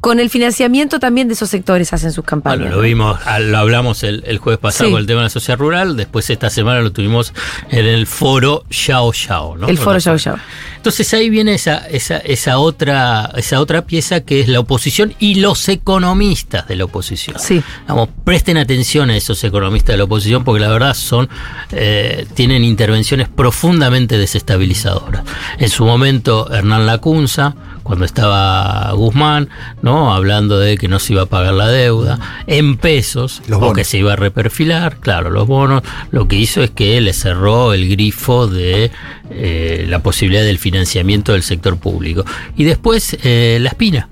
Con 0.00 0.18
el 0.20 0.30
financiamiento 0.30 0.98
también 0.98 1.28
de 1.28 1.34
esos 1.34 1.48
sectores 1.48 1.92
hacen 1.92 2.12
sus 2.12 2.24
campañas. 2.24 2.60
Bueno, 2.60 2.76
lo 2.76 2.82
vimos, 2.82 3.20
ah, 3.24 3.38
lo 3.38 3.58
hablamos 3.58 4.02
el, 4.02 4.24
el 4.26 4.38
jueves 4.38 4.58
pasado 4.58 4.90
con 4.90 5.00
el 5.00 5.06
tema 5.06 5.20
de 5.20 5.24
la 5.24 5.30
sociedad 5.30 5.58
rural, 5.58 5.96
después 5.96 6.28
esta 6.30 6.50
semana 6.50 6.80
lo 6.80 6.92
tuvimos 6.92 7.32
en 7.70 7.86
el 7.86 8.06
foro 8.06 8.64
Yao 8.70 9.12
Yao, 9.12 9.56
¿no? 9.56 9.68
el 9.68 9.78
foro 9.78 9.98
Yao 9.98 10.16
Yao. 10.16 10.36
Entonces 10.76 11.12
ahí 11.12 11.28
viene 11.28 11.54
esa, 11.54 11.86
esa, 11.88 12.16
esa 12.18 12.58
otra, 12.58 13.30
esa 13.36 13.60
otra 13.60 13.84
pieza 13.84 14.22
que 14.22 14.40
es 14.40 14.48
la 14.48 14.60
oposición 14.60 15.14
y 15.18 15.36
los 15.36 15.68
economistas 15.68 16.66
de 16.68 16.76
la 16.76 16.84
oposición. 16.84 17.38
Sí. 17.38 17.62
Vamos, 17.86 18.08
presten 18.24 18.56
atención 18.56 19.10
a 19.10 19.16
esos 19.16 19.44
economistas 19.44 19.92
de 19.94 19.98
la 19.98 20.04
oposición 20.04 20.42
porque 20.42 20.60
la 20.60 20.68
verdad 20.68 20.94
son, 20.94 21.28
eh, 21.72 22.26
tienen 22.40 22.64
intervenciones 22.64 23.28
profundamente 23.28 24.16
desestabilizadoras. 24.16 25.24
En 25.58 25.68
su 25.68 25.84
momento, 25.84 26.50
Hernán 26.50 26.86
Lacunza, 26.86 27.54
cuando 27.82 28.06
estaba 28.06 28.90
Guzmán, 28.92 29.50
¿no? 29.82 30.14
Hablando 30.14 30.58
de 30.58 30.78
que 30.78 30.88
no 30.88 31.00
se 31.00 31.12
iba 31.12 31.24
a 31.24 31.26
pagar 31.26 31.52
la 31.52 31.68
deuda, 31.68 32.18
en 32.46 32.78
pesos, 32.78 33.42
Los 33.46 33.62
o 33.62 33.74
que 33.74 33.84
se 33.84 33.98
iba 33.98 34.14
a 34.14 34.16
reperfilar, 34.16 35.00
claro, 35.00 35.28
los 35.28 35.46
bonos, 35.46 35.82
lo 36.12 36.28
que 36.28 36.36
hizo 36.36 36.62
es 36.62 36.70
que 36.70 36.98
le 37.02 37.12
cerró 37.12 37.74
el 37.74 37.90
grifo 37.90 38.46
de 38.46 38.90
eh, 39.30 39.84
la 39.86 39.98
posibilidad 39.98 40.42
del 40.42 40.56
financiamiento 40.56 41.32
del 41.34 41.42
sector 41.42 41.76
público. 41.76 42.24
Y 42.56 42.64
después, 42.64 43.18
eh, 43.22 43.58
la 43.60 43.68
espina. 43.68 44.08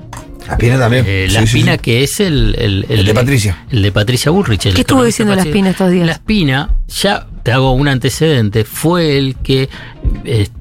La 0.46 0.52
Espina 0.54 0.78
también. 0.78 1.04
Eh, 1.06 1.26
Sí, 1.28 1.34
la 1.34 1.40
sí, 1.40 1.44
Espina, 1.46 1.72
sí. 1.72 1.78
que 1.78 2.02
es 2.02 2.20
el, 2.20 2.54
el, 2.58 2.86
El 2.90 3.06
de 3.06 3.14
Patricia. 3.14 3.64
El 3.70 3.82
de 3.82 3.92
Patricia 3.92 4.30
Bullrich. 4.30 4.66
el 4.66 4.74
¿Qué 4.74 4.80
estuvo 4.82 5.02
diciendo 5.04 5.34
la. 5.34 5.42
Espina 5.42 5.70
estos 5.70 5.90
días? 5.90 6.06
La 6.06 6.12
Espina, 6.12 6.74
ya 6.88 7.26
te 7.48 7.52
hago 7.52 7.72
un 7.72 7.88
antecedente, 7.88 8.66
fue 8.66 9.16
el 9.16 9.34
que 9.36 9.70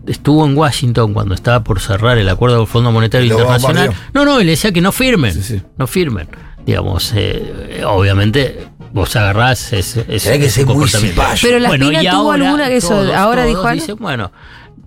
estuvo 0.06 0.45
en 0.45 0.58
Washington 0.58 1.13
cuando 1.13 1.36
estaba 1.36 1.62
por 1.62 1.82
cerrar 1.82 2.17
el 2.17 2.30
acuerdo 2.30 2.60
del 2.60 2.67
Fondo 2.67 2.93
Monetario 2.93 3.28
Internacional. 3.30 3.93
No, 4.13 4.23
no, 4.23 4.39
y 4.39 4.45
le 4.45 4.52
decía 4.52 4.71
que 4.71 4.80
no 4.80 4.93
firmen. 4.93 5.34
Sí, 5.34 5.43
sí. 5.43 5.62
No 5.78 5.86
firmen. 5.86 6.30
Digamos, 6.65 7.12
eh, 7.13 7.84
obviamente. 7.86 8.69
Vos 8.93 9.13
agarrás 9.17 9.73
ese, 9.73 10.06
ese, 10.08 10.39
que 10.39 10.45
ese 10.45 10.63
muy 10.63 10.76
comportamiento. 10.76 11.21
cipayo. 11.21 11.39
Pero 11.43 11.60
la 11.60 11.76
y 11.76 12.10
tuvo 12.10 12.32
alguna 12.32 12.67
que 12.69 12.78
eso, 12.78 12.88
todos- 12.88 13.13
ahora 13.13 13.41
todos 13.41 13.47
dijo 13.50 13.67
algo. 13.67 13.82
dicen, 13.82 13.95
bueno, 14.00 14.32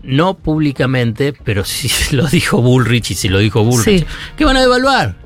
no 0.03 0.39
públicamente, 0.39 1.35
pero 1.45 1.67
sí 1.67 1.91
lo 2.17 2.27
dijo 2.29 2.63
Bullrich 2.63 3.11
y 3.11 3.15
si 3.15 3.29
lo 3.29 3.41
dijo 3.41 3.63
Bullrich, 3.63 4.01
Sí. 4.01 4.07
que 4.39 4.47
van 4.47 4.57
a 4.57 4.63
devaluar. 4.63 5.17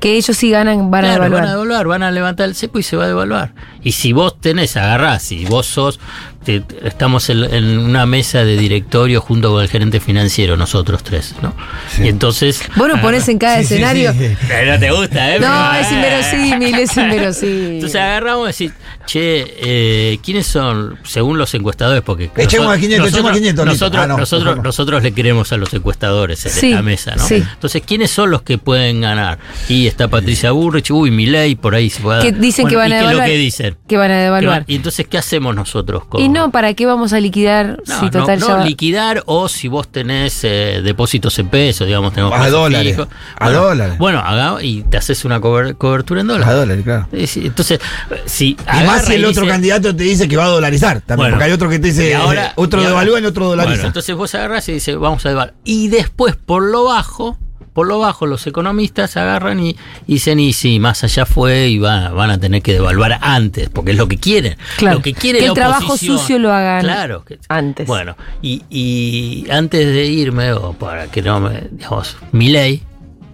Que 0.00 0.16
ellos 0.16 0.36
sí 0.36 0.50
ganan, 0.50 0.90
van 0.90 1.04
a 1.04 1.12
devaluar. 1.12 1.42
van 1.42 1.48
a 1.48 1.52
devaluar, 1.52 1.86
van 1.86 2.02
a 2.02 2.10
levantar 2.10 2.48
el 2.48 2.54
cepo 2.54 2.78
y 2.78 2.82
se 2.82 2.96
va 2.96 3.04
a 3.04 3.08
devaluar. 3.08 3.54
Y 3.82 3.92
si 3.92 4.12
vos 4.12 4.40
tenés, 4.40 4.76
agarrás, 4.76 5.32
y 5.32 5.44
vos 5.46 5.66
sos, 5.66 6.00
te- 6.44 6.62
estamos 6.84 7.28
en, 7.30 7.44
en 7.44 7.78
una 7.78 8.06
mesa 8.06 8.44
de 8.44 8.56
directorio 8.56 9.20
junto 9.20 9.50
con 9.52 9.62
el 9.62 9.68
gerente 9.68 10.00
financiero, 10.00 10.56
nosotros 10.56 11.02
tres, 11.02 11.34
¿no? 11.42 11.54
Y 12.02 12.08
entonces. 12.08 12.62
Vos 12.76 12.88
nos 12.88 13.00
ponés 13.00 13.28
en 13.28 13.38
cada 13.38 13.58
Sí, 13.58 13.74
escenario. 13.74 14.12
sí, 14.12 14.18
sí. 14.20 14.36
Eh, 14.50 14.64
No 14.72 14.78
te 14.78 14.90
gusta, 14.90 15.34
¿eh? 15.36 15.40
No, 15.40 15.74
es 15.74 15.92
inverosímil, 15.92 16.74
es 16.78 16.96
inverosímil. 16.96 17.74
Entonces 17.74 18.00
agarramos 18.00 18.44
y 18.44 18.46
decir, 18.48 18.72
che, 19.06 19.54
eh, 19.58 20.18
¿quiénes 20.22 20.46
son, 20.46 20.98
según 21.04 21.36
los 21.38 21.52
encuestadores? 21.54 22.02
Porque 22.02 22.30
Echemos 22.36 22.74
a 22.74 22.78
500, 22.78 22.98
nosotros, 22.98 23.12
echemos 23.12 23.30
a 23.30 23.34
500, 23.34 23.66
listo. 23.66 23.84
nosotros, 23.84 24.02
Ah, 24.04 24.06
no, 24.06 24.16
nosotros, 24.18 24.56
no. 24.56 24.62
nosotros 24.70 25.02
le 25.02 25.12
queremos 25.12 25.52
a 25.52 25.56
los 25.58 25.72
encuestadores 25.74 26.46
en 26.46 26.52
Sí, 26.52 26.70
esta 26.70 26.82
mesa, 26.82 27.16
¿no? 27.16 27.26
sí. 27.26 27.34
Entonces, 27.36 27.82
¿quiénes 27.86 28.10
son 28.10 28.30
los 28.30 28.42
que 28.42 28.56
pueden 28.58 29.00
ganar? 29.02 29.38
Y 29.68 29.86
está 29.86 30.08
Patricia 30.08 30.52
Burrich, 30.52 30.90
uy, 30.90 31.10
Milei, 31.10 31.54
por 31.54 31.74
ahí 31.74 31.90
se 31.90 32.00
puede 32.00 32.22
Que 32.22 32.32
dicen 32.32 32.66
que 32.66 32.76
van 32.76 32.86
a 32.86 32.88
¿y 32.88 32.90
qué 32.90 32.96
es 32.96 33.00
devaluar. 33.02 33.26
lo 33.28 33.32
que 33.32 33.38
dicen? 33.38 33.76
Que 33.86 33.96
van 33.98 34.10
a 34.10 34.14
Que 34.14 34.20
devaluar. 34.22 34.64
Y 34.66 34.76
entonces, 34.76 35.06
¿qué 35.06 35.18
hacemos 35.18 35.54
nosotros? 35.54 36.04
con- 36.06 36.20
Y 36.22 36.28
no, 36.30 36.50
¿para 36.50 36.74
qué 36.74 36.86
vamos 36.86 37.12
a 37.12 37.20
liquidar 37.20 37.78
no, 37.86 37.98
si 37.98 38.04
no, 38.06 38.10
total 38.10 38.38
no, 38.40 38.46
ya 38.48 38.54
va- 38.56 38.64
liquidar 38.64 39.22
o 39.26 39.48
si 39.48 39.68
vos 39.68 39.88
tenés 39.88 40.40
eh, 40.44 40.80
depósitos 40.82 41.38
en 41.38 41.48
pesos, 41.48 41.86
digamos, 41.86 42.12
tenemos 42.12 42.38
A 42.38 42.48
dólares, 42.50 42.92
fijos. 42.96 43.08
a 43.38 43.44
Bueno, 43.46 43.62
dólares. 43.62 43.98
Bueno, 43.98 44.18
haga 44.20 44.62
y 44.62 44.82
te 44.82 44.96
haces 44.96 45.24
una 45.24 45.40
cober- 45.40 45.76
cobertura 45.76 46.20
en 46.20 46.26
dólares. 46.28 46.48
A 46.48 46.54
dólares, 46.54 46.84
claro. 46.84 47.08
Sí, 47.26 47.42
Entonces, 47.46 47.80
si 48.26 48.56
Y 48.80 48.84
más 48.86 49.04
si 49.06 49.14
el 49.14 49.24
otro 49.24 49.42
dice- 49.42 49.52
candidato 49.52 49.94
te 49.94 50.04
dice 50.04 50.28
que 50.28 50.36
va 50.36 50.44
a 50.44 50.48
dolarizar 50.48 51.00
también. 51.00 51.16
Bueno, 51.16 51.34
porque 51.36 51.44
hay 51.44 51.52
otro 51.52 51.68
que 51.68 51.78
te 51.78 51.88
dice, 51.88 52.10
y 52.10 52.12
ahora- 52.12 52.46
eh, 52.48 52.52
otro 52.56 52.82
devalúa 52.82 53.20
y 53.20 53.24
otro 53.26 53.46
dolariza. 53.46 53.74
Bueno, 53.76 53.86
entonces 53.88 54.14
vos 54.16 54.34
agarrás 54.34 54.68
y 54.68 54.72
dices, 54.72 54.96
vamos 54.96 55.24
a 55.26 55.28
devaluar. 55.30 55.54
Y 55.64 55.88
después, 55.88 56.36
por 56.36 56.62
lo 56.62 56.84
bajo, 56.84 57.38
por 57.72 57.86
lo 57.86 57.98
bajo 57.98 58.26
los 58.26 58.46
economistas 58.46 59.16
agarran 59.16 59.60
y, 59.60 59.70
y 60.06 60.14
dicen, 60.14 60.40
y 60.40 60.52
sí, 60.52 60.80
más 60.80 61.04
allá 61.04 61.24
fue 61.26 61.68
y 61.68 61.78
van, 61.78 62.14
van 62.14 62.30
a 62.30 62.38
tener 62.38 62.62
que 62.62 62.72
devaluar 62.72 63.18
antes, 63.22 63.68
porque 63.68 63.92
es 63.92 63.96
lo 63.96 64.08
que 64.08 64.18
quieren. 64.18 64.56
Claro. 64.76 64.96
Lo 64.98 65.02
que 65.02 65.14
quiere 65.14 65.38
Que 65.38 65.44
la 65.46 65.50
el 65.52 65.54
trabajo 65.54 65.96
sucio 65.96 66.38
lo 66.38 66.52
hagan 66.52 66.82
Claro. 66.82 67.24
que- 67.24 67.38
antes. 67.48 67.86
Bueno, 67.86 68.16
y, 68.42 68.62
y 68.70 69.46
antes 69.50 69.86
de 69.86 70.06
irme, 70.06 70.52
o 70.52 70.72
para 70.72 71.06
que 71.08 71.22
no 71.22 71.40
me, 71.40 71.68
digamos, 71.70 72.16
mi 72.32 72.48
ley, 72.48 72.82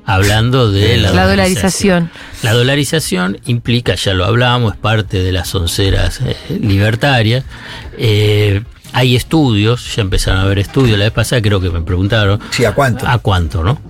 hablando 0.05 0.70
de 0.70 0.99
la, 0.99 1.11
La 1.12 1.27
dolarización. 1.27 2.11
La 2.42 2.53
dolarización 2.53 3.38
implica, 3.46 3.94
ya 3.96 4.14
lo 4.14 4.25
hablamos, 4.25 4.75
es 4.75 4.79
parte 4.79 5.20
de 5.22 5.33
las 5.33 5.55
onceras 5.55 6.20
eh, 6.20 6.37
libertarias. 6.61 7.44
Eh, 7.99 8.62
hay 8.92 9.16
estudios, 9.16 9.96
ya 9.96 10.03
empezaron 10.03 10.40
a 10.40 10.44
haber 10.44 10.59
estudios, 10.61 10.99
la 10.99 11.07
vez 11.07 11.12
pasada 11.12 11.42
creo 11.42 11.61
que 11.61 11.70
me 11.70 11.81
preguntaron. 11.83 12.38
Sí, 12.51 12.64
¿a 12.64 12.72
cuánto? 12.72 13.07
¿A 13.09 13.18
cuánto, 13.18 13.64
no? 13.64 13.81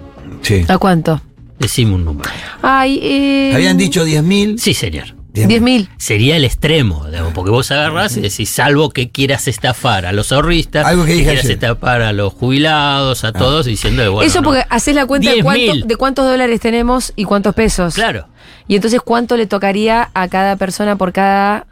Sí. 0.46 0.64
¿A 0.68 0.78
cuánto? 0.78 1.20
Decime 1.58 1.94
un 1.94 2.04
número. 2.04 2.30
Ay, 2.62 2.98
eh, 3.02 3.52
Habían 3.54 3.76
dicho 3.78 4.04
10.000. 4.06 4.58
Sí, 4.58 4.74
señor. 4.74 5.14
10.000. 5.34 5.88
Sería 5.98 6.36
el 6.36 6.44
extremo, 6.44 7.04
digamos, 7.06 7.34
porque 7.34 7.50
vos 7.50 7.70
agarrás 7.70 8.16
y 8.16 8.20
decís, 8.22 8.48
salvo 8.48 8.88
que 8.88 9.10
quieras 9.10 9.48
estafar 9.48 10.06
a 10.06 10.12
los 10.12 10.32
ahorristas, 10.32 10.86
Algo 10.86 11.04
que 11.04 11.12
dije 11.12 11.24
quieras 11.24 11.44
ayer. 11.44 11.52
estafar 11.56 12.00
a 12.00 12.12
los 12.14 12.32
jubilados, 12.32 13.22
a 13.24 13.32
todos, 13.32 13.66
diciendo, 13.66 14.10
bueno, 14.12 14.26
Eso 14.26 14.40
no. 14.40 14.48
porque 14.48 14.64
haces 14.70 14.94
la 14.94 15.04
cuenta 15.04 15.28
de, 15.30 15.36
10.000. 15.42 15.42
cuánto- 15.42 15.86
de 15.86 15.96
cuántos 15.96 16.24
dólares 16.26 16.60
tenemos 16.60 17.12
y 17.16 17.24
cuántos 17.24 17.54
pesos. 17.54 17.94
Claro. 17.94 18.28
Y 18.66 18.76
entonces 18.76 19.00
cuánto 19.02 19.36
le 19.36 19.46
tocaría 19.46 20.08
a 20.14 20.28
cada 20.28 20.56
persona 20.56 20.96
por 20.96 21.12
cada... 21.12 21.66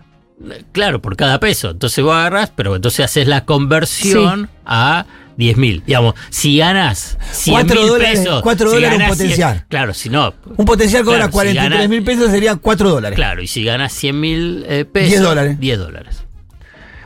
Claro, 0.73 1.01
por 1.01 1.17
cada 1.17 1.41
peso. 1.41 1.71
Entonces 1.71 2.05
vos 2.05 2.15
agarrás, 2.15 2.51
pero 2.55 2.77
entonces 2.77 3.05
haces 3.05 3.27
la 3.29 3.45
conversión 3.47 4.51
a 4.67 5.07
10 5.37 5.57
mil. 5.57 5.83
Digamos, 5.87 6.15
si 6.31 6.59
ganas 6.59 7.19
100 7.33 7.55
Cuatro 7.55 7.81
mil 7.81 7.89
dólares- 7.89 8.21
pesos. 8.21 8.43
cuatro 8.43 8.69
si 8.69 8.75
dólares 8.77 8.95
un 8.95 9.01
ganás 9.01 9.17
100 9.19 9.29
potencial. 9.29 9.67
claro, 9.69 9.95
si 9.95 10.09
no. 10.09 10.35
Un 10.57 10.65
potencial 10.65 11.05
cobra 11.05 11.17
claro, 11.19 11.31
si 11.31 11.33
43 11.33 11.71
ganas- 11.71 11.89
mil 11.89 12.03
pesos 12.05 12.31
serían 12.31 12.59
4 12.59 12.91
dólares. 12.91 13.17
Claro, 13.17 13.43
y 13.43 13.47
si 13.47 13.65
ganas 13.65 13.93
100 13.93 14.21
mil 14.21 14.65
eh, 14.69 14.85
pesos. 14.85 15.09
10 15.11 15.21
dólares. 15.23 15.61
10 15.61 15.79
dólares. 15.79 16.17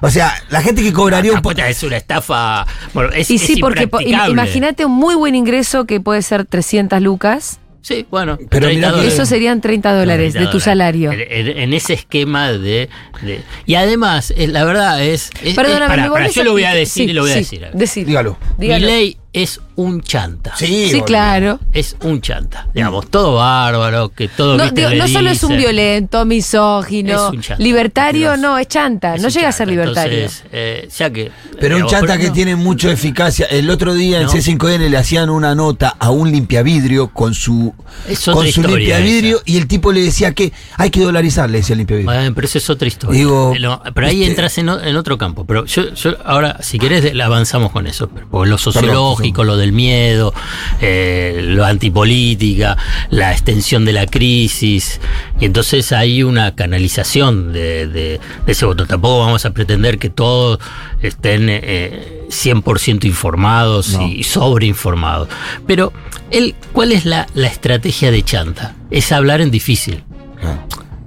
O 0.00 0.10
sea, 0.10 0.32
la 0.50 0.62
gente 0.62 0.82
que 0.82 0.92
cobraría 0.92 1.32
un 1.32 1.38
Ah, 1.38 1.42
puta, 1.42 1.68
es 1.68 1.82
una 1.82 1.96
estafa. 1.96 2.64
Bueno, 2.94 3.10
es, 3.12 3.28
y 3.30 3.34
es 3.34 3.42
sí, 3.42 3.56
porque 3.60 3.88
po- 3.88 3.98
im- 3.98 4.02
impracticable. 4.02 4.32
imagínate 4.32 4.84
un 4.84 4.92
muy 4.92 5.16
buen 5.16 5.34
ingreso 5.34 5.86
que 5.86 6.00
puede 6.00 6.22
ser 6.22 6.44
300 6.44 7.02
lucas. 7.02 7.58
Sí, 7.80 8.06
bueno. 8.10 8.36
Pero 8.50 8.66
30 8.66 8.68
mirá 8.74 8.88
que- 8.88 8.92
dólares. 8.96 9.14
Eso 9.14 9.24
serían 9.26 9.60
30 9.60 9.94
dólares 9.94 10.32
30 10.32 10.46
de 10.50 10.52
tu 10.52 10.60
salario. 10.60 11.12
En, 11.12 11.58
en- 11.58 11.72
ese 11.72 11.94
esquema 11.94 12.52
de, 12.52 12.88
de- 13.22 13.40
Y 13.66 13.74
además, 13.76 14.32
eh, 14.36 14.46
la 14.48 14.64
verdad 14.64 15.02
es. 15.02 15.30
es- 15.42 15.54
Perdóname, 15.54 15.84
es- 15.84 15.88
pará, 15.88 16.02
¿me 16.02 16.08
pará, 16.08 16.10
volvés 16.10 16.34
yo 16.34 16.42
a- 16.42 16.44
lo 16.44 16.52
voy 16.52 16.64
a 16.64 16.74
decir 16.74 17.04
Sí, 17.04 17.10
y 17.10 17.12
lo 17.14 17.22
voy 17.22 17.30
a 17.30 17.34
sí, 17.34 17.38
decir. 17.40 17.64
a 17.64 17.68
ver. 17.68 17.76
decir. 17.76 18.06
Dígalo. 18.06 18.36
Dígalo. 18.58 18.80
Mi 18.86 18.92
ley 18.92 19.16
es 19.42 19.60
un 19.76 20.00
chanta. 20.02 20.54
Sí, 20.56 20.88
Sí, 20.90 21.00
claro. 21.02 21.60
Es 21.72 21.96
un 22.02 22.20
chanta. 22.20 22.66
Digamos, 22.74 23.08
todo 23.08 23.36
bárbaro, 23.36 24.08
que 24.08 24.26
todo. 24.28 24.56
No, 24.56 24.64
viste, 24.64 24.80
digo, 24.80 24.90
le 24.90 24.96
no 24.98 25.08
solo 25.08 25.30
es 25.30 25.42
un 25.44 25.56
violento, 25.56 26.24
misógino, 26.24 27.28
Es 27.28 27.34
un 27.34 27.40
chanta. 27.40 27.62
libertario, 27.62 28.36
no, 28.36 28.58
es 28.58 28.66
chanta, 28.66 29.14
Es 29.14 29.22
no 29.22 29.28
llega 29.28 29.48
a 29.48 29.52
ser 29.52 29.68
libertario. 29.68 30.18
Entonces, 30.18 30.44
eh, 30.52 30.88
ya 30.96 31.10
que. 31.10 31.30
Pero 31.60 31.76
un 31.76 31.86
chanta 31.86 32.06
pero 32.14 32.20
que 32.20 32.26
no. 32.28 32.32
tiene 32.32 32.56
mucha 32.56 32.90
eficacia. 32.90 33.46
El 33.46 33.70
otro 33.70 33.94
día 33.94 34.18
en 34.20 34.24
No. 34.26 34.32
C5N 34.32 34.88
le 34.88 34.96
hacían 34.96 35.30
una 35.30 35.54
nota 35.54 35.94
a 35.98 36.10
un 36.10 36.30
limpiavidrio 36.32 37.08
con 37.08 37.34
su, 37.34 37.72
con 38.32 38.46
su 38.48 38.62
limpiavidrio 38.62 39.40
y 39.44 39.56
el 39.58 39.66
tipo 39.68 39.92
le 39.92 40.02
decía 40.02 40.34
que 40.34 40.52
hay 40.76 40.90
que 40.90 41.00
dolarizar, 41.00 41.48
le 41.48 41.58
decía 41.58 41.74
el 41.74 41.78
limpiavidrio. 41.78 42.12
Bueno, 42.12 42.34
pero 42.34 42.46
eso 42.46 42.58
es 42.58 42.68
otra 42.70 42.88
historia. 42.88 43.16
Digo, 43.18 43.52
Eh, 43.54 43.60
no, 43.60 43.80
pero 43.94 44.06
ahí 44.08 44.22
este- 44.22 44.30
entras 44.30 44.58
en, 44.58 44.68
otro 44.68 45.16
campo. 45.18 45.44
Pero 45.44 45.64
yo, 45.66 45.94
yo 45.94 46.16
ahora, 46.24 46.58
si 46.62 46.78
querés, 46.78 47.12
avanzamos 47.20 47.70
con 47.70 47.86
eso. 47.86 48.08
Pero 48.08 48.26
porque 48.28 48.50
lo 48.50 48.58
sociológico, 48.58 49.27
lo 49.32 49.56
del 49.56 49.72
miedo, 49.72 50.32
eh, 50.80 51.40
lo 51.44 51.64
antipolítica, 51.64 52.76
la 53.10 53.32
extensión 53.32 53.84
de 53.84 53.92
la 53.92 54.06
crisis. 54.06 55.00
Y 55.40 55.44
entonces 55.44 55.92
hay 55.92 56.22
una 56.22 56.54
canalización 56.54 57.52
de, 57.52 57.86
de- 57.86 58.20
de 58.46 58.52
ese 58.52 58.64
voto. 58.66 58.86
Tampoco 58.86 59.20
vamos 59.20 59.44
a 59.44 59.50
pretender 59.50 59.98
que 59.98 60.10
todos 60.10 60.58
estén 61.02 61.46
eh, 61.48 62.24
100% 62.30 63.04
informados 63.04 63.96
y 64.10 64.22
sobreinformados. 64.24 65.28
Pero, 65.66 65.92
él, 66.30 66.54
¿cuál 66.72 66.92
es 66.92 67.04
la, 67.04 67.26
la 67.34 67.46
estrategia 67.46 68.10
de 68.10 68.22
Chanta? 68.22 68.74
Es 68.90 69.12
hablar 69.12 69.40
en 69.40 69.50
difícil. 69.50 70.02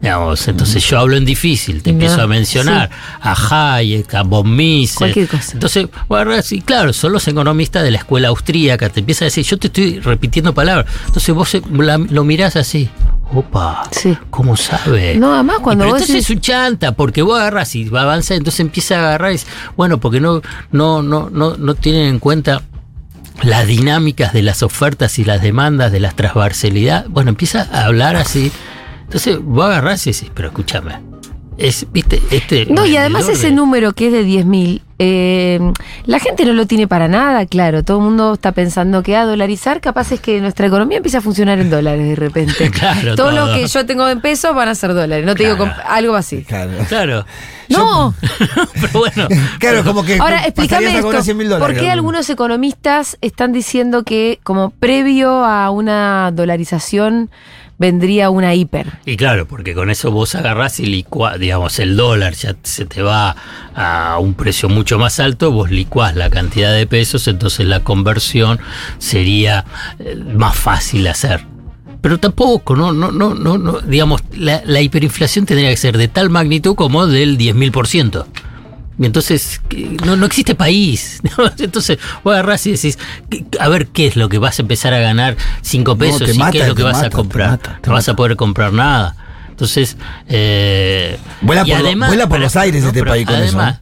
Digamos, 0.01 0.47
entonces 0.47 0.83
yo 0.83 0.97
hablo 0.97 1.15
en 1.15 1.25
difícil, 1.25 1.83
te 1.83 1.91
No, 1.91 1.99
empiezo 1.99 2.21
a 2.23 2.27
mencionar 2.27 2.89
a 3.21 3.75
Hayek, 3.77 4.11
a 4.15 4.23
von 4.23 4.55
Mises. 4.55 4.97
Cualquier 4.97 5.27
cosa. 5.27 5.51
Entonces, 5.53 5.87
bueno, 6.07 6.41
sí, 6.41 6.61
claro, 6.61 6.91
son 6.91 7.11
los 7.13 7.27
economistas 7.27 7.83
de 7.83 7.91
la 7.91 7.99
escuela 7.99 8.29
austríaca, 8.29 8.89
te 8.89 9.01
empieza 9.01 9.25
a 9.25 9.27
decir, 9.27 9.45
yo 9.45 9.57
te 9.59 9.67
estoy 9.67 9.99
repitiendo 9.99 10.53
palabras. 10.55 10.87
Entonces 11.05 11.35
vos 11.35 11.55
la- 11.77 11.97
lo 11.99 12.23
mirás 12.23 12.55
así. 12.55 12.89
Opa, 13.33 13.83
Sí. 13.91 14.17
¿cómo 14.31 14.57
sabe? 14.57 15.15
No, 15.15 15.33
además 15.35 15.57
cuando 15.61 15.83
pero 15.83 15.93
vos 15.93 16.01
entonces 16.01 16.15
decís- 16.25 16.31
es 16.31 16.35
un 16.35 16.41
chanta, 16.41 16.91
porque 16.93 17.21
vos 17.21 17.39
agarras 17.39 17.75
y 17.75 17.85
va 17.87 17.99
a 18.01 18.03
avanzar, 18.03 18.37
entonces 18.37 18.59
empieza 18.59 18.95
a 18.95 19.07
agarrar 19.09 19.29
y 19.29 19.33
dice, 19.33 19.47
bueno, 19.77 19.99
porque 19.99 20.19
no, 20.19 20.41
no, 20.71 21.03
no, 21.03 21.29
no, 21.29 21.55
no 21.57 21.75
tienen 21.75 22.07
en 22.07 22.19
cuenta 22.19 22.63
las 23.43 23.67
dinámicas 23.67 24.33
de 24.33 24.41
las 24.41 24.63
ofertas 24.63 25.17
y 25.19 25.23
las 25.25 25.41
demandas 25.41 25.91
de 25.91 25.99
la 25.99 26.11
transversalidad. 26.11 27.05
Bueno, 27.07 27.29
empieza 27.29 27.67
a 27.71 27.85
hablar 27.85 28.15
así. 28.15 28.51
Entonces 29.11 29.39
vos 29.43 29.65
agarrás 29.65 30.07
y 30.07 30.13
decís, 30.13 30.31
pero 30.33 30.47
escúchame. 30.47 30.99
Es, 31.57 31.85
viste, 31.91 32.19
este. 32.31 32.65
No, 32.67 32.85
y 32.87 32.95
además 32.95 33.27
ese 33.27 33.47
de- 33.47 33.53
número 33.53 33.91
que 33.91 34.07
es 34.07 34.13
de 34.13 34.23
10.000, 34.25 34.81
eh, 34.97 35.59
la 36.05 36.19
gente 36.19 36.45
no 36.45 36.53
lo 36.53 36.65
tiene 36.65 36.87
para 36.87 37.07
nada, 37.09 37.45
claro. 37.45 37.83
Todo 37.83 37.97
el 37.97 38.03
mundo 38.05 38.33
está 38.33 38.53
pensando 38.53 39.03
que 39.03 39.15
a 39.17 39.25
dolarizar, 39.25 39.79
capaz 39.81 40.11
es 40.13 40.21
que 40.21 40.39
nuestra 40.41 40.67
economía 40.67 40.97
empieza 40.97 41.17
a 41.17 41.21
funcionar 41.21 41.59
en 41.59 41.69
dólares 41.69 42.07
de 42.07 42.15
repente. 42.15 42.71
Claro, 42.79 43.15
todo, 43.15 43.31
lo 43.31 43.53
que 43.53 43.67
yo 43.67 43.85
tengo 43.85 44.07
en 44.07 44.21
pesos 44.21 44.55
van 44.55 44.69
a 44.69 44.75
ser 44.75 44.93
dólares. 44.93 45.23
No 45.25 45.35
te 45.35 45.43
digo 45.43 45.57
Claro. 45.57 45.73
algo 45.87 46.15
así. 46.15 46.43
Claro. 46.43 46.71
Claro. 46.87 47.25
No, 47.71 48.13
pero 48.73 48.99
bueno. 48.99 49.27
Claro, 49.57 49.85
como 49.85 50.03
que 50.03 50.17
ahora 50.19 50.43
explícame 50.45 50.93
esto. 50.97 51.21
100 51.23 51.37
mil 51.37 51.49
¿Por 51.57 51.73
qué 51.73 51.89
algunos 51.89 52.29
economistas 52.29 53.17
están 53.21 53.53
diciendo 53.53 54.03
que 54.03 54.39
como 54.43 54.71
previo 54.71 55.45
a 55.45 55.69
una 55.71 56.31
dolarización 56.33 57.29
vendría 57.81 58.29
una 58.29 58.53
hiper? 58.53 58.99
Y 59.07 59.17
claro, 59.17 59.47
porque 59.47 59.73
con 59.73 59.89
eso 59.89 60.11
vos 60.11 60.35
agarrás 60.35 60.79
y 60.79 60.85
licuás, 60.85 61.39
digamos, 61.39 61.79
el 61.79 61.97
dólar 61.97 62.35
ya 62.35 62.55
se 62.61 62.85
te 62.85 63.01
va 63.01 63.35
a 63.75 64.19
un 64.19 64.35
precio 64.35 64.69
mucho 64.69 64.99
más 64.99 65.19
alto, 65.19 65.51
vos 65.51 65.71
licuás 65.71 66.15
la 66.15 66.29
cantidad 66.29 66.71
de 66.71 66.85
pesos, 66.85 67.27
entonces 67.27 67.65
la 67.65 67.79
conversión 67.79 68.59
sería 68.99 69.65
eh, 69.97 70.15
más 70.15 70.55
fácil 70.55 71.07
hacer. 71.07 71.43
Pero 72.01 72.19
tampoco, 72.19 72.75
no, 72.75 72.93
no, 72.93 73.11
no, 73.11 73.33
no, 73.33 73.79
digamos, 73.81 74.21
la 74.35 74.81
hiperinflación 74.81 75.45
tendría 75.45 75.69
que 75.69 75.77
ser 75.77 75.97
de 75.97 76.07
tal 76.07 76.29
magnitud 76.29 76.75
como 76.75 77.05
del 77.05 77.37
10.000%. 77.37 78.25
Y 78.99 79.05
entonces 79.05 79.61
no, 80.05 80.15
no 80.15 80.25
existe 80.25 80.53
país. 80.53 81.21
Entonces 81.57 81.97
vos 82.23 82.33
agarrás 82.33 82.65
y 82.67 82.71
decís, 82.71 82.99
a 83.59 83.67
ver 83.67 83.87
qué 83.87 84.07
es 84.07 84.15
lo 84.15 84.29
que 84.29 84.37
vas 84.37 84.59
a 84.59 84.61
empezar 84.61 84.93
a 84.93 84.99
ganar 84.99 85.37
5 85.61 85.97
pesos 85.97 86.35
y 86.35 86.37
mata, 86.37 86.51
qué 86.51 86.61
es 86.61 86.67
lo 86.67 86.75
que 86.75 86.83
vas 86.83 86.97
mata, 86.97 87.07
a 87.07 87.09
te 87.09 87.15
comprar. 87.15 87.49
mata, 87.51 87.79
te 87.81 87.89
no 87.89 87.95
vas 87.95 88.07
a 88.09 88.15
poder 88.15 88.35
comprar 88.35 88.73
nada. 88.73 89.15
Entonces, 89.49 89.97
eh, 90.27 91.17
Vuela 91.41 91.65
por 91.65 91.81
vuela 91.97 92.27
por 92.27 92.39
los 92.39 92.55
aires 92.55 92.83
este 92.83 93.03
país 93.03 93.25
con 93.25 93.35
eso, 93.35 93.57
además, 93.57 93.81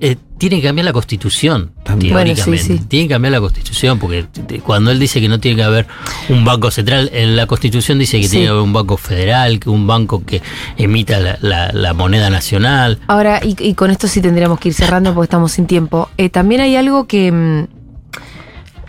eh, 0.00 0.16
tiene 0.38 0.56
que 0.56 0.62
cambiar 0.68 0.86
la 0.86 0.92
constitución, 0.94 1.72
También. 1.84 2.14
teóricamente. 2.14 2.50
Bueno, 2.50 2.62
sí, 2.62 2.78
sí. 2.78 2.84
Tiene 2.88 3.06
que 3.08 3.14
cambiar 3.14 3.32
la 3.32 3.40
constitución, 3.40 3.98
porque 3.98 4.24
cuando 4.64 4.90
él 4.90 4.98
dice 4.98 5.20
que 5.20 5.28
no 5.28 5.38
tiene 5.38 5.56
que 5.58 5.62
haber 5.62 5.86
un 6.30 6.44
banco 6.44 6.70
central, 6.70 7.10
en 7.12 7.36
la 7.36 7.46
constitución 7.46 7.98
dice 7.98 8.16
que 8.18 8.24
Sí. 8.24 8.30
tiene 8.30 8.46
que 8.46 8.50
haber 8.50 8.62
un 8.62 8.72
banco 8.72 8.96
federal, 8.96 9.60
que 9.60 9.68
un 9.68 9.86
banco 9.86 10.24
que 10.24 10.40
emita 10.78 11.20
la, 11.20 11.38
la- 11.42 11.70
la 11.72 11.92
moneda 11.92 12.30
nacional. 12.30 12.98
Ahora, 13.08 13.40
y, 13.44 13.54
y 13.58 13.74
con 13.74 13.90
esto 13.90 14.08
sí 14.08 14.20
tendríamos 14.22 14.58
que 14.58 14.68
ir 14.68 14.74
cerrando 14.74 15.12
porque 15.14 15.26
estamos 15.26 15.52
sin 15.52 15.66
tiempo. 15.66 16.08
Eh, 16.16 16.30
también 16.30 16.62
hay 16.62 16.76
algo 16.76 17.06
que. 17.06 17.66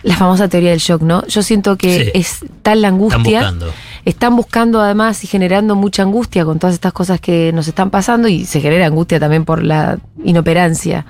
La 0.02 0.16
famosa 0.16 0.48
teoría 0.48 0.70
del 0.70 0.80
shock, 0.80 1.02
¿no? 1.02 1.26
Yo 1.26 1.42
siento 1.42 1.76
que 1.76 2.04
Sí. 2.06 2.10
es 2.14 2.38
tal 2.62 2.82
la 2.82 2.88
angustia. 2.88 3.18
Están 3.40 3.58
buscando. 3.58 3.72
Están 4.04 4.36
buscando 4.36 4.80
además 4.80 5.22
y 5.22 5.28
generando 5.28 5.76
mucha 5.76 6.02
angustia 6.02 6.44
con 6.44 6.58
todas 6.58 6.74
estas 6.74 6.92
cosas 6.92 7.20
que 7.20 7.52
nos 7.52 7.68
están 7.68 7.90
pasando 7.90 8.26
y 8.26 8.44
se 8.46 8.60
genera 8.60 8.86
angustia 8.86 9.20
también 9.20 9.44
por 9.44 9.62
la 9.62 9.98
inoperancia 10.24 11.06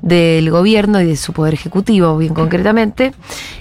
del 0.00 0.50
gobierno 0.50 1.00
y 1.00 1.06
de 1.06 1.16
su 1.16 1.32
poder 1.32 1.54
ejecutivo, 1.54 2.18
bien 2.18 2.34
concretamente, 2.34 3.12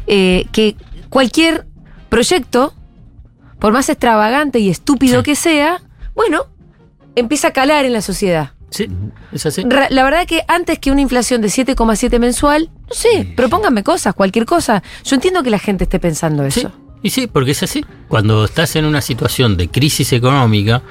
eh, 0.08 0.46
que 0.52 0.76
cualquier 1.10 1.68
proyecto, 2.10 2.74
por 3.60 3.72
más 3.72 3.88
extravagante 3.90 4.58
y 4.58 4.70
estúpido 4.70 5.20
Sí. 5.20 5.26
que 5.26 5.36
sea, 5.36 5.82
bueno, 6.16 6.46
empieza 7.16 7.50
a 7.50 7.52
calar 7.52 7.86
en 7.86 7.94
la 7.94 8.02
sociedad. 8.02 8.52
Sí, 8.72 8.88
es 9.32 9.46
así. 9.46 9.64
Ra- 9.68 9.88
La 9.92 10.04
verdad 10.04 10.26
que 10.26 10.42
antes 10.48 10.80
que 10.80 10.90
una 10.92 11.02
inflación 11.02 11.42
de 11.42 11.50
7,7 11.50 12.18
mensual, 12.20 12.70
no 12.88 12.94
sé, 12.96 13.32
propónganme 13.36 13.84
cosas, 13.84 14.16
cualquier 14.16 14.46
cosa. 14.46 14.82
Yo 15.04 15.16
entiendo 15.16 15.44
que 15.44 15.50
la 15.52 15.60
gente 15.60 15.84
esté 15.84 16.00
pensando 16.00 16.50
Sí, 16.50 16.62
eso. 16.62 16.72
y 17.04 17.10
sí, 17.10 17.28
porque 17.28 17.52
es 17.52 17.62
así. 17.64 17.86
Cuando 18.08 18.46
estás 18.46 18.76
en 18.78 18.86
una 18.86 19.02
situación 19.02 19.58
de 19.58 19.68
crisis 19.68 20.14
económica 20.14 20.82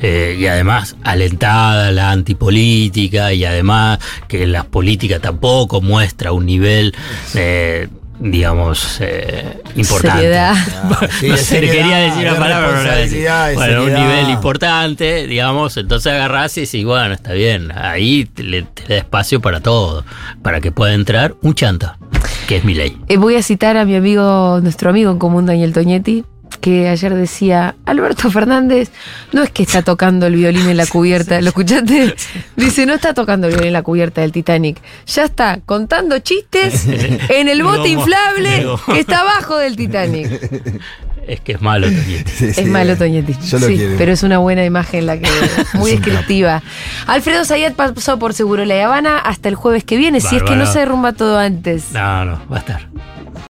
eh, 0.00 0.36
y 0.38 0.46
además 0.46 0.96
alentada 1.02 1.90
la 1.90 2.10
antipolítica 2.12 3.32
y 3.32 3.44
además 3.44 3.98
que 4.28 4.46
la 4.46 4.64
política 4.64 5.18
tampoco 5.20 5.80
muestra 5.80 6.32
un 6.32 6.46
nivel 6.46 6.94
eh, 7.34 7.88
digamos, 8.18 8.98
eh, 9.00 9.62
importante. 9.74 10.22
Seriedad. 10.22 10.54
Ah, 10.84 11.08
sí, 11.18 11.28
no 11.28 11.36
sé, 11.36 11.44
seriedad, 11.44 11.74
quería 11.74 11.96
decir 11.98 12.28
una 12.28 12.38
palabra, 12.38 12.68
pero 12.68 12.82
no 12.82 12.96
decir. 12.96 13.28
Bueno, 13.54 13.80
un 13.80 13.88
seriedad. 13.88 14.08
nivel 14.08 14.30
importante, 14.30 15.26
digamos, 15.26 15.76
entonces 15.76 16.12
agarrás 16.12 16.56
y 16.58 16.62
decís, 16.62 16.84
bueno, 16.84 17.14
está 17.14 17.32
bien, 17.32 17.72
ahí 17.74 18.24
te 18.24 18.42
le, 18.42 18.62
te 18.62 18.84
da 18.88 18.96
espacio 18.96 19.40
para 19.40 19.60
todo, 19.60 20.04
para 20.42 20.60
que 20.60 20.72
pueda 20.72 20.94
entrar 20.94 21.34
un 21.42 21.54
chanta, 21.54 21.98
que 22.46 22.56
es 22.56 22.64
mi 22.64 22.74
ley. 22.74 22.96
Eh, 23.08 23.16
voy 23.16 23.36
a 23.36 23.42
citar 23.42 23.76
a 23.76 23.84
mi 23.84 23.96
amigo, 23.96 24.60
nuestro 24.62 24.90
amigo 24.90 25.10
en 25.10 25.18
común, 25.18 25.46
Daniel 25.46 25.72
Toñetti, 25.72 26.24
que 26.64 26.88
ayer 26.88 27.14
decía, 27.14 27.74
Alberto 27.84 28.30
Fernández 28.30 28.90
no 29.32 29.42
es 29.42 29.50
que 29.50 29.62
está 29.62 29.82
tocando 29.82 30.26
el 30.26 30.34
violín 30.34 30.66
en 30.70 30.78
la 30.78 30.86
cubierta, 30.94 31.38
¿lo 31.42 31.48
escuchaste? 31.48 32.14
Dice, 32.56 32.86
no 32.86 32.94
está 32.94 33.12
tocando 33.12 33.48
el 33.48 33.52
violín 33.52 33.66
en 33.66 33.72
la 33.74 33.82
cubierta 33.82 34.22
del 34.22 34.32
Titanic, 34.32 34.78
ya 35.04 35.24
está 35.24 35.60
contando 35.66 36.18
chistes 36.20 36.86
en 37.28 37.50
el 37.50 37.62
bote 37.62 37.90
inflable 37.90 38.66
que 38.86 38.98
está 38.98 39.20
abajo 39.20 39.58
del 39.58 39.76
Titanic. 39.76 40.40
Es 41.26 41.40
que 41.40 41.52
es 41.52 41.60
malo 41.60 41.86
también. 41.86 42.24
Es 42.40 42.66
malo 42.66 42.96
Toñetti. 42.96 43.34
Yo 43.46 43.58
lo 43.58 43.66
sí, 43.66 43.76
quiero. 43.76 43.96
pero 43.98 44.12
es 44.12 44.22
una 44.22 44.38
buena 44.38 44.64
imagen 44.64 45.06
la 45.06 45.18
que 45.18 45.28
muy 45.74 45.90
descriptiva. 45.90 46.62
Alfredo 47.06 47.44
Zayat 47.44 47.74
pasó 47.74 48.18
por 48.18 48.32
Seguro 48.32 48.64
La 48.64 48.82
Habana 48.84 49.18
hasta 49.18 49.50
el 49.50 49.54
jueves 49.54 49.84
que 49.84 49.96
viene, 49.96 50.20
si 50.20 50.36
es 50.36 50.42
que 50.42 50.56
no 50.56 50.64
se 50.66 50.80
derrumba 50.80 51.12
todo 51.12 51.38
antes. 51.38 51.92
No, 51.92 52.24
no, 52.24 52.40
va 52.50 52.56
a 52.56 52.60
estar. 52.60 52.88